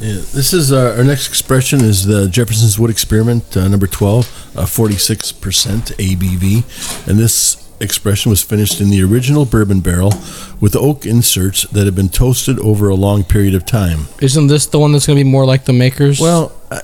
Yeah, 0.00 0.14
this 0.14 0.52
is 0.52 0.70
uh, 0.72 0.94
our 0.98 1.04
next 1.04 1.28
expression 1.28 1.80
is 1.80 2.04
the 2.06 2.28
Jefferson's 2.28 2.78
Wood 2.78 2.90
Experiment 2.90 3.56
uh, 3.56 3.66
number 3.66 3.86
12, 3.88 4.56
uh, 4.56 4.62
46% 4.62 5.94
ABV. 5.96 7.08
And 7.08 7.18
this 7.18 7.68
expression 7.80 8.30
was 8.30 8.42
finished 8.42 8.80
in 8.80 8.90
the 8.90 9.02
original 9.02 9.44
bourbon 9.44 9.80
barrel 9.80 10.12
with 10.60 10.76
oak 10.76 11.04
inserts 11.04 11.62
that 11.70 11.84
had 11.86 11.96
been 11.96 12.08
toasted 12.10 12.58
over 12.60 12.88
a 12.88 12.94
long 12.94 13.24
period 13.24 13.54
of 13.56 13.64
time. 13.66 14.06
Isn't 14.20 14.46
this 14.46 14.66
the 14.66 14.78
one 14.78 14.92
that's 14.92 15.06
going 15.06 15.18
to 15.18 15.24
be 15.24 15.28
more 15.28 15.44
like 15.44 15.64
the 15.64 15.72
makers? 15.72 16.20
Well, 16.20 16.52
uh, 16.70 16.80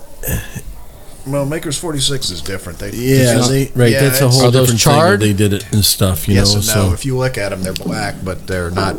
Well, 1.27 1.47
Maker's 1.47 1.79
46 1.79 2.31
is 2.31 2.43
different. 2.43 2.79
They, 2.79 2.91
yeah, 2.91 3.33
it's- 3.33 3.49
they, 3.49 3.70
right. 3.75 3.91
yeah, 3.93 4.01
that's 4.03 4.20
a 4.20 4.29
whole 4.29 4.51
different 4.51 4.79
charred? 4.81 5.20
thing. 5.20 5.37
that 5.37 5.43
They 5.43 5.49
did 5.49 5.53
it 5.55 5.72
and 5.72 5.85
stuff, 5.85 6.29
you 6.29 6.35
yes 6.35 6.51
know. 6.51 6.57
and 6.57 6.64
so 6.64 6.89
no. 6.89 6.93
If 6.95 7.05
you 7.07 7.16
look 7.16 7.39
at 7.39 7.49
them, 7.51 7.62
they're 7.62 7.72
black, 7.72 8.16
but 8.22 8.47
they're 8.47 8.70
not 8.70 8.97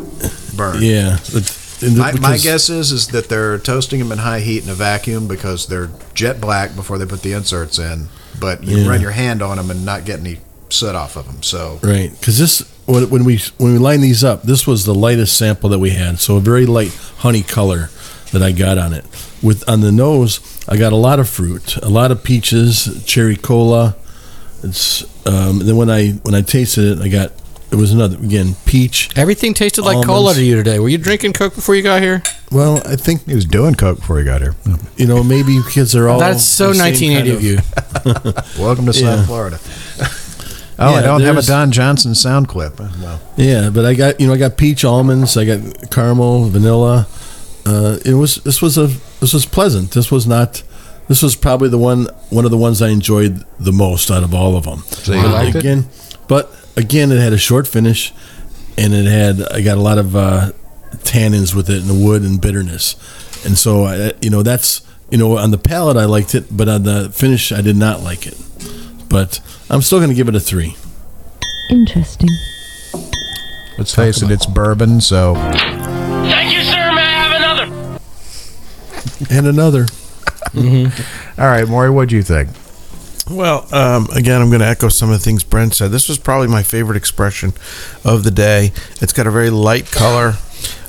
burned. 0.56 0.82
yeah, 0.82 1.18
but 1.32 1.62
and 1.82 1.96
My, 1.98 2.12
my 2.12 2.38
guess 2.38 2.70
is 2.70 2.90
is 2.90 3.08
that 3.08 3.28
they're 3.28 3.58
toasting 3.58 3.98
them 4.00 4.10
in 4.10 4.18
high 4.18 4.40
heat 4.40 4.64
in 4.64 4.70
a 4.70 4.74
vacuum 4.74 5.28
because 5.28 5.66
they're 5.66 5.90
jet 6.14 6.40
black 6.40 6.74
before 6.74 6.96
they 6.98 7.04
put 7.06 7.22
the 7.22 7.32
inserts 7.32 7.78
in. 7.78 8.08
But 8.40 8.64
you 8.64 8.78
Yeah. 8.78 8.88
run 8.88 9.00
your 9.02 9.10
hand 9.12 9.42
on 9.42 9.56
them 9.58 9.70
and 9.70 9.84
not 9.84 10.04
get 10.06 10.18
any 10.20 10.40
soot 10.70 10.94
off 10.94 11.16
of 11.16 11.26
them. 11.26 11.42
So 11.42 11.78
Right, 11.82 12.10
because 12.18 12.38
this 12.38 12.60
when, 12.86 13.08
when 13.10 13.24
we 13.24 13.40
when 13.58 13.72
we 13.74 13.78
line 13.78 14.00
these 14.00 14.24
up, 14.24 14.42
this 14.42 14.66
was 14.66 14.84
the 14.84 14.94
lightest 14.94 15.36
sample 15.36 15.68
that 15.70 15.78
we 15.78 15.90
had, 15.90 16.18
so 16.18 16.36
a 16.36 16.40
very 16.40 16.64
light 16.66 16.92
honey 17.18 17.42
color 17.42 17.90
that 18.32 18.42
I 18.42 18.52
got 18.52 18.78
on 18.78 18.92
it. 18.94 19.04
With 19.42 19.68
on 19.68 19.80
the 19.82 19.92
nose, 19.92 20.40
I 20.68 20.76
got 20.76 20.92
a 20.92 20.96
lot 20.96 21.20
of 21.20 21.28
fruit, 21.28 21.76
a 21.78 21.88
lot 21.90 22.10
of 22.10 22.24
peaches, 22.24 23.02
cherry 23.04 23.36
cola. 23.36 23.94
It's 24.62 25.04
um, 25.26 25.58
then 25.58 25.76
when 25.76 25.90
I 25.90 26.12
when 26.22 26.34
I 26.34 26.40
tasted 26.40 26.98
it, 26.98 27.02
I 27.04 27.08
got 27.08 27.32
it 27.70 27.74
was 27.76 27.92
another 27.92 28.16
again 28.16 28.54
peach. 28.64 29.10
everything 29.16 29.52
tasted 29.52 29.82
like 29.82 29.96
Almonds. 29.96 30.06
cola 30.06 30.34
to 30.34 30.42
you 30.42 30.56
today. 30.56 30.78
Were 30.78 30.88
you 30.88 30.98
drinking 30.98 31.34
Coke 31.34 31.54
before 31.54 31.74
you 31.76 31.82
got 31.82 32.00
here? 32.00 32.22
Well, 32.50 32.80
I 32.86 32.96
think 32.96 33.26
he 33.26 33.34
was 33.34 33.44
doing 33.44 33.74
coke 33.74 33.98
before 33.98 34.18
he 34.18 34.24
got 34.24 34.40
here. 34.40 34.54
you 34.96 35.06
know 35.06 35.22
maybe 35.24 35.52
you 35.52 35.64
kids 35.64 35.94
are 35.96 36.08
all 36.08 36.18
That's 36.20 36.44
so 36.44 36.68
the 36.72 36.74
same 36.74 37.12
1980 37.12 37.56
kind 38.06 38.16
of 38.16 38.56
you. 38.56 38.62
Welcome 38.64 38.86
to 38.86 38.92
Yeah. 38.92 39.16
South 39.16 39.26
Florida. 39.26 39.58
oh, 39.60 40.14
I 40.78 40.92
Yeah, 40.94 41.00
don't 41.02 41.20
have 41.22 41.30
a 41.30 41.32
there's- 41.34 41.46
Don 41.48 41.72
Johnson 41.72 42.14
sound 42.14 42.48
clip. 42.48 42.78
Well, 42.78 43.20
Yeah, 43.36 43.68
but 43.70 43.84
I 43.84 43.94
got 43.94 44.18
you 44.20 44.28
know 44.28 44.32
I 44.32 44.38
got 44.38 44.56
peach 44.56 44.84
almonds, 44.84 45.36
I 45.36 45.44
got 45.44 45.90
caramel, 45.90 46.44
vanilla. 46.46 47.06
Uh, 47.66 47.98
it 48.04 48.14
was 48.14 48.36
this 48.36 48.62
was 48.62 48.78
a 48.78 48.88
this 49.20 49.32
was 49.32 49.46
pleasant. 49.46 49.90
This 49.92 50.10
was 50.10 50.26
not. 50.26 50.62
This 51.08 51.22
was 51.22 51.36
probably 51.36 51.68
the 51.68 51.78
one 51.78 52.06
one 52.30 52.44
of 52.44 52.50
the 52.50 52.56
ones 52.56 52.82
I 52.82 52.88
enjoyed 52.88 53.44
the 53.60 53.72
most 53.72 54.10
out 54.10 54.22
of 54.24 54.34
all 54.34 54.56
of 54.56 54.64
them. 54.64 54.80
So 54.88 55.12
you 55.14 55.22
But 55.22 55.30
liked 55.32 55.56
it? 55.56 55.58
again, 55.60 55.86
but 56.28 56.52
again, 56.76 57.12
it 57.12 57.18
had 57.20 57.32
a 57.32 57.38
short 57.38 57.66
finish, 57.68 58.12
and 58.76 58.92
it 58.92 59.06
had 59.06 59.40
I 59.52 59.60
got 59.62 59.78
a 59.78 59.80
lot 59.80 59.98
of 59.98 60.16
uh, 60.16 60.50
tannins 61.04 61.54
with 61.54 61.70
it 61.70 61.80
and 61.80 61.88
the 61.88 61.94
wood 61.94 62.22
and 62.22 62.40
bitterness, 62.40 62.96
and 63.44 63.56
so 63.56 63.84
I, 63.84 64.12
you 64.20 64.30
know 64.30 64.42
that's 64.42 64.80
you 65.10 65.18
know 65.18 65.38
on 65.38 65.52
the 65.52 65.58
palate 65.58 65.96
I 65.96 66.06
liked 66.06 66.34
it, 66.34 66.46
but 66.56 66.68
on 66.68 66.82
the 66.82 67.10
finish 67.10 67.52
I 67.52 67.60
did 67.62 67.76
not 67.76 68.02
like 68.02 68.26
it. 68.26 68.36
But 69.08 69.40
I'm 69.70 69.82
still 69.82 69.98
going 70.00 70.10
to 70.10 70.16
give 70.16 70.28
it 70.28 70.34
a 70.34 70.40
three. 70.40 70.76
Interesting. 71.70 72.28
let's 73.78 73.94
face 73.94 74.22
it, 74.22 74.30
it's 74.32 74.46
bourbon, 74.46 75.00
so 75.00 75.34
Thank 75.34 76.52
you, 76.52 76.62
sir. 76.64 76.85
And 79.30 79.46
another. 79.46 79.86
all 81.38 81.46
right, 81.46 81.66
Maury, 81.66 81.90
what 81.90 82.08
do 82.08 82.16
you 82.16 82.22
think? 82.22 82.50
Well, 83.28 83.66
um, 83.74 84.06
again, 84.14 84.40
I'm 84.40 84.48
going 84.50 84.60
to 84.60 84.66
echo 84.66 84.88
some 84.88 85.10
of 85.10 85.18
the 85.18 85.24
things 85.24 85.42
Brent 85.42 85.74
said. 85.74 85.90
This 85.90 86.08
was 86.08 86.16
probably 86.18 86.46
my 86.46 86.62
favorite 86.62 86.96
expression 86.96 87.52
of 88.04 88.22
the 88.22 88.30
day. 88.30 88.72
It's 89.00 89.12
got 89.12 89.26
a 89.26 89.30
very 89.32 89.50
light 89.50 89.90
color, 89.90 90.34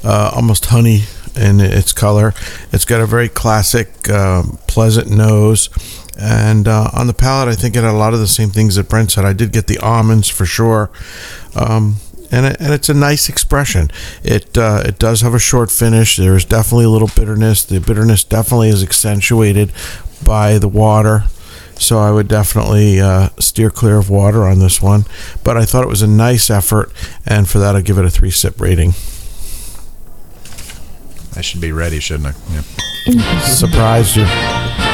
uh, 0.03 0.31
almost 0.35 0.65
honey 0.67 1.03
in 1.35 1.59
its 1.59 1.93
color. 1.93 2.33
It's 2.71 2.85
got 2.85 3.01
a 3.01 3.05
very 3.05 3.29
classic, 3.29 4.09
um 4.09 4.59
pleasant 4.67 5.09
nose. 5.09 5.69
And 6.19 6.67
uh, 6.67 6.89
on 6.93 7.07
the 7.07 7.13
palate, 7.13 7.49
I 7.49 7.55
think 7.55 7.75
it 7.75 7.83
had 7.83 7.91
a 7.91 7.97
lot 7.97 8.13
of 8.13 8.19
the 8.19 8.27
same 8.27 8.49
things 8.49 8.75
that 8.75 8.89
Brent 8.89 9.11
said. 9.11 9.25
I 9.25 9.33
did 9.33 9.51
get 9.51 9.67
the 9.67 9.77
almonds 9.79 10.27
for 10.27 10.45
sure. 10.45 10.89
Um, 11.55 11.95
and, 12.31 12.45
it, 12.45 12.57
and 12.59 12.73
it's 12.73 12.89
a 12.89 12.93
nice 12.93 13.29
expression. 13.29 13.89
It 14.23 14.57
uh, 14.57 14.83
it 14.85 14.99
does 14.99 15.21
have 15.21 15.33
a 15.33 15.39
short 15.39 15.71
finish. 15.71 16.17
There 16.17 16.35
is 16.35 16.45
definitely 16.45 16.85
a 16.85 16.89
little 16.89 17.09
bitterness. 17.15 17.63
The 17.63 17.79
bitterness 17.79 18.23
definitely 18.23 18.69
is 18.69 18.83
accentuated 18.83 19.71
by 20.23 20.57
the 20.57 20.67
water. 20.67 21.23
So 21.79 21.99
I 21.99 22.11
would 22.11 22.27
definitely 22.27 22.99
uh, 22.99 23.29
steer 23.39 23.69
clear 23.69 23.97
of 23.97 24.09
water 24.09 24.45
on 24.45 24.59
this 24.59 24.81
one. 24.81 25.05
But 25.43 25.57
I 25.57 25.65
thought 25.65 25.83
it 25.83 25.89
was 25.89 26.01
a 26.01 26.07
nice 26.07 26.49
effort, 26.49 26.91
and 27.25 27.47
for 27.47 27.59
that 27.59 27.75
I 27.75 27.81
give 27.81 27.97
it 27.99 28.05
a 28.05 28.09
three 28.09 28.31
sip 28.31 28.59
rating. 28.59 28.93
I 31.35 31.41
should 31.41 31.61
be 31.61 31.71
ready, 31.71 31.99
shouldn't 31.99 32.35
I? 32.35 32.53
Yeah. 32.53 33.41
Surprised 33.41 34.15
you. 34.15 34.86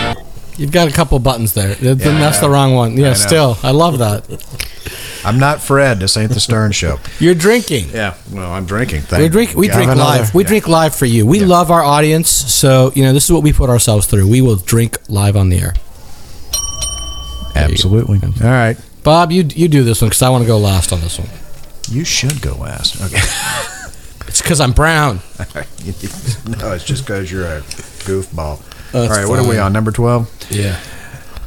You've 0.57 0.71
got 0.71 0.87
a 0.87 0.91
couple 0.91 1.17
buttons 1.19 1.53
there. 1.53 1.75
Th- 1.75 1.97
Yeah, 1.99 2.09
I 2.15 2.19
that's 2.19 2.39
the 2.39 2.49
wrong 2.49 2.73
one. 2.75 2.95
Yeah, 2.97 3.09
know. 3.09 3.13
still, 3.15 3.57
I 3.63 3.71
love 3.71 3.99
that. 3.99 4.23
I'm 5.25 5.39
not 5.39 5.61
Fred. 5.61 5.99
This 5.99 6.17
ain't 6.17 6.31
the 6.33 6.39
Stern 6.39 6.73
Show. 6.73 6.99
You're 7.19 7.33
drinking. 7.33 7.89
Yeah, 7.93 8.15
well, 8.31 8.51
I'm 8.51 8.65
drinking. 8.65 9.03
we 9.17 9.29
drink. 9.29 9.55
We 9.55 9.67
drink 9.67 9.89
another. 9.91 10.19
live. 10.19 10.33
We 10.35 10.43
Yeah. 10.43 10.47
drink 10.49 10.67
live 10.67 10.93
for 10.95 11.05
you. 11.05 11.25
We 11.25 11.39
Yeah. 11.39 11.45
love 11.47 11.71
our 11.71 11.83
audience, 11.83 12.29
so 12.29 12.91
you 12.93 13.03
know 13.03 13.13
this 13.13 13.23
is 13.25 13.31
what 13.31 13.41
we 13.43 13.53
put 13.53 13.69
ourselves 13.69 14.05
through. 14.05 14.27
We 14.27 14.41
will 14.41 14.57
drink 14.57 14.97
live 15.07 15.35
on 15.37 15.49
the 15.49 15.59
air. 15.59 15.73
Absolutely. 17.55 18.19
All 18.43 18.49
right. 18.49 18.77
Bob, 19.03 19.31
you 19.31 19.43
you 19.55 19.67
do 19.67 19.83
this 19.83 20.01
one 20.01 20.09
because 20.09 20.21
I 20.21 20.29
want 20.29 20.43
to 20.43 20.47
go 20.47 20.57
last 20.57 20.91
on 20.91 21.01
this 21.01 21.19
one. 21.19 21.29
You 21.89 22.03
should 22.03 22.41
go 22.41 22.55
last. 22.55 23.01
Okay. 23.01 23.19
It's 24.27 24.41
because 24.41 24.59
I'm 24.59 24.71
brown. 24.71 25.19
no, 25.39 26.71
it's 26.73 26.83
just 26.85 27.05
because 27.05 27.31
you're 27.31 27.45
a 27.45 27.61
goofball. 28.05 28.61
All 28.93 29.07
right, 29.09 29.27
what 29.27 29.39
are 29.39 29.47
we 29.47 29.57
on? 29.57 29.73
Number 29.73 29.91
12? 29.91 30.51
Yeah. 30.51 30.79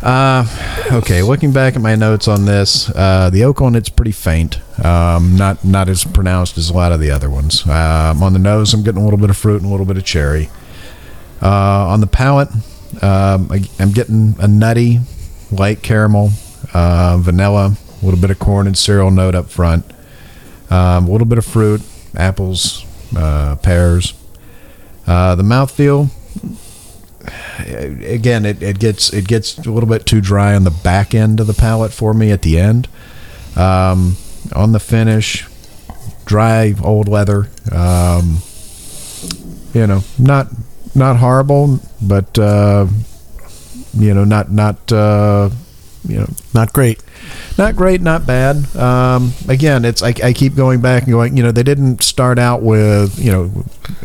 Uh, 0.03 0.44
okay, 0.92 1.22
looking 1.22 1.53
back 1.53 1.76
at 1.76 1.80
my 1.80 1.94
notes 1.94 2.28
on 2.28 2.44
this, 2.44 2.90
uh, 2.90 3.30
the 3.30 3.44
oak 3.44 3.61
on 3.62 3.74
it's 3.74 3.88
pretty 3.88 4.12
faint. 4.12 4.59
Um, 4.84 5.36
not 5.36 5.64
not 5.64 5.88
as 5.88 6.05
pronounced 6.05 6.59
as 6.59 6.68
a 6.68 6.74
lot 6.74 6.92
of 6.92 7.01
the 7.01 7.11
other 7.11 7.30
ones. 7.30 7.66
Um, 7.66 8.22
on 8.22 8.32
the 8.32 8.38
nose, 8.38 8.74
I'm 8.74 8.82
getting 8.82 9.01
a 9.01 9.05
little 9.05 9.18
bit 9.18 9.30
of 9.30 9.36
fruit 9.36 9.62
and 9.62 9.66
a 9.66 9.68
little 9.70 9.86
bit 9.86 9.97
of 9.97 10.05
cherry. 10.05 10.51
Uh, 11.40 11.88
on 11.88 12.01
the 12.01 12.07
palate, 12.07 12.51
um, 13.03 13.49
I, 13.51 13.64
I'm 13.78 13.92
getting 13.92 14.34
a 14.38 14.47
nutty, 14.47 15.01
light 15.51 15.82
caramel, 15.82 16.30
uh, 16.74 17.16
vanilla, 17.18 17.76
a 18.03 18.05
little 18.05 18.20
bit 18.20 18.30
of 18.30 18.38
corn 18.38 18.66
and 18.66 18.76
cereal 18.76 19.11
note 19.11 19.34
up 19.34 19.49
front, 19.51 19.84
um, 20.68 21.07
a 21.09 21.11
little 21.11 21.26
bit 21.26 21.38
of 21.38 21.44
fruit, 21.44 21.80
apples, 22.16 22.84
uh, 23.16 23.57
pears. 23.57 24.12
Uh, 25.07 25.36
the 25.36 25.42
mouthfeel, 25.44 26.11
again, 27.59 28.45
it, 28.45 28.62
it 28.62 28.79
gets 28.79 29.12
it 29.12 29.27
gets 29.27 29.59
a 29.59 29.70
little 29.70 29.89
bit 29.89 30.07
too 30.07 30.20
dry 30.20 30.55
on 30.55 30.64
the 30.64 30.70
back 30.70 31.14
end 31.14 31.41
of 31.41 31.47
the 31.47 31.55
palate 31.55 31.93
for 31.93 32.14
me 32.14 32.31
at 32.31 32.43
the 32.43 32.59
end. 32.59 32.89
Um, 33.57 34.16
on 34.55 34.72
the 34.72 34.81
finish, 34.81 35.47
dry 36.24 36.74
old 36.83 37.09
leather. 37.09 37.49
Um, 37.72 38.39
you 39.72 39.87
know, 39.87 40.03
not 40.18 40.49
not 40.95 41.16
horrible, 41.16 41.81
but 42.01 42.39
uh, 42.39 42.87
you 43.95 44.14
know, 44.14 44.24
not 44.24 44.51
not 44.51 44.93
uh, 44.93 45.51
you 46.09 46.18
know, 46.18 46.28
Not 46.54 46.72
great. 46.72 47.02
not 47.59 47.74
great, 47.76 48.00
not 48.00 48.26
bad. 48.26 48.74
Um, 48.76 49.32
again, 49.48 49.84
it's 49.84 50.02
I, 50.02 50.14
I 50.22 50.32
keep 50.32 50.54
going 50.54 50.80
back 50.80 51.02
and 51.04 51.12
going. 51.12 51.36
You 51.36 51.42
know, 51.42 51.52
they 51.52 51.62
didn't 51.62 52.02
start 52.02 52.38
out 52.38 52.62
with. 52.62 53.18
You 53.18 53.32
know, 53.32 53.64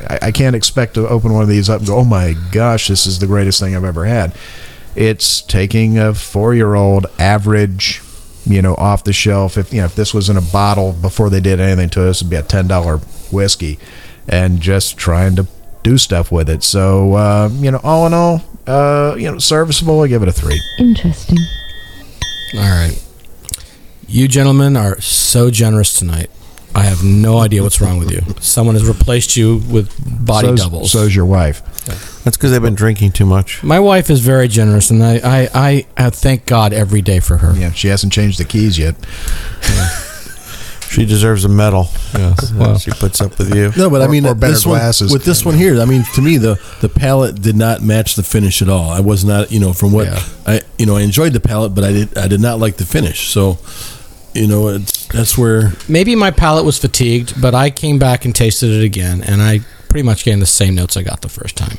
I, 0.09 0.19
I 0.27 0.31
can't 0.31 0.55
expect 0.55 0.95
to 0.95 1.07
open 1.07 1.33
one 1.33 1.43
of 1.43 1.49
these 1.49 1.69
up 1.69 1.79
and 1.79 1.87
go, 1.87 1.97
"Oh 1.97 2.03
my 2.05 2.35
gosh, 2.51 2.87
this 2.87 3.05
is 3.05 3.19
the 3.19 3.27
greatest 3.27 3.59
thing 3.59 3.75
I've 3.75 3.83
ever 3.83 4.05
had." 4.05 4.33
It's 4.95 5.41
taking 5.41 5.97
a 5.97 6.13
four-year-old 6.13 7.05
average, 7.17 8.01
you 8.45 8.61
know, 8.61 8.75
off 8.75 9.03
the 9.05 9.13
shelf. 9.13 9.57
If 9.57 9.71
you 9.73 9.79
know, 9.79 9.85
if 9.85 9.95
this 9.95 10.13
was 10.13 10.29
in 10.29 10.37
a 10.37 10.41
bottle 10.41 10.91
before 10.93 11.29
they 11.29 11.39
did 11.39 11.59
anything 11.59 11.89
to 11.91 12.07
us, 12.09 12.17
it'd 12.21 12.29
be 12.29 12.35
a 12.35 12.43
ten-dollar 12.43 12.97
whiskey, 13.31 13.79
and 14.27 14.59
just 14.59 14.97
trying 14.97 15.35
to 15.37 15.47
do 15.83 15.97
stuff 15.97 16.31
with 16.31 16.49
it. 16.49 16.61
So, 16.63 17.13
uh, 17.15 17.49
you 17.53 17.71
know, 17.71 17.79
all 17.83 18.05
in 18.05 18.13
all, 18.13 18.43
uh, 18.67 19.15
you 19.17 19.31
know, 19.31 19.39
serviceable. 19.39 20.01
I 20.01 20.07
give 20.07 20.21
it 20.23 20.29
a 20.29 20.31
three. 20.33 20.61
Interesting. 20.77 21.37
All 22.53 22.59
right. 22.59 23.01
You 24.07 24.27
gentlemen 24.27 24.75
are 24.75 24.99
so 24.99 25.49
generous 25.51 25.93
tonight. 25.97 26.29
I 26.73 26.83
have 26.83 27.03
no 27.03 27.37
idea 27.39 27.63
what's 27.63 27.81
wrong 27.81 27.99
with 27.99 28.11
you. 28.11 28.21
Someone 28.39 28.75
has 28.75 28.85
replaced 28.87 29.35
you 29.35 29.57
with 29.69 29.93
body 30.25 30.47
So's- 30.47 30.61
doubles. 30.61 30.91
So's 30.91 31.15
your 31.15 31.25
wife. 31.25 31.61
That's 32.23 32.37
because 32.37 32.51
they've 32.51 32.61
been 32.61 32.75
drinking 32.75 33.13
too 33.13 33.25
much. 33.25 33.63
My 33.63 33.79
wife 33.79 34.09
is 34.11 34.19
very 34.19 34.47
generous, 34.47 34.91
and 34.91 35.03
I, 35.03 35.15
I, 35.23 35.49
I, 35.53 35.85
I 35.97 36.09
thank 36.11 36.45
God 36.45 36.71
every 36.73 37.01
day 37.01 37.19
for 37.19 37.37
her. 37.37 37.55
Yeah, 37.57 37.71
she 37.71 37.87
hasn't 37.87 38.13
changed 38.13 38.39
the 38.39 38.45
keys 38.45 38.77
yet. 38.77 38.95
She 40.91 41.05
deserves 41.05 41.45
a 41.45 41.49
medal. 41.49 41.87
Yes. 42.13 42.51
Well. 42.51 42.77
she 42.77 42.91
puts 42.91 43.21
up 43.21 43.37
with 43.37 43.55
you. 43.55 43.71
No, 43.77 43.89
but 43.89 44.01
I 44.01 44.05
Or- 44.05 44.09
mean, 44.09 44.25
or 44.25 44.31
uh, 44.31 44.33
better 44.33 44.53
this 44.53 44.65
one, 44.65 44.77
glasses. 44.79 45.11
with 45.11 45.23
this 45.23 45.45
one 45.45 45.55
here, 45.55 45.79
I 45.79 45.85
mean, 45.85 46.03
to 46.15 46.21
me, 46.21 46.37
the 46.37 46.59
the 46.81 46.89
palette 46.89 47.41
did 47.41 47.55
not 47.55 47.81
match 47.81 48.15
the 48.15 48.23
finish 48.23 48.61
at 48.61 48.67
all. 48.69 48.89
I 48.89 48.99
was 48.99 49.23
not, 49.23 49.51
you 49.51 49.59
know, 49.59 49.71
from 49.73 49.91
what 49.93 50.07
Yeah. 50.07 50.21
I, 50.45 50.61
you 50.77 50.85
know, 50.85 50.97
I 50.97 51.01
enjoyed 51.01 51.31
the 51.33 51.39
palette, 51.39 51.73
but 51.73 51.83
I 51.85 51.91
did, 51.93 52.17
I 52.17 52.27
did 52.27 52.41
not 52.41 52.59
like 52.59 52.75
the 52.75 52.85
finish. 52.85 53.29
So, 53.29 53.57
you 54.33 54.47
know, 54.47 54.67
it's, 54.67 55.07
that's 55.07 55.37
where 55.37 55.71
Maybe 55.87 56.15
my 56.15 56.31
palate 56.31 56.65
was 56.65 56.77
fatigued, 56.77 57.41
but 57.41 57.55
I 57.55 57.69
came 57.69 57.97
back 57.97 58.25
and 58.25 58.35
tasted 58.35 58.69
it 58.71 58.83
again, 58.83 59.21
and 59.23 59.41
I 59.41 59.59
pretty 59.89 60.03
much 60.03 60.23
gained 60.25 60.41
the 60.41 60.45
same 60.45 60.75
notes 60.75 60.97
I 60.97 61.03
got 61.03 61.21
the 61.21 61.29
first 61.29 61.55
time. 61.55 61.77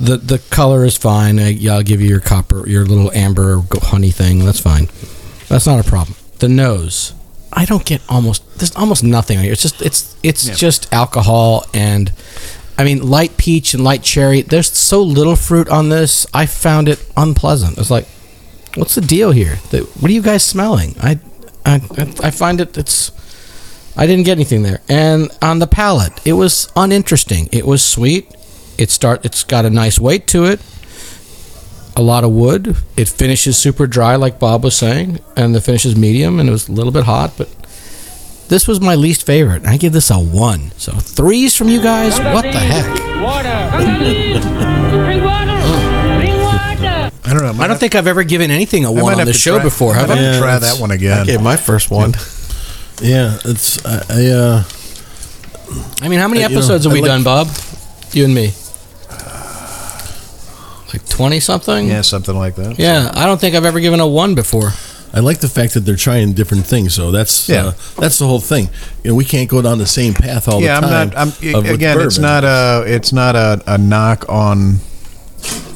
the 0.00 0.16
The 0.16 0.38
color 0.50 0.84
is 0.86 0.96
fine. 0.96 1.38
I, 1.38 1.48
yeah, 1.48 1.74
I'll 1.74 1.82
give 1.82 2.00
you 2.00 2.08
your 2.08 2.20
copper, 2.20 2.66
your 2.68 2.84
little 2.86 3.12
amber 3.12 3.56
go- 3.68 3.80
honey 3.80 4.10
thing. 4.10 4.44
That's 4.44 4.60
fine. 4.60 4.88
That's 5.48 5.66
not 5.66 5.78
a 5.80 5.88
problem. 5.88 6.16
The 6.38 6.48
nose, 6.48 7.12
I 7.52 7.64
don't 7.64 7.84
get 7.84 8.00
almost. 8.08 8.58
There's 8.58 8.74
almost 8.76 9.04
nothing 9.04 9.38
on 9.38 9.44
here. 9.44 9.52
It's 9.52 9.62
just 9.62 9.80
it's 9.82 10.16
it's 10.22 10.48
Yeah. 10.48 10.54
just 10.54 10.92
alcohol 10.92 11.66
and. 11.74 12.12
I 12.78 12.84
mean, 12.84 13.06
light 13.06 13.36
peach 13.36 13.74
and 13.74 13.84
light 13.84 14.02
cherry. 14.02 14.40
There's 14.40 14.72
so 14.72 15.02
little 15.02 15.36
fruit 15.36 15.68
on 15.68 15.90
this. 15.90 16.26
I 16.32 16.46
found 16.46 16.88
it 16.88 17.04
unpleasant. 17.18 17.76
It's 17.76 17.90
like, 17.90 18.06
what's 18.76 18.94
the 18.94 19.02
deal 19.02 19.30
here? 19.30 19.58
The, 19.70 19.80
what 20.00 20.10
are 20.10 20.14
you 20.14 20.22
guys 20.22 20.42
smelling? 20.42 20.96
I, 20.98 21.20
I, 21.66 21.74
I 22.24 22.30
find 22.30 22.62
it. 22.62 22.78
It's. 22.78 23.12
I 23.94 24.06
didn't 24.06 24.24
get 24.24 24.32
anything 24.32 24.62
there. 24.62 24.80
And 24.88 25.30
on 25.42 25.58
the 25.58 25.66
palate, 25.66 26.14
it 26.26 26.32
was 26.32 26.72
uninteresting. 26.74 27.50
It 27.52 27.66
was 27.66 27.84
sweet. 27.84 28.34
It 28.78 28.88
start. 28.90 29.26
It's 29.26 29.44
got 29.44 29.66
a 29.66 29.70
nice 29.70 30.00
weight 30.00 30.26
to 30.28 30.44
it. 30.46 30.58
A 31.94 32.00
lot 32.02 32.24
of 32.24 32.30
wood. 32.30 32.76
It 32.96 33.08
finishes 33.08 33.58
super 33.58 33.86
dry, 33.86 34.16
like 34.16 34.38
Bob 34.38 34.64
was 34.64 34.74
saying, 34.76 35.20
and 35.36 35.54
the 35.54 35.60
finish 35.60 35.84
is 35.84 35.94
medium, 35.94 36.40
and 36.40 36.48
it 36.48 36.52
was 36.52 36.68
a 36.68 36.72
little 36.72 36.92
bit 36.92 37.04
hot. 37.04 37.34
But 37.36 37.48
this 38.48 38.66
was 38.66 38.80
my 38.80 38.94
least 38.94 39.26
favorite. 39.26 39.66
I 39.66 39.76
give 39.76 39.92
this 39.92 40.10
a 40.10 40.16
one. 40.18 40.72
So 40.78 40.92
threes 40.92 41.54
from 41.56 41.68
you 41.68 41.82
guys. 41.82 42.18
What 42.18 42.42
the 42.44 42.52
heck? 42.52 42.86
Drink 42.96 43.22
water. 43.22 43.70
Drink 44.90 45.24
water. 45.24 45.52
I 47.24 47.34
don't 47.34 47.56
know. 47.56 47.62
I 47.62 47.66
don't 47.68 47.78
think 47.78 47.94
I've 47.94 48.06
ever 48.06 48.24
given 48.24 48.50
anything 48.50 48.84
a 48.84 48.92
one 48.92 49.14
might 49.14 49.20
on 49.20 49.26
the 49.26 49.32
show 49.32 49.54
try- 49.56 49.64
before. 49.64 49.94
I 49.94 49.98
Have 50.00 50.08
might 50.08 50.18
I? 50.18 50.22
have 50.22 50.32
to 50.32 50.36
Yeah, 50.38 50.40
try 50.40 50.58
that 50.58 50.80
one 50.80 50.90
I 50.90 50.94
again. 50.94 51.26
gave 51.26 51.40
my 51.42 51.56
first 51.56 51.90
one. 51.90 52.12
yeah, 53.02 53.38
it's 53.44 53.84
I, 53.86 54.02
I 54.10 54.26
uh, 54.26 54.64
I 56.02 56.08
mean, 56.08 56.18
how 56.18 56.28
many 56.28 56.42
Uh, 56.42 56.48
you 56.48 56.54
know, 56.54 56.60
episodes 56.60 56.84
have 56.84 56.92
I 56.92 56.94
we 56.94 57.00
like- 57.02 57.08
done, 57.08 57.22
Bob? 57.22 57.48
You 58.12 58.24
and 58.24 58.34
me. 58.34 58.52
Like 60.92 61.08
twenty 61.08 61.40
something. 61.40 61.88
Yeah, 61.88 62.02
something 62.02 62.36
like 62.36 62.56
that. 62.56 62.78
Yeah, 62.78 63.10
I 63.14 63.26
don't 63.26 63.40
think 63.40 63.54
I've 63.54 63.64
ever 63.64 63.80
given 63.80 64.00
a 64.00 64.06
one 64.06 64.34
before. 64.34 64.70
I 65.14 65.20
like 65.20 65.40
the 65.40 65.48
fact 65.48 65.74
that 65.74 65.80
they're 65.80 65.94
trying 65.96 66.32
different 66.32 66.64
things. 66.66 66.94
So 66.94 67.10
that's 67.10 67.48
Yeah. 67.48 67.66
uh, 67.66 67.72
that's 67.98 68.18
the 68.18 68.26
whole 68.26 68.40
thing. 68.40 68.70
You 69.04 69.10
know, 69.10 69.14
we 69.14 69.24
can't 69.26 69.48
go 69.48 69.60
down 69.60 69.78
the 69.78 69.86
same 69.86 70.14
path 70.14 70.48
all 70.48 70.60
yeah, 70.62 70.80
the 70.80 70.86
I'm 70.86 71.10
time. 71.10 71.34
not. 71.44 71.56
I'm 71.56 71.66
again. 71.66 72.00
It's 72.00 72.18
not 72.18 72.44
a. 72.44 72.84
It's 72.86 73.12
not 73.12 73.36
a, 73.36 73.62
a 73.66 73.76
knock 73.78 74.24
on 74.28 74.78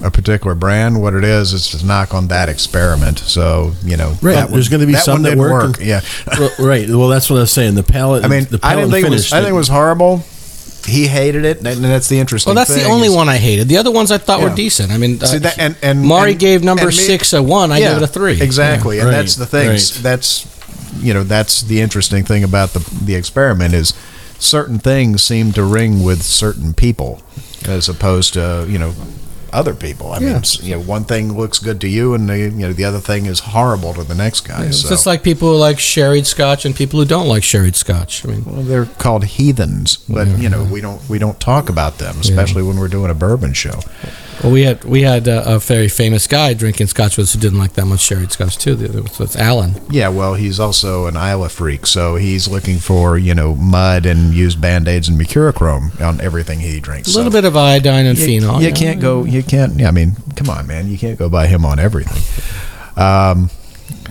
a 0.02 0.10
particular 0.10 0.54
brand. 0.54 1.02
What 1.02 1.12
it 1.14 1.24
is, 1.24 1.52
it's 1.52 1.74
a 1.82 1.84
knock 1.86 2.14
on 2.14 2.28
that 2.28 2.48
experiment. 2.48 3.18
So 3.18 3.72
you 3.84 3.96
know, 3.96 4.14
Right, 4.22 4.34
that 4.36 4.50
there's 4.50 4.68
gonna 4.70 4.86
be 4.86 4.92
that 4.92 5.04
some 5.04 5.22
that 5.22 5.36
work 5.36 5.50
work. 5.52 5.76
and- 5.78 5.86
Yeah, 5.86 6.00
Well, 6.38 6.50
right. 6.58 6.88
Well, 6.88 7.08
that's 7.08 7.28
what 7.28 7.36
I 7.36 7.40
was 7.40 7.52
saying. 7.52 7.74
The 7.74 7.82
palette. 7.82 8.24
I 8.24 8.28
mean, 8.28 8.44
the 8.44 8.58
I 8.62 8.74
palette 8.74 8.78
didn't 8.84 8.92
think 8.92 9.06
it 9.06 9.10
was. 9.10 9.32
I 9.32 9.40
think 9.40 9.50
it 9.50 9.54
was 9.54 9.68
horrible. 9.68 10.24
He 10.86 11.06
hated 11.08 11.44
it, 11.44 11.58
and 11.58 11.84
that's 11.84 12.08
the 12.08 12.18
interesting. 12.18 12.50
Well, 12.54 12.64
that's 12.64 12.74
the 12.74 12.84
only 12.88 13.08
is- 13.08 13.14
one 13.14 13.28
I 13.28 13.36
hated. 13.36 13.68
The 13.68 13.76
other 13.76 13.90
ones 13.90 14.10
I 14.10 14.18
thought 14.18 14.40
Yeah. 14.40 14.48
were 14.50 14.54
decent. 14.54 14.92
I 14.92 14.98
mean, 14.98 15.20
See 15.20 15.36
uh, 15.36 15.40
that, 15.40 15.58
and 15.58 15.76
and 15.82 16.02
Maury 16.02 16.30
and- 16.30 16.40
gave 16.40 16.62
number 16.62 16.86
me- 16.86 16.92
six 16.92 17.32
a 17.32 17.42
one. 17.42 17.72
I 17.72 17.78
yeah, 17.78 17.88
gave 17.88 17.96
it 17.98 18.02
a 18.04 18.06
three. 18.06 18.40
Exactly, 18.40 18.98
and 19.00 19.08
Right, 19.08 19.16
that's 19.16 19.34
the 19.36 19.46
thing. 19.46 19.68
right. 19.68 19.98
That's 20.02 20.46
you 21.00 21.12
know 21.12 21.24
that's 21.24 21.62
the 21.62 21.80
interesting 21.80 22.24
thing 22.24 22.42
about 22.44 22.72
the 22.72 22.82
the 23.04 23.14
experiment 23.16 23.74
is 23.74 23.92
certain 24.38 24.78
things 24.78 25.22
seem 25.22 25.52
to 25.52 25.62
ring 25.62 26.02
with 26.02 26.22
certain 26.22 26.72
people 26.74 27.20
as 27.66 27.88
opposed 27.88 28.34
to 28.34 28.66
you 28.68 28.78
know 28.78 28.94
other 29.56 29.74
people. 29.74 30.12
I 30.12 30.18
mean, 30.18 30.42
you 30.60 30.76
know, 30.76 30.82
one 30.82 31.04
thing 31.04 31.32
looks 31.32 31.58
good 31.58 31.80
to 31.80 31.88
you, 31.88 32.12
and 32.12 32.28
the, 32.28 32.38
you 32.38 32.50
know 32.50 32.72
the 32.72 32.84
other 32.84 33.00
thing 33.00 33.24
is 33.24 33.40
horrible 33.40 33.94
to 33.94 34.04
the 34.04 34.14
next 34.14 34.42
guy. 34.42 34.66
It's 34.66 34.82
so. 34.82 34.90
just 34.90 35.06
like 35.06 35.22
people 35.22 35.48
who 35.48 35.56
like 35.56 35.78
sherried 35.78 36.26
scotch 36.26 36.66
and 36.66 36.76
people 36.76 37.00
who 37.00 37.06
don't 37.06 37.26
like 37.26 37.42
sherried 37.42 37.74
scotch. 37.74 38.24
I 38.24 38.28
mean, 38.28 38.44
Well, 38.44 38.62
they're 38.62 38.84
called 38.84 39.24
heathens, 39.24 39.96
but 40.08 40.28
you 40.38 40.50
know 40.50 40.64
we 40.64 40.80
don't 40.82 41.00
we 41.08 41.18
don't 41.18 41.40
talk 41.40 41.70
about 41.70 41.98
them, 41.98 42.20
especially 42.20 42.62
when 42.62 42.78
we're 42.78 42.88
doing 42.88 43.10
a 43.10 43.14
bourbon 43.14 43.54
show. 43.54 43.80
Well, 44.42 44.52
we 44.52 44.62
had 44.62 44.84
we 44.84 45.02
had 45.02 45.26
a, 45.28 45.56
a 45.56 45.58
very 45.58 45.88
famous 45.88 46.26
guy 46.26 46.52
drinking 46.52 46.88
scotch 46.88 47.16
with 47.16 47.24
us 47.24 47.32
who 47.32 47.40
didn't 47.40 47.58
like 47.58 47.72
that 47.74 47.86
much 47.86 48.00
sherried 48.00 48.32
scotch 48.32 48.58
too. 48.58 48.74
The 48.74 48.88
other 48.88 49.02
was 49.02 49.18
was 49.18 49.36
Alan. 49.36 49.74
Yeah, 49.90 50.08
well, 50.08 50.34
he's 50.34 50.60
also 50.60 51.06
an 51.06 51.16
Islay 51.16 51.48
freak, 51.48 51.86
so 51.86 52.16
he's 52.16 52.46
looking 52.46 52.78
for 52.78 53.16
you 53.16 53.34
know 53.34 53.54
mud 53.54 54.04
and 54.04 54.34
used 54.34 54.60
band 54.60 54.88
aids 54.88 55.08
and 55.08 55.18
mercurochrome 55.18 56.00
on 56.00 56.20
everything 56.20 56.60
he 56.60 56.80
drinks. 56.80 57.14
A 57.14 57.16
little 57.16 57.32
so. 57.32 57.38
bit 57.38 57.44
of 57.46 57.56
iodine 57.56 58.06
and 58.06 58.18
you, 58.18 58.26
phenol. 58.26 58.60
You 58.60 58.68
yeah. 58.68 58.74
can't 58.74 59.00
go. 59.00 59.24
You 59.24 59.42
can't. 59.42 59.80
Yeah, 59.80 59.88
I 59.88 59.92
mean, 59.92 60.12
come 60.36 60.50
on, 60.50 60.66
man. 60.66 60.88
You 60.88 60.98
can't 60.98 61.18
go 61.18 61.30
by 61.30 61.46
him 61.46 61.64
on 61.64 61.78
everything. 61.78 62.22
Um, 63.02 63.50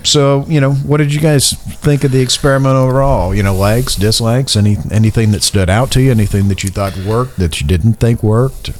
so 0.04 0.46
you 0.48 0.60
know, 0.60 0.74
what 0.74 0.98
did 0.98 1.14
you 1.14 1.22
guys 1.22 1.54
think 1.54 2.04
of 2.04 2.12
the 2.12 2.22
experiment 2.22 2.76
overall? 2.76 3.36
You 3.36 3.44
know, 3.44 3.56
likes, 3.56 3.96
dislikes, 3.96 4.56
any 4.56 4.78
anything 4.92 5.32
that 5.32 5.44
stood 5.44 5.70
out 5.70 5.92
to 5.92 6.02
you, 6.02 6.10
anything 6.10 6.48
that 6.48 6.64
you 6.64 6.72
thought 6.72 6.98
worked 6.98 7.38
that 7.38 7.62
you 7.62 7.68
didn't 7.68 7.94
think 7.94 8.24
worked. 8.24 8.72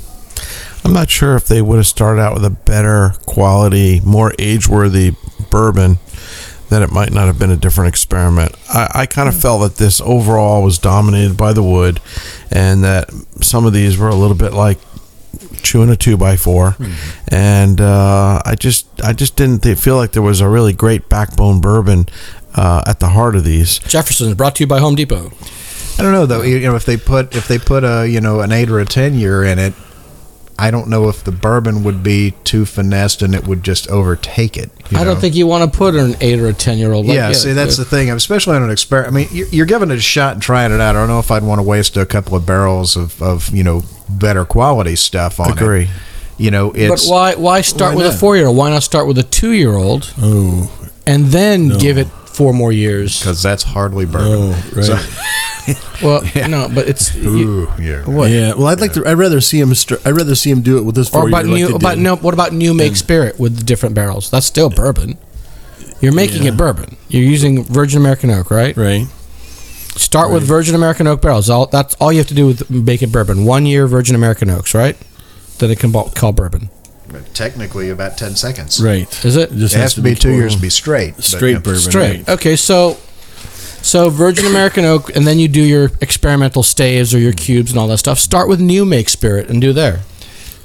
I'm 0.86 0.94
not 0.94 1.10
sure 1.10 1.36
if 1.36 1.48
they 1.48 1.64
would 1.64 1.78
have 1.78 1.88
started 1.88 2.22
out 2.22 2.36
with 2.36 2.46
a 2.46 2.52
better 2.52 3.16
quality, 3.26 4.02
more 4.02 4.34
age 4.38 4.68
worthy 4.68 5.16
bourbon, 5.50 5.98
that 6.70 6.84
it 6.84 6.92
might 6.92 7.12
not 7.12 7.26
have 7.26 7.40
been 7.40 7.50
a 7.50 7.58
different 7.58 7.88
experiment. 7.88 8.56
I, 8.70 8.92
I 8.94 9.06
kind 9.08 9.28
of 9.28 9.36
felt 9.36 9.62
that 9.62 9.78
this 9.78 10.00
overall 10.00 10.62
was 10.62 10.78
dominated 10.78 11.38
by 11.38 11.54
the 11.54 11.64
wood 11.64 12.00
and 12.52 12.84
that 12.84 13.10
some 13.42 13.66
of 13.66 13.74
these 13.74 13.98
were 13.98 14.10
a 14.10 14.16
little 14.16 14.38
bit 14.38 14.54
like 14.54 14.78
chewing 15.64 15.90
a 15.90 15.96
two 15.96 16.18
by 16.18 16.38
4 16.38 16.76
and 17.30 17.82
uh, 17.82 18.40
I 18.46 18.54
just 18.54 18.86
I 19.04 19.14
just 19.14 19.36
didn't 19.36 19.64
th- 19.64 19.80
feel 19.80 19.96
like 19.96 20.12
there 20.12 20.22
was 20.22 20.40
a 20.40 20.48
really 20.48 20.72
great 20.74 21.10
backbone 21.10 21.62
bourbon 21.62 22.08
uh, 22.54 22.84
at 22.86 23.00
the 23.00 23.10
heart 23.10 23.36
of 23.36 23.44
these. 23.44 23.80
Jefferson's 23.80 24.36
brought 24.36 24.56
to 24.58 24.64
you 24.64 24.68
by 24.68 24.80
Home 24.80 24.94
Depot. 24.94 25.32
I 25.98 26.04
don't 26.04 26.12
know 26.12 26.28
though. 26.28 26.44
You 26.44 26.60
know, 26.60 26.76
if 26.76 26.86
they 26.86 26.98
put 26.98 27.36
if 27.36 27.48
they 27.48 27.58
put 27.58 27.84
a 27.84 28.08
you 28.08 28.22
know 28.22 28.42
an 28.42 28.52
eight 28.52 28.70
or 28.70 28.80
a 28.80 28.86
ten 28.86 29.16
year 29.16 29.44
in 29.44 29.58
it, 29.58 29.74
I 30.58 30.72
don't 30.72 30.88
know 30.88 31.10
if 31.10 31.24
the 31.24 31.32
bourbon 31.34 31.84
would 31.84 32.02
be 32.02 32.32
too 32.46 32.66
finessed 32.66 33.22
and 33.22 33.36
it 33.36 33.46
would 33.46 33.62
just 33.64 33.90
overtake 33.90 34.56
it. 34.58 34.72
you 34.90 34.98
I 34.98 35.04
don't 35.04 35.20
think 35.20 35.36
you 35.36 35.48
want 35.48 35.70
to 35.70 35.78
put 35.78 35.96
an 35.96 36.16
eight 36.22 36.40
or 36.40 36.48
a 36.48 36.54
ten 36.54 36.78
year 36.78 36.94
old. 36.94 37.06
yeah, 37.06 37.32
see, 37.34 37.52
that's 37.54 37.76
the 37.78 37.84
thing. 37.86 38.10
Especially 38.10 38.56
on 38.56 38.64
an 38.64 38.70
experiment. 38.70 39.14
I 39.14 39.16
mean, 39.18 39.28
you're, 39.32 39.48
you're 39.48 39.66
giving 39.66 39.92
it 39.92 39.98
a 39.98 40.02
shot 40.02 40.34
and 40.34 40.42
trying 40.42 40.72
it 40.72 40.80
out. 40.80 40.96
I 40.96 41.00
don't 41.00 41.10
know 41.10 41.20
if 41.20 41.30
I'd 41.30 41.44
want 41.44 41.60
to 41.60 41.64
waste 41.64 41.98
a 41.98 42.06
couple 42.06 42.38
of 42.38 42.46
barrels 42.46 42.96
of, 42.96 43.22
of 43.22 43.50
you 43.50 43.64
know 43.64 43.84
better 44.10 44.46
quality 44.46 44.96
stuff 44.96 45.40
on 45.40 45.52
Agree. 45.52 45.84
it. 45.84 45.90
You 46.38 46.52
know, 46.52 46.72
But 46.72 47.04
why 47.06 47.36
why 47.36 47.62
start 47.62 47.96
why 47.96 48.04
with 48.04 48.14
a 48.14 48.18
four 48.18 48.36
year 48.38 48.48
old? 48.48 48.58
Why 48.58 48.70
not 48.70 48.84
start 48.84 49.08
with 49.08 49.18
a 49.18 49.24
two 49.24 49.52
year 49.52 49.74
old 49.74 50.14
Oh, 50.18 50.70
and 51.08 51.26
then 51.28 51.78
give 51.78 51.98
it 51.98 52.08
four 52.36 52.54
more 52.54 52.72
years? 52.72 53.20
because 53.20 53.42
that's 53.42 53.64
hardly 53.64 54.06
oh, 54.06 54.10
bourbon. 54.10 54.54
oh, 54.54 54.72
right. 54.76 54.86
So- 54.86 55.32
Well, 56.04 56.22
no, 56.48 56.70
but 56.74 56.88
it's 56.88 57.16
you, 57.16 57.30
Ooh, 57.30 57.74
yeah. 57.82 58.04
what? 58.06 58.30
Yeah. 58.30 58.54
Well, 58.54 58.68
I'd 58.68 58.80
like 58.80 58.94
to. 58.94 59.08
I'd 59.08 59.18
rather 59.18 59.42
see 59.42 59.60
him. 59.60 59.74
Str- 59.74 59.96
I'd 60.06 60.12
rather 60.16 60.36
see 60.36 60.52
him 60.52 60.62
do 60.62 60.78
it 60.78 60.84
with 60.84 60.94
this. 60.94 61.08
Or 61.10 61.22
four 61.22 61.28
about 61.30 61.46
year 61.46 61.54
like 61.54 61.60
new 61.62 61.68
they 61.70 61.74
about 61.74 61.98
no? 61.98 62.16
What 62.18 62.36
about 62.36 62.54
new 62.54 62.74
make 62.76 62.96
spirit 62.96 63.40
with 63.40 63.58
the 63.58 63.64
different 63.64 63.96
barrels? 63.96 64.30
That's 64.30 64.46
still 64.46 64.70
bourbon. 64.70 65.18
You're 66.02 66.14
making 66.14 66.44
Yeah. 66.44 66.50
it 66.50 66.58
bourbon. 66.58 66.98
You're 67.08 67.24
using 67.24 67.64
Virgin 67.64 68.00
American 68.00 68.30
oak, 68.30 68.52
right? 68.52 68.78
Right. 68.78 69.08
Start 69.96 70.32
with 70.32 70.44
Virgin 70.44 70.76
American 70.76 71.08
oak 71.08 71.22
barrels. 71.22 71.50
All 71.50 71.66
that's 71.66 71.96
all 71.96 72.12
you 72.12 72.20
have 72.20 72.28
to 72.28 72.36
do 72.36 72.46
with 72.46 72.70
making 72.70 73.10
bourbon. 73.10 73.46
One 73.46 73.66
year 73.66 73.88
Virgin 73.88 74.14
American 74.16 74.50
oaks, 74.52 74.76
right? 74.76 74.98
Then 75.58 75.72
it 75.72 75.80
can 75.80 75.92
ba- 75.92 76.12
call 76.14 76.34
bourbon. 76.34 76.70
But 77.16 77.34
technically, 77.34 77.90
about 77.90 78.18
ten 78.18 78.36
seconds. 78.36 78.82
Right. 78.82 79.26
Is 79.26 79.36
it? 79.36 79.52
just 79.52 79.76
It 79.76 79.80
has 79.80 79.94
to 79.96 80.02
be 80.02 80.16
two 80.16 80.34
years 80.34 80.56
to 80.56 80.62
be 80.62 80.70
straight. 80.70 81.16
but, 81.16 81.24
straight 81.24 81.52
yeah. 81.54 81.60
bourbon. 81.60 81.80
Straight. 81.80 82.18
Right. 82.28 82.30
Okay, 82.30 82.56
so 82.56 82.98
so 83.82 84.10
Virgin 84.10 84.46
American 84.48 84.84
oak, 84.84 85.16
and 85.16 85.28
then 85.28 85.38
you 85.38 85.48
do 85.48 85.62
your 85.62 85.92
experimental 86.02 86.64
staves 86.64 87.14
or 87.14 87.20
your 87.20 87.34
cubes 87.34 87.72
and 87.72 87.80
all 87.80 87.88
that 87.88 88.00
stuff. 88.00 88.20
Start 88.20 88.50
with 88.50 88.60
new 88.60 88.84
make 88.84 89.10
spirit 89.10 89.50
and 89.50 89.62
do 89.62 89.74
there. 89.74 90.02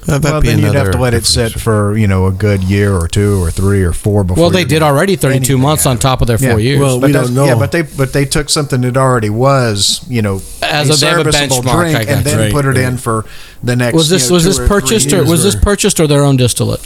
Uh, 0.09 0.19
Well, 0.23 0.41
then 0.41 0.59
you'd 0.59 0.75
have 0.75 0.93
to 0.93 0.99
let 0.99 1.13
it 1.15 1.27
sit 1.27 1.53
for 1.53 1.97
you 1.97 2.07
know 2.07 2.27
a 2.27 2.33
good 2.33 2.65
year 2.65 2.95
or 2.97 3.07
two 3.07 3.43
or 3.43 3.51
three 3.51 3.83
or 3.83 3.93
four 3.93 4.25
before. 4.25 4.41
Well, 4.45 4.51
they 4.51 4.65
did 4.65 4.83
already 4.83 5.15
32 5.17 5.59
months 5.59 5.85
on 5.87 5.99
top 5.99 6.21
of 6.23 6.27
their 6.27 6.39
four 6.39 6.59
years. 6.59 6.81
Well, 6.81 6.99
But 6.99 7.09
we 7.09 7.13
don't 7.13 7.35
know. 7.35 7.45
Yeah, 7.45 7.57
but 7.57 7.71
they 7.73 7.83
but 7.83 8.13
they 8.13 8.25
took 8.25 8.49
something 8.49 8.81
that 8.81 8.97
already 8.97 9.31
was 9.31 10.01
you 10.09 10.23
know 10.23 10.41
As 10.63 10.89
a- 10.89 10.93
a 10.93 10.97
serviceable 10.97 11.57
benchmark, 11.63 11.93
drink 11.93 12.09
and 12.11 12.25
then 12.25 12.39
Right, 12.39 12.53
put 12.53 12.65
it 12.65 12.69
right. 12.69 12.79
in 12.79 12.97
for 12.97 13.25
the 13.63 13.77
next. 13.77 13.95
was 13.95 14.09
this 14.09 14.25
you 14.25 14.31
know, 14.31 14.35
was 14.35 14.43
two 14.45 14.49
this 14.51 14.69
purchased 14.69 15.13
or 15.13 15.17
years 15.17 15.29
was 15.29 15.43
this 15.45 15.55
purchased 15.57 16.01
or 16.01 16.07
their 16.07 16.25
own 16.25 16.37
distillate? 16.37 16.81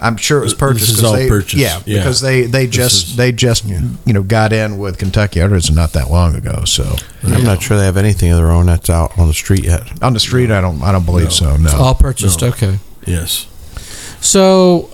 I'm 0.00 0.16
sure 0.16 0.38
it 0.38 0.44
was 0.44 0.54
purchased. 0.54 0.86
This 0.86 0.90
is 0.90 1.00
'cause 1.00 1.04
all 1.10 1.16
they, 1.16 1.28
purchased, 1.28 1.56
Yeah, 1.56 1.80
yeah. 1.86 1.98
because 1.98 2.20
they 2.20 2.42
they 2.42 2.66
just 2.66 3.08
is- 3.08 3.16
they 3.16 3.32
just 3.32 3.64
you 3.66 4.12
know 4.12 4.22
got 4.22 4.52
in 4.52 4.78
with 4.78 4.98
Kentucky 4.98 5.40
Artisan 5.40 5.74
not 5.74 5.92
that 5.94 6.10
long 6.10 6.34
ago. 6.36 6.62
So 6.64 6.96
I'm 7.24 7.42
not 7.44 7.62
sure 7.62 7.76
they 7.78 7.84
have 7.84 7.96
anything 7.96 8.30
of 8.30 8.38
their 8.38 8.50
own 8.50 8.66
that's 8.66 8.88
out 8.90 9.18
on 9.18 9.26
the 9.28 9.34
street 9.34 9.64
yet. 9.64 9.82
on 10.02 10.12
the 10.14 10.20
street, 10.20 10.50
I 10.50 10.60
don't 10.60 10.82
I 10.82 10.92
don't 10.92 11.04
believe 11.04 11.32
so. 11.32 11.56
No. 11.56 11.70
All 11.76 11.94
purchased. 11.94 12.42
No. 12.42 12.48
Okay. 12.48 12.78
Yes. 13.06 13.46
So, 14.20 14.90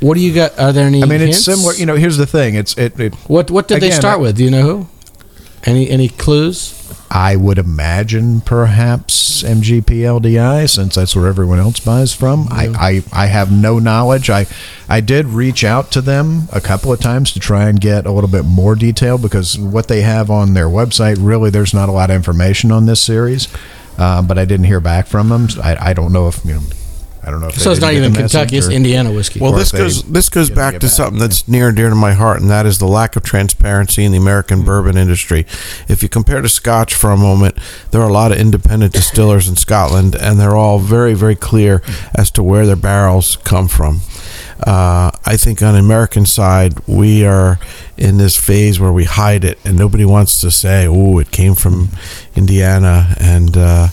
what 0.00 0.14
do 0.14 0.20
you 0.20 0.34
got? 0.34 0.58
Are 0.58 0.72
there 0.72 0.86
any? 0.86 1.02
I 1.02 1.06
mean, 1.06 1.20
it's 1.20 1.44
similar. 1.44 1.74
You 1.74 1.86
know, 1.86 1.96
here's 1.96 2.16
the 2.16 2.26
thing. 2.26 2.54
It's 2.54 2.74
it. 2.76 2.98
it 2.98 3.14
What 3.26 3.50
what 3.50 3.68
did 3.68 3.80
they 3.80 3.90
start 3.90 4.18
I- 4.18 4.22
with? 4.22 4.36
Do 4.36 4.44
you 4.44 4.50
know 4.50 4.62
who? 4.62 4.88
Any 5.64 5.88
any 5.90 6.08
clues? 6.08 6.74
I 7.14 7.36
would 7.36 7.58
imagine 7.58 8.40
perhaps 8.40 9.42
MGPLDI, 9.42 10.68
since 10.68 10.94
that's 10.94 11.14
where 11.14 11.26
everyone 11.26 11.58
else 11.58 11.78
buys 11.78 12.14
from. 12.14 12.48
I, 12.50 12.68
I, 12.74 13.02
I 13.12 13.26
have 13.26 13.52
no 13.52 13.78
knowledge. 13.78 14.30
I 14.30 14.46
I 14.88 15.00
did 15.00 15.26
reach 15.26 15.62
out 15.62 15.92
to 15.92 16.00
them 16.00 16.48
a 16.52 16.60
couple 16.60 16.90
of 16.90 17.00
times 17.00 17.32
to 17.32 17.40
try 17.40 17.68
and 17.68 17.78
get 17.78 18.06
a 18.06 18.12
little 18.12 18.30
bit 18.30 18.46
more 18.46 18.74
detail 18.74 19.18
because 19.18 19.58
what 19.58 19.88
they 19.88 20.00
have 20.00 20.30
on 20.30 20.54
their 20.54 20.68
website 20.68 21.18
really 21.20 21.50
there's 21.50 21.74
not 21.74 21.90
a 21.90 21.92
lot 21.92 22.08
of 22.08 22.16
information 22.16 22.72
on 22.72 22.86
this 22.86 23.00
series. 23.00 23.46
Uh, 23.98 24.22
but 24.22 24.38
I 24.38 24.46
didn't 24.46 24.64
hear 24.64 24.80
back 24.80 25.06
from 25.06 25.28
them. 25.28 25.48
I, 25.62 25.90
I 25.90 25.92
don't 25.92 26.14
know 26.14 26.28
if 26.28 26.42
you 26.46 26.54
know. 26.54 26.60
I 27.24 27.30
don't 27.30 27.40
know 27.40 27.48
if 27.48 27.54
they 27.54 27.60
So 27.62 27.70
it's 27.70 27.78
didn't 27.78 27.88
not 27.88 27.92
get 27.92 27.96
even 27.98 28.12
the 28.14 28.18
message 28.22 28.32
Kentucky. 28.32 28.56
It's 28.58 28.68
or- 28.68 28.72
Indiana 28.72 29.12
whiskey. 29.12 29.38
Well, 29.40 29.52
Or 29.54 29.58
this 29.58 29.68
if 29.68 29.72
they 29.72 29.78
goes 29.78 30.02
this 30.02 30.28
goes 30.28 30.48
didn't 30.48 30.56
back 30.56 30.72
get 30.74 30.80
to 30.80 30.86
back, 30.88 30.92
something 30.96 31.20
yeah. 31.20 31.26
that's 31.28 31.46
near 31.48 31.68
and 31.68 31.76
dear 31.76 31.88
to 31.88 31.94
my 31.94 32.12
heart, 32.14 32.40
and 32.40 32.50
that 32.50 32.66
is 32.66 32.78
the 32.78 32.86
lack 32.86 33.14
of 33.16 33.22
transparency 33.22 34.04
in 34.04 34.10
the 34.12 34.18
American 34.18 34.62
bourbon 34.64 34.96
industry. 34.96 35.46
If 35.88 36.02
you 36.02 36.08
compare 36.08 36.40
to 36.42 36.48
Scotch 36.48 36.94
for 36.94 37.10
a 37.12 37.16
moment, 37.16 37.56
there 37.92 38.00
are 38.02 38.08
a 38.08 38.12
lot 38.12 38.32
of 38.32 38.38
independent 38.38 38.92
distillers 38.92 39.48
in 39.48 39.54
Scotland, 39.56 40.14
and 40.16 40.40
they're 40.40 40.56
all 40.56 40.78
very, 40.80 41.14
very 41.14 41.36
clear 41.36 41.80
as 42.14 42.30
to 42.32 42.42
where 42.42 42.66
their 42.66 42.76
barrels 42.76 43.36
come 43.44 43.68
from. 43.68 44.00
Uh, 44.66 45.10
I 45.26 45.36
think 45.36 45.60
on 45.62 45.74
the 45.74 45.80
American 45.80 46.24
side, 46.24 46.74
we 46.86 47.24
are 47.26 47.58
in 47.96 48.18
this 48.18 48.36
phase 48.36 48.78
where 48.80 48.92
we 48.92 49.04
hide 49.04 49.44
it, 49.44 49.58
and 49.64 49.76
nobody 49.76 50.04
wants 50.04 50.40
to 50.40 50.50
say, 50.50 50.86
"Oh, 50.88 51.18
it 51.18 51.30
came 51.30 51.54
from 51.56 51.88
Indiana." 52.36 53.14
And 53.18 53.56
uh, 53.56 53.88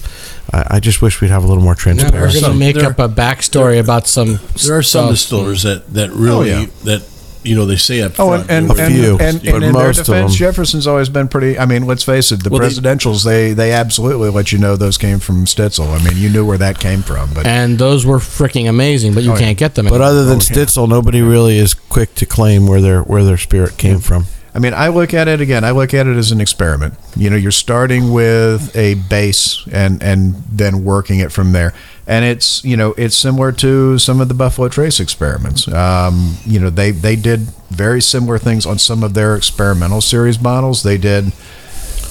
I, 0.54 0.66
I 0.76 0.80
just 0.80 1.02
wish 1.02 1.22
we'd 1.22 1.32
have 1.32 1.44
a 1.44 1.48
little 1.48 1.64
more 1.64 1.76
Now 1.86 1.94
we're 2.12 2.32
going 2.32 2.44
to 2.44 2.54
make 2.54 2.76
There- 2.76 2.90
up 2.90 3.00
a 3.00 3.08
backstory 3.08 3.80
about 3.80 4.08
some. 4.08 4.40
There 4.66 4.78
are 4.78 4.84
some 4.84 5.06
stuff. 5.06 5.10
distillers 5.12 5.64
that 5.64 5.88
that 5.94 6.12
really 6.12 6.52
oh, 6.54 6.60
yeah. 6.62 6.66
that 6.84 7.08
you 7.42 7.56
know 7.56 7.66
they 7.66 7.78
say 7.78 8.02
up 8.02 8.14
Oh, 8.20 8.28
front. 8.30 8.50
and, 8.52 8.70
and, 8.70 8.80
A 8.80 8.84
and, 8.84 8.94
few, 8.94 9.12
and, 9.14 9.22
and, 9.22 9.44
but 9.46 9.54
in 9.56 9.62
their 9.62 9.72
most 9.74 10.00
of 10.00 10.06
defense, 10.08 10.32
them- 10.34 10.38
Jefferson's 10.40 10.88
always 10.88 11.08
been 11.10 11.28
pretty. 11.30 11.58
I 11.58 11.66
mean, 11.66 11.86
let's 11.88 12.04
face 12.04 12.32
it, 12.32 12.44
the 12.44 12.50
Well, 12.50 12.60
they- 12.62 12.68
presidentials 12.68 13.24
they 13.24 13.54
they 13.54 13.72
absolutely 13.72 14.30
let 14.30 14.52
you 14.52 14.58
know 14.60 14.76
those 14.76 14.98
came 14.98 15.20
from 15.20 15.46
Stitzel. 15.46 15.88
I 15.98 16.04
mean, 16.04 16.18
you 16.18 16.30
knew 16.30 16.46
where 16.46 16.58
that 16.58 16.80
came 16.80 17.02
from, 17.02 17.34
but 17.34 17.46
And 17.46 17.78
those 17.78 18.06
were 18.06 18.18
freaking 18.20 18.68
amazing, 18.68 19.14
but 19.14 19.24
you 19.24 19.34
Oh, 19.34 19.38
can't 19.38 19.58
get 19.58 19.76
them. 19.76 19.86
But 19.86 19.94
anymore. 19.96 20.08
other 20.10 20.26
than 20.26 20.38
oh, 20.38 20.42
Stitzel, 20.42 20.90
nobody 20.90 21.22
really 21.22 21.58
is 21.58 21.74
quick 21.74 22.14
to 22.16 22.26
claim 22.26 22.68
where 22.68 22.82
their 22.82 23.02
where 23.04 23.24
their 23.24 23.38
spirit 23.38 23.78
came 23.78 24.00
from. 24.00 24.26
I 24.54 24.60
mean, 24.60 24.74
I 24.74 24.88
look 24.88 25.14
at 25.14 25.28
it 25.28 25.42
again. 25.42 25.64
I 25.64 25.72
look 25.72 25.94
at 25.94 26.08
it 26.08 26.18
as 26.18 26.32
an 26.32 26.42
experiment. 26.42 26.96
You 27.16 27.30
know, 27.30 27.36
you're 27.36 27.52
starting 27.52 28.12
with 28.12 28.76
a 28.76 28.96
base 28.96 29.66
and 29.72 30.02
and 30.02 30.36
then 30.52 30.84
working 30.84 31.20
it 31.20 31.32
from 31.32 31.52
there. 31.52 31.74
And 32.08 32.26
it's 32.26 32.64
you 32.64 32.76
know 32.76 32.94
it's 32.98 33.16
similar 33.16 33.52
to 33.54 33.98
some 34.00 34.20
of 34.20 34.28
the 34.28 34.34
Buffalo 34.34 34.68
Trace 34.68 35.00
experiments. 35.00 35.68
Um, 35.68 36.38
you 36.46 36.60
know, 36.60 36.70
they 36.70 36.92
they 36.92 37.16
did 37.16 37.42
very 37.70 38.02
similar 38.02 38.40
things 38.40 38.66
on 38.66 38.80
some 38.80 39.04
of 39.04 39.14
their 39.14 39.36
experimental 39.36 40.02
series 40.02 40.42
models. 40.42 40.84
They 40.84 40.98
did. 40.98 41.26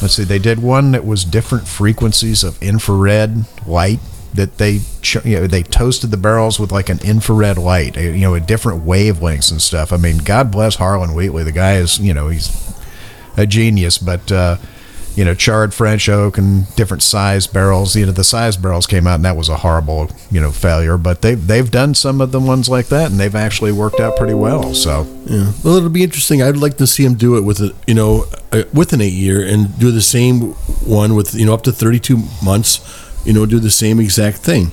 Let's 0.01 0.15
see. 0.15 0.25
They 0.25 0.39
did 0.39 0.63
one 0.63 0.93
that 0.93 1.05
was 1.05 1.25
different 1.25 1.67
frequencies 1.67 2.45
of 2.45 2.63
infrared 2.63 3.47
light 3.67 3.99
that 4.39 4.59
they 4.59 4.81
you 5.25 5.41
know 5.41 5.47
they 5.49 5.65
toasted 5.65 6.13
the 6.13 6.17
barrels 6.17 6.61
with 6.61 6.71
like 6.71 6.89
an 6.89 7.01
infrared 7.05 7.59
light 7.59 7.97
you 7.97 8.21
know 8.21 8.37
at 8.37 8.47
different 8.47 8.85
wavelengths 8.85 9.51
and 9.51 9.61
stuff 9.61 9.93
i 9.93 9.97
mean 9.97 10.19
god 10.19 10.51
bless 10.53 10.77
Harlen 10.77 11.13
Wheatley 11.13 11.43
the 11.43 11.51
guy 11.53 11.75
is 11.75 11.99
you 11.99 12.15
know 12.15 12.29
he's 12.29 12.49
a 13.37 13.47
genius 13.47 13.99
but 13.99 14.31
uh 14.31 14.57
you 15.17 15.25
know 15.25 15.35
charred 15.35 15.75
french 15.75 16.09
oak 16.09 16.39
and 16.39 16.73
different 16.77 17.03
size 17.03 17.49
barrels 17.49 17.97
you 17.97 18.07
know 18.07 18.13
the 18.13 18.23
size 18.23 18.57
barrels 18.57 18.87
came 18.87 19.09
out 19.09 19.17
and 19.17 19.25
that 19.25 19.37
was 19.37 19.49
a 19.49 19.57
horrible 19.57 20.09
you 20.31 20.41
know 20.41 20.53
failure 20.53 20.97
but 20.97 21.21
they've 21.23 21.49
they've 21.49 21.73
done 21.73 21.93
some 21.93 22.21
of 22.21 22.31
the 22.31 22.39
ones 22.39 22.69
like 22.69 22.87
that 22.87 23.11
and 23.11 23.19
they've 23.19 23.35
actually 23.35 23.73
worked 23.73 23.99
out 23.99 24.17
pretty 24.17 24.35
well 24.35 24.73
so 24.73 25.05
Yeah. 25.27 25.53
Well, 25.63 25.77
it'll 25.77 25.91
be 25.91 26.03
interesting. 26.03 26.41
I'd 26.41 26.57
like 26.57 26.79
to 26.79 26.87
see 26.87 27.05
him 27.05 27.15
do 27.15 27.37
it 27.37 27.43
with 27.43 27.61
a, 27.61 27.75
you 27.87 27.93
know, 27.93 28.25
uh, 28.51 28.63
with 28.73 28.95
an 28.95 29.03
eight 29.03 29.13
year 29.13 29.43
and 29.45 29.79
do 29.79 29.91
the 29.91 30.01
same 30.01 30.55
one 30.87 31.15
with, 31.15 31.35
you 31.35 31.45
know, 31.45 31.53
up 31.53 31.65
to 31.65 31.73
32 31.73 32.17
months, 32.43 32.81
you 33.29 33.35
know, 33.35 33.45
do 33.47 33.59
the 33.61 33.71
same 33.71 34.01
exact 34.01 34.39
thing. 34.39 34.73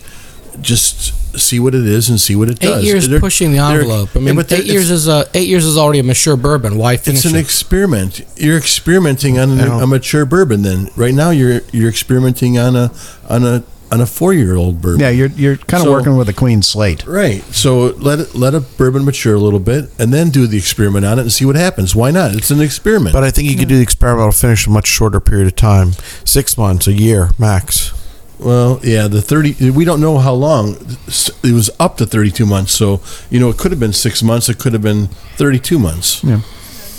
Just 0.61 1.37
see 1.37 1.59
what 1.59 1.75
it 1.75 1.85
is 1.85 2.07
and 2.09 2.17
see 2.19 2.33
what 2.37 2.49
it 2.49 2.59
does. 2.59 2.81
eight 2.81 2.87
years 2.87 3.09
They're- 3.09 3.19
pushing 3.19 3.51
the 3.51 3.57
envelope. 3.57 4.11
I 4.15 4.19
yeah, 4.19 4.25
mean, 4.27 4.35
but 4.37 4.49
eight 4.53 4.63
years 4.63 4.89
is 4.89 5.09
a 5.09 5.27
eight 5.33 5.49
years 5.49 5.65
is 5.65 5.77
already 5.77 5.99
a 5.99 6.03
mature 6.03 6.37
bourbon. 6.37 6.77
Why 6.77 6.95
finish 6.95 7.19
it? 7.19 7.25
It's 7.25 7.33
an 7.33 7.37
it? 7.37 7.41
experiment. 7.41 8.21
You're 8.37 8.57
experimenting 8.57 9.37
on 9.37 9.57
know. 9.57 9.79
a 9.79 9.85
mature 9.87 10.25
bourbon. 10.25 10.61
Then 10.61 10.89
right 10.95 11.13
now 11.13 11.31
you're 11.31 11.59
you're 11.73 11.89
experimenting 11.89 12.57
on 12.57 12.77
a 12.77 12.89
on 13.27 13.43
a 13.43 13.63
on 13.91 13.99
a 13.99 14.05
four 14.05 14.33
year 14.33 14.55
old 14.55 14.81
bourbon. 14.81 15.01
yeah 15.01 15.09
you're 15.09 15.27
you're 15.27 15.57
kind 15.57 15.81
of 15.81 15.87
So- 15.87 15.91
working 15.91 16.15
with 16.15 16.29
a 16.29 16.33
clean 16.33 16.61
slate 16.63 17.05
Right. 17.05 17.43
So 17.53 17.87
let 17.97 18.19
it, 18.21 18.33
let 18.33 18.55
a 18.55 18.61
bourbon 18.61 19.03
mature 19.03 19.35
a 19.35 19.39
little 19.39 19.59
bit, 19.59 19.89
and 19.99 20.13
then 20.13 20.29
do 20.29 20.47
the 20.47 20.57
experiment 20.57 21.03
on 21.05 21.19
it 21.19 21.23
and 21.23 21.31
see 21.33 21.43
what 21.45 21.57
happens. 21.57 21.93
Why 21.95 22.11
not? 22.11 22.33
It's 22.33 22.49
an 22.49 22.61
experiment. 22.61 23.11
But 23.13 23.25
I 23.25 23.29
think 23.31 23.49
you 23.51 23.57
could 23.57 23.67
do 23.67 23.75
the 23.75 23.83
experimental 23.83 24.31
finish 24.31 24.65
in 24.65 24.71
a 24.71 24.73
much 24.73 24.87
shorter 24.87 25.19
period 25.19 25.47
of 25.47 25.55
time, 25.57 25.91
six 26.23 26.57
months, 26.57 26.87
a 26.87 26.93
year 26.93 27.31
max. 27.37 27.91
Well, 28.39 28.79
yeah, 28.83 29.07
the 29.07 29.21
thirty. 29.21 29.71
We 29.71 29.85
don't 29.85 30.01
know 30.01 30.17
how 30.17 30.33
long. 30.33 30.75
It 31.07 31.53
was 31.53 31.69
up 31.79 31.97
to 31.97 32.05
thirty-two 32.05 32.45
months. 32.45 32.71
So 32.73 33.01
you 33.29 33.39
know, 33.39 33.49
it 33.49 33.57
could 33.57 33.71
have 33.71 33.79
been 33.79 33.93
six 33.93 34.21
months. 34.23 34.49
It 34.49 34.57
could 34.59 34.73
have 34.73 34.81
been 34.81 35.07
thirty-two 35.37 35.79
months. 35.79 36.23
Yeah. 36.23 36.41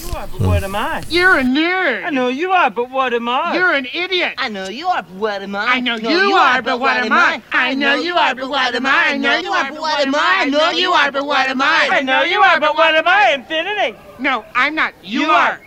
You 0.06 0.12
are, 0.14 0.26
but 0.28 0.40
what 0.40 0.64
am 0.64 0.74
I? 0.74 1.02
You're 1.08 1.38
a 1.38 1.42
nerd. 1.42 2.04
I 2.04 2.10
know 2.10 2.28
you 2.28 2.50
are, 2.52 2.70
but 2.70 2.90
what 2.90 3.12
am 3.12 3.28
I? 3.28 3.54
You're 3.54 3.72
an 3.72 3.86
idiot. 3.92 4.34
I 4.38 4.48
know 4.48 4.68
you 4.68 4.86
are, 4.88 5.02
but 5.02 5.14
what 5.16 5.42
am 5.42 5.54
I? 5.54 5.64
I 5.66 5.80
know 5.80 5.96
you 5.96 6.34
are, 6.36 6.62
but 6.62 6.80
what 6.80 6.96
am 7.04 7.12
I? 7.12 7.42
I 7.52 7.74
know 7.74 7.94
you 7.96 8.14
are, 8.16 8.34
but 8.34 8.48
what 8.48 8.74
am 8.74 8.86
I? 8.86 9.08
I 9.10 9.16
know 9.18 9.36
you 9.38 9.52
are, 9.52 9.70
but 9.70 9.80
what 9.80 10.00
am 10.00 10.14
I? 10.14 10.28
I 10.30 10.40
know 10.40 10.70
you 10.70 10.80
are, 10.92 11.12
but 11.12 11.26
what 11.26 11.48
am 11.50 11.60
I 11.60 11.88
I? 11.92 12.00
know 12.02 12.22
you 12.22 12.40
are, 12.40 12.60
but 12.60 12.76
what 12.76 12.94
am 12.94 13.06
I? 13.06 13.32
Infinity. 13.34 13.98
No, 14.18 14.44
I'm 14.54 14.74
not. 14.74 14.94
You 15.02 15.20
You 15.20 15.26
are. 15.30 15.50
are. 15.52 15.60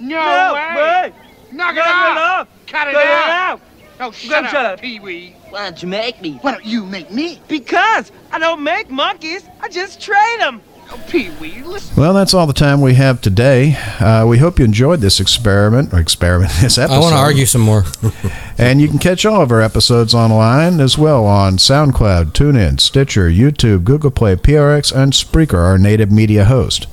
No 0.00 0.08
No 0.16 0.54
way. 0.54 0.74
way. 0.76 1.12
Knock 1.50 1.72
it 1.74 1.76
Knock 1.76 1.76
it 1.76 1.80
off. 1.80 2.18
off. 2.18 2.48
Cut 2.68 2.88
it 2.88 2.92
Cut 2.94 3.02
it 3.02 3.30
out. 3.30 3.60
Out. 4.00 4.08
Oh, 4.08 4.10
shut, 4.12 4.46
shut 4.46 4.64
up, 4.64 4.72
up. 4.74 4.80
Pee-wee. 4.80 5.34
Why 5.50 5.64
don't 5.64 5.82
you 5.82 5.88
make 5.88 6.20
me? 6.22 6.38
Why 6.42 6.52
don't 6.52 6.64
you 6.64 6.84
make 6.84 7.10
me? 7.10 7.40
Because 7.48 8.12
I 8.32 8.38
don't 8.38 8.62
make 8.62 8.90
monkeys, 8.90 9.44
I 9.60 9.68
just 9.68 10.00
train 10.00 10.38
them. 10.38 10.60
Oh, 10.90 10.98
Pee-wee, 11.10 11.62
listen. 11.64 11.94
Well, 12.00 12.14
that's 12.14 12.32
all 12.32 12.46
the 12.46 12.54
time 12.54 12.80
we 12.80 12.94
have 12.94 13.20
today. 13.20 13.76
Uh, 14.00 14.24
we 14.26 14.38
hope 14.38 14.58
you 14.58 14.64
enjoyed 14.64 15.00
this 15.00 15.20
experiment 15.20 15.92
or 15.92 15.98
experiment 16.00 16.50
this 16.60 16.78
episode. 16.78 16.94
I 16.96 16.98
want 17.00 17.12
to 17.12 17.18
argue 17.18 17.46
some 17.46 17.60
more. 17.60 17.84
And 18.60 18.80
you 18.80 18.88
can 18.88 18.98
catch 18.98 19.24
all 19.24 19.40
of 19.40 19.52
our 19.52 19.60
episodes 19.62 20.14
online 20.14 20.80
as 20.80 20.98
well 20.98 21.24
on 21.24 21.58
SoundCloud, 21.58 22.32
TuneIn, 22.32 22.80
Stitcher, 22.80 23.28
YouTube, 23.30 23.84
Google 23.84 24.10
Play, 24.10 24.34
PRX, 24.34 24.92
and 24.92 25.12
Spreaker, 25.12 25.58
our 25.64 25.78
native 25.78 26.10
media 26.10 26.44
host. 26.44 26.88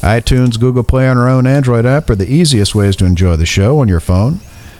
iTunes, 0.00 0.60
Google 0.60 0.84
Play, 0.84 1.08
and 1.08 1.18
our 1.18 1.28
own 1.28 1.44
Android 1.44 1.84
app 1.84 2.08
are 2.08 2.14
the 2.14 2.32
easiest 2.32 2.72
ways 2.72 2.94
to 2.96 3.04
enjoy 3.04 3.34
the 3.34 3.46
show 3.46 3.80
on 3.80 3.88
your 3.88 3.98
phone. 3.98 4.38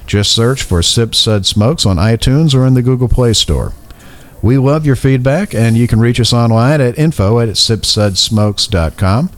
Just 0.08 0.32
search 0.32 0.62
for 0.62 0.82
Sip 0.82 1.14
Sud 1.14 1.44
Smokes 1.44 1.84
on 1.84 1.98
iTunes 1.98 2.54
or 2.54 2.66
in 2.66 2.72
the 2.72 2.80
Google 2.80 3.08
Play 3.08 3.34
Store. 3.34 3.74
We 4.40 4.56
love 4.56 4.86
your 4.86 4.96
feedback, 4.96 5.54
and 5.54 5.76
you 5.76 5.86
can 5.86 6.00
reach 6.00 6.18
us 6.18 6.32
online 6.32 6.80
at 6.80 6.98
info 6.98 7.40
at 7.40 7.50
sipsudsmokes.com. 7.50 9.30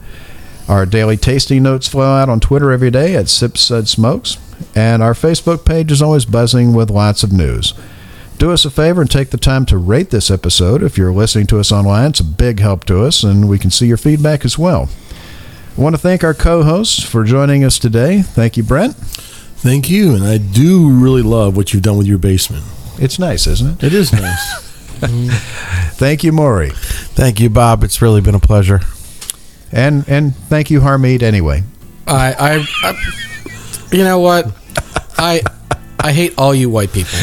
Our 0.69 0.87
daily 0.87 1.17
tasting 1.17 1.65
notes 1.65 1.89
flow 1.89 2.15
out 2.15 2.29
on 2.29 2.39
Twitter 2.39 2.71
every 2.71 2.93
day 2.93 3.17
at 3.17 3.29
Sip 3.29 3.59
Sud 3.59 3.89
Smokes, 3.89 4.39
and 4.77 5.03
our 5.03 5.13
Facebook 5.13 5.65
page 5.65 5.91
is 5.91 6.01
always 6.01 6.25
buzzing 6.25 6.73
with 6.73 6.89
lots 6.89 7.25
of 7.25 7.33
news. 7.33 7.75
Do 8.39 8.53
us 8.53 8.65
a 8.65 8.71
favor 8.71 9.01
and 9.01 9.11
take 9.11 9.31
the 9.31 9.39
time 9.39 9.67
to 9.67 9.77
rate 9.77 10.11
this 10.11 10.31
episode. 10.31 10.85
If 10.85 10.97
you're 10.97 11.13
listening 11.13 11.49
to 11.49 11.59
us 11.59 11.73
online, 11.73 12.11
it's 12.11 12.21
a 12.21 12.25
big 12.25 12.61
help 12.61 12.85
to 12.85 13.03
us, 13.03 13.25
and 13.25 13.49
we 13.49 13.59
can 13.59 13.73
see 13.73 13.89
your 13.89 13.97
feedback 13.97 14.45
as 14.45 14.57
well. 14.57 14.89
I 15.77 15.81
want 15.81 15.97
to 15.97 16.01
thank 16.01 16.23
our 16.23 16.33
co 16.35 16.63
hosts 16.63 17.03
for 17.03 17.25
joining 17.25 17.65
us 17.65 17.77
today. 17.77 18.23
Thank 18.23 18.57
you, 18.57 18.63
Brent. 18.63 18.95
Thank 19.63 19.91
you, 19.91 20.15
and 20.15 20.25
I 20.25 20.39
do 20.39 20.89
really 20.91 21.21
love 21.21 21.55
what 21.55 21.75
you've 21.75 21.83
done 21.83 21.99
with 21.99 22.07
your 22.07 22.17
basement. 22.17 22.65
It's 22.99 23.19
nice, 23.19 23.47
isn't 23.47 23.83
it? 23.83 23.85
It 23.89 23.95
is 23.95 24.11
nice. 24.13 24.67
Thank 25.97 26.25
you, 26.25 26.33
Maury. 26.33 26.71
Thank 26.71 27.41
you, 27.41 27.51
Bob. 27.51 27.85
It's 27.85 28.01
really 28.01 28.23
been 28.23 28.35
a 28.35 28.41
pleasure. 28.41 28.81
And 29.73 30.09
and 30.09 30.35
thank 30.35 30.71
you, 30.71 30.81
Harmeet, 30.81 31.23
anyway. 31.23 31.63
I, 32.07 32.33
I, 32.33 32.67
I, 32.89 33.93
you 33.93 34.03
know 34.03 34.19
what? 34.19 34.51
I, 35.17 35.43
I 35.99 36.13
hate 36.13 36.35
all 36.39 36.55
you 36.55 36.71
white 36.71 36.93
people. 36.93 37.19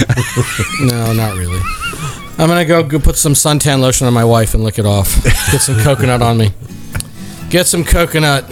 no, 0.81 1.13
not 1.13 1.35
really. 1.35 1.59
I'm 2.37 2.47
gonna 2.47 2.65
go, 2.65 2.83
go 2.83 2.99
put 2.99 3.17
some 3.17 3.33
suntan 3.33 3.79
lotion 3.79 4.07
on 4.07 4.13
my 4.13 4.23
wife 4.23 4.53
and 4.53 4.63
lick 4.63 4.77
it 4.77 4.85
off. 4.85 5.23
Get 5.23 5.59
some 5.59 5.79
coconut 5.79 6.21
on 6.21 6.37
me. 6.37 6.51
Get 7.49 7.65
some 7.65 7.83
coconut 7.83 8.45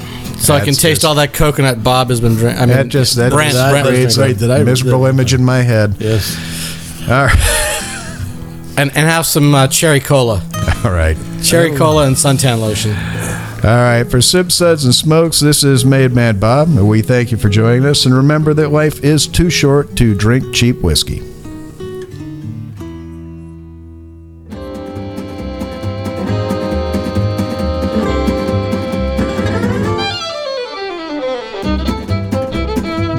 so 0.45 0.53
I 0.53 0.59
can 0.59 0.67
That's 0.67 0.81
taste 0.81 1.01
just- 1.01 1.05
all 1.05 1.15
that 1.15 1.33
coconut 1.33 1.83
Bob 1.83 2.09
has 2.09 2.21
been 2.21 2.35
drinking. 2.35 2.61
I 2.61 2.65
mean, 2.65 2.75
that 2.77 2.87
just 2.87 3.15
that 3.17 3.31
Brent, 3.31 3.53
just 3.53 3.69
Brent 3.71 3.85
was 3.85 3.93
creates 3.95 4.15
drinking. 4.15 4.37
a 4.37 4.39
Did 4.47 4.51
I- 4.51 4.63
miserable 4.63 5.05
image 5.05 5.33
in 5.33 5.43
my 5.43 5.61
head. 5.61 5.95
yes. 5.99 6.37
All 7.09 7.25
right. 7.25 7.35
and 8.77 8.89
and 8.95 9.07
have 9.09 9.25
some 9.25 9.53
uh, 9.55 9.67
cherry 9.67 9.99
cola, 9.99 10.43
All 10.83 10.91
right. 10.91 11.17
cherry 11.43 11.75
cola 11.75 12.07
and 12.07 12.15
suntan 12.15 12.59
lotion. 12.59 12.95
All 13.63 13.71
right. 13.81 14.03
For 14.03 14.21
Sip 14.21 14.51
Suds 14.51 14.85
and 14.85 14.93
Smokes, 14.93 15.39
this 15.39 15.63
is 15.63 15.85
Made 15.85 16.11
Man 16.13 16.39
Bob. 16.39 16.69
We 16.69 17.01
thank 17.01 17.31
you 17.31 17.37
for 17.37 17.49
joining 17.49 17.85
us. 17.85 18.05
And 18.05 18.13
remember 18.13 18.53
that 18.53 18.69
life 18.71 19.03
is 19.03 19.27
too 19.27 19.49
short 19.49 19.95
to 19.97 20.13
drink 20.13 20.53
cheap 20.53 20.81
whiskey. 20.81 21.23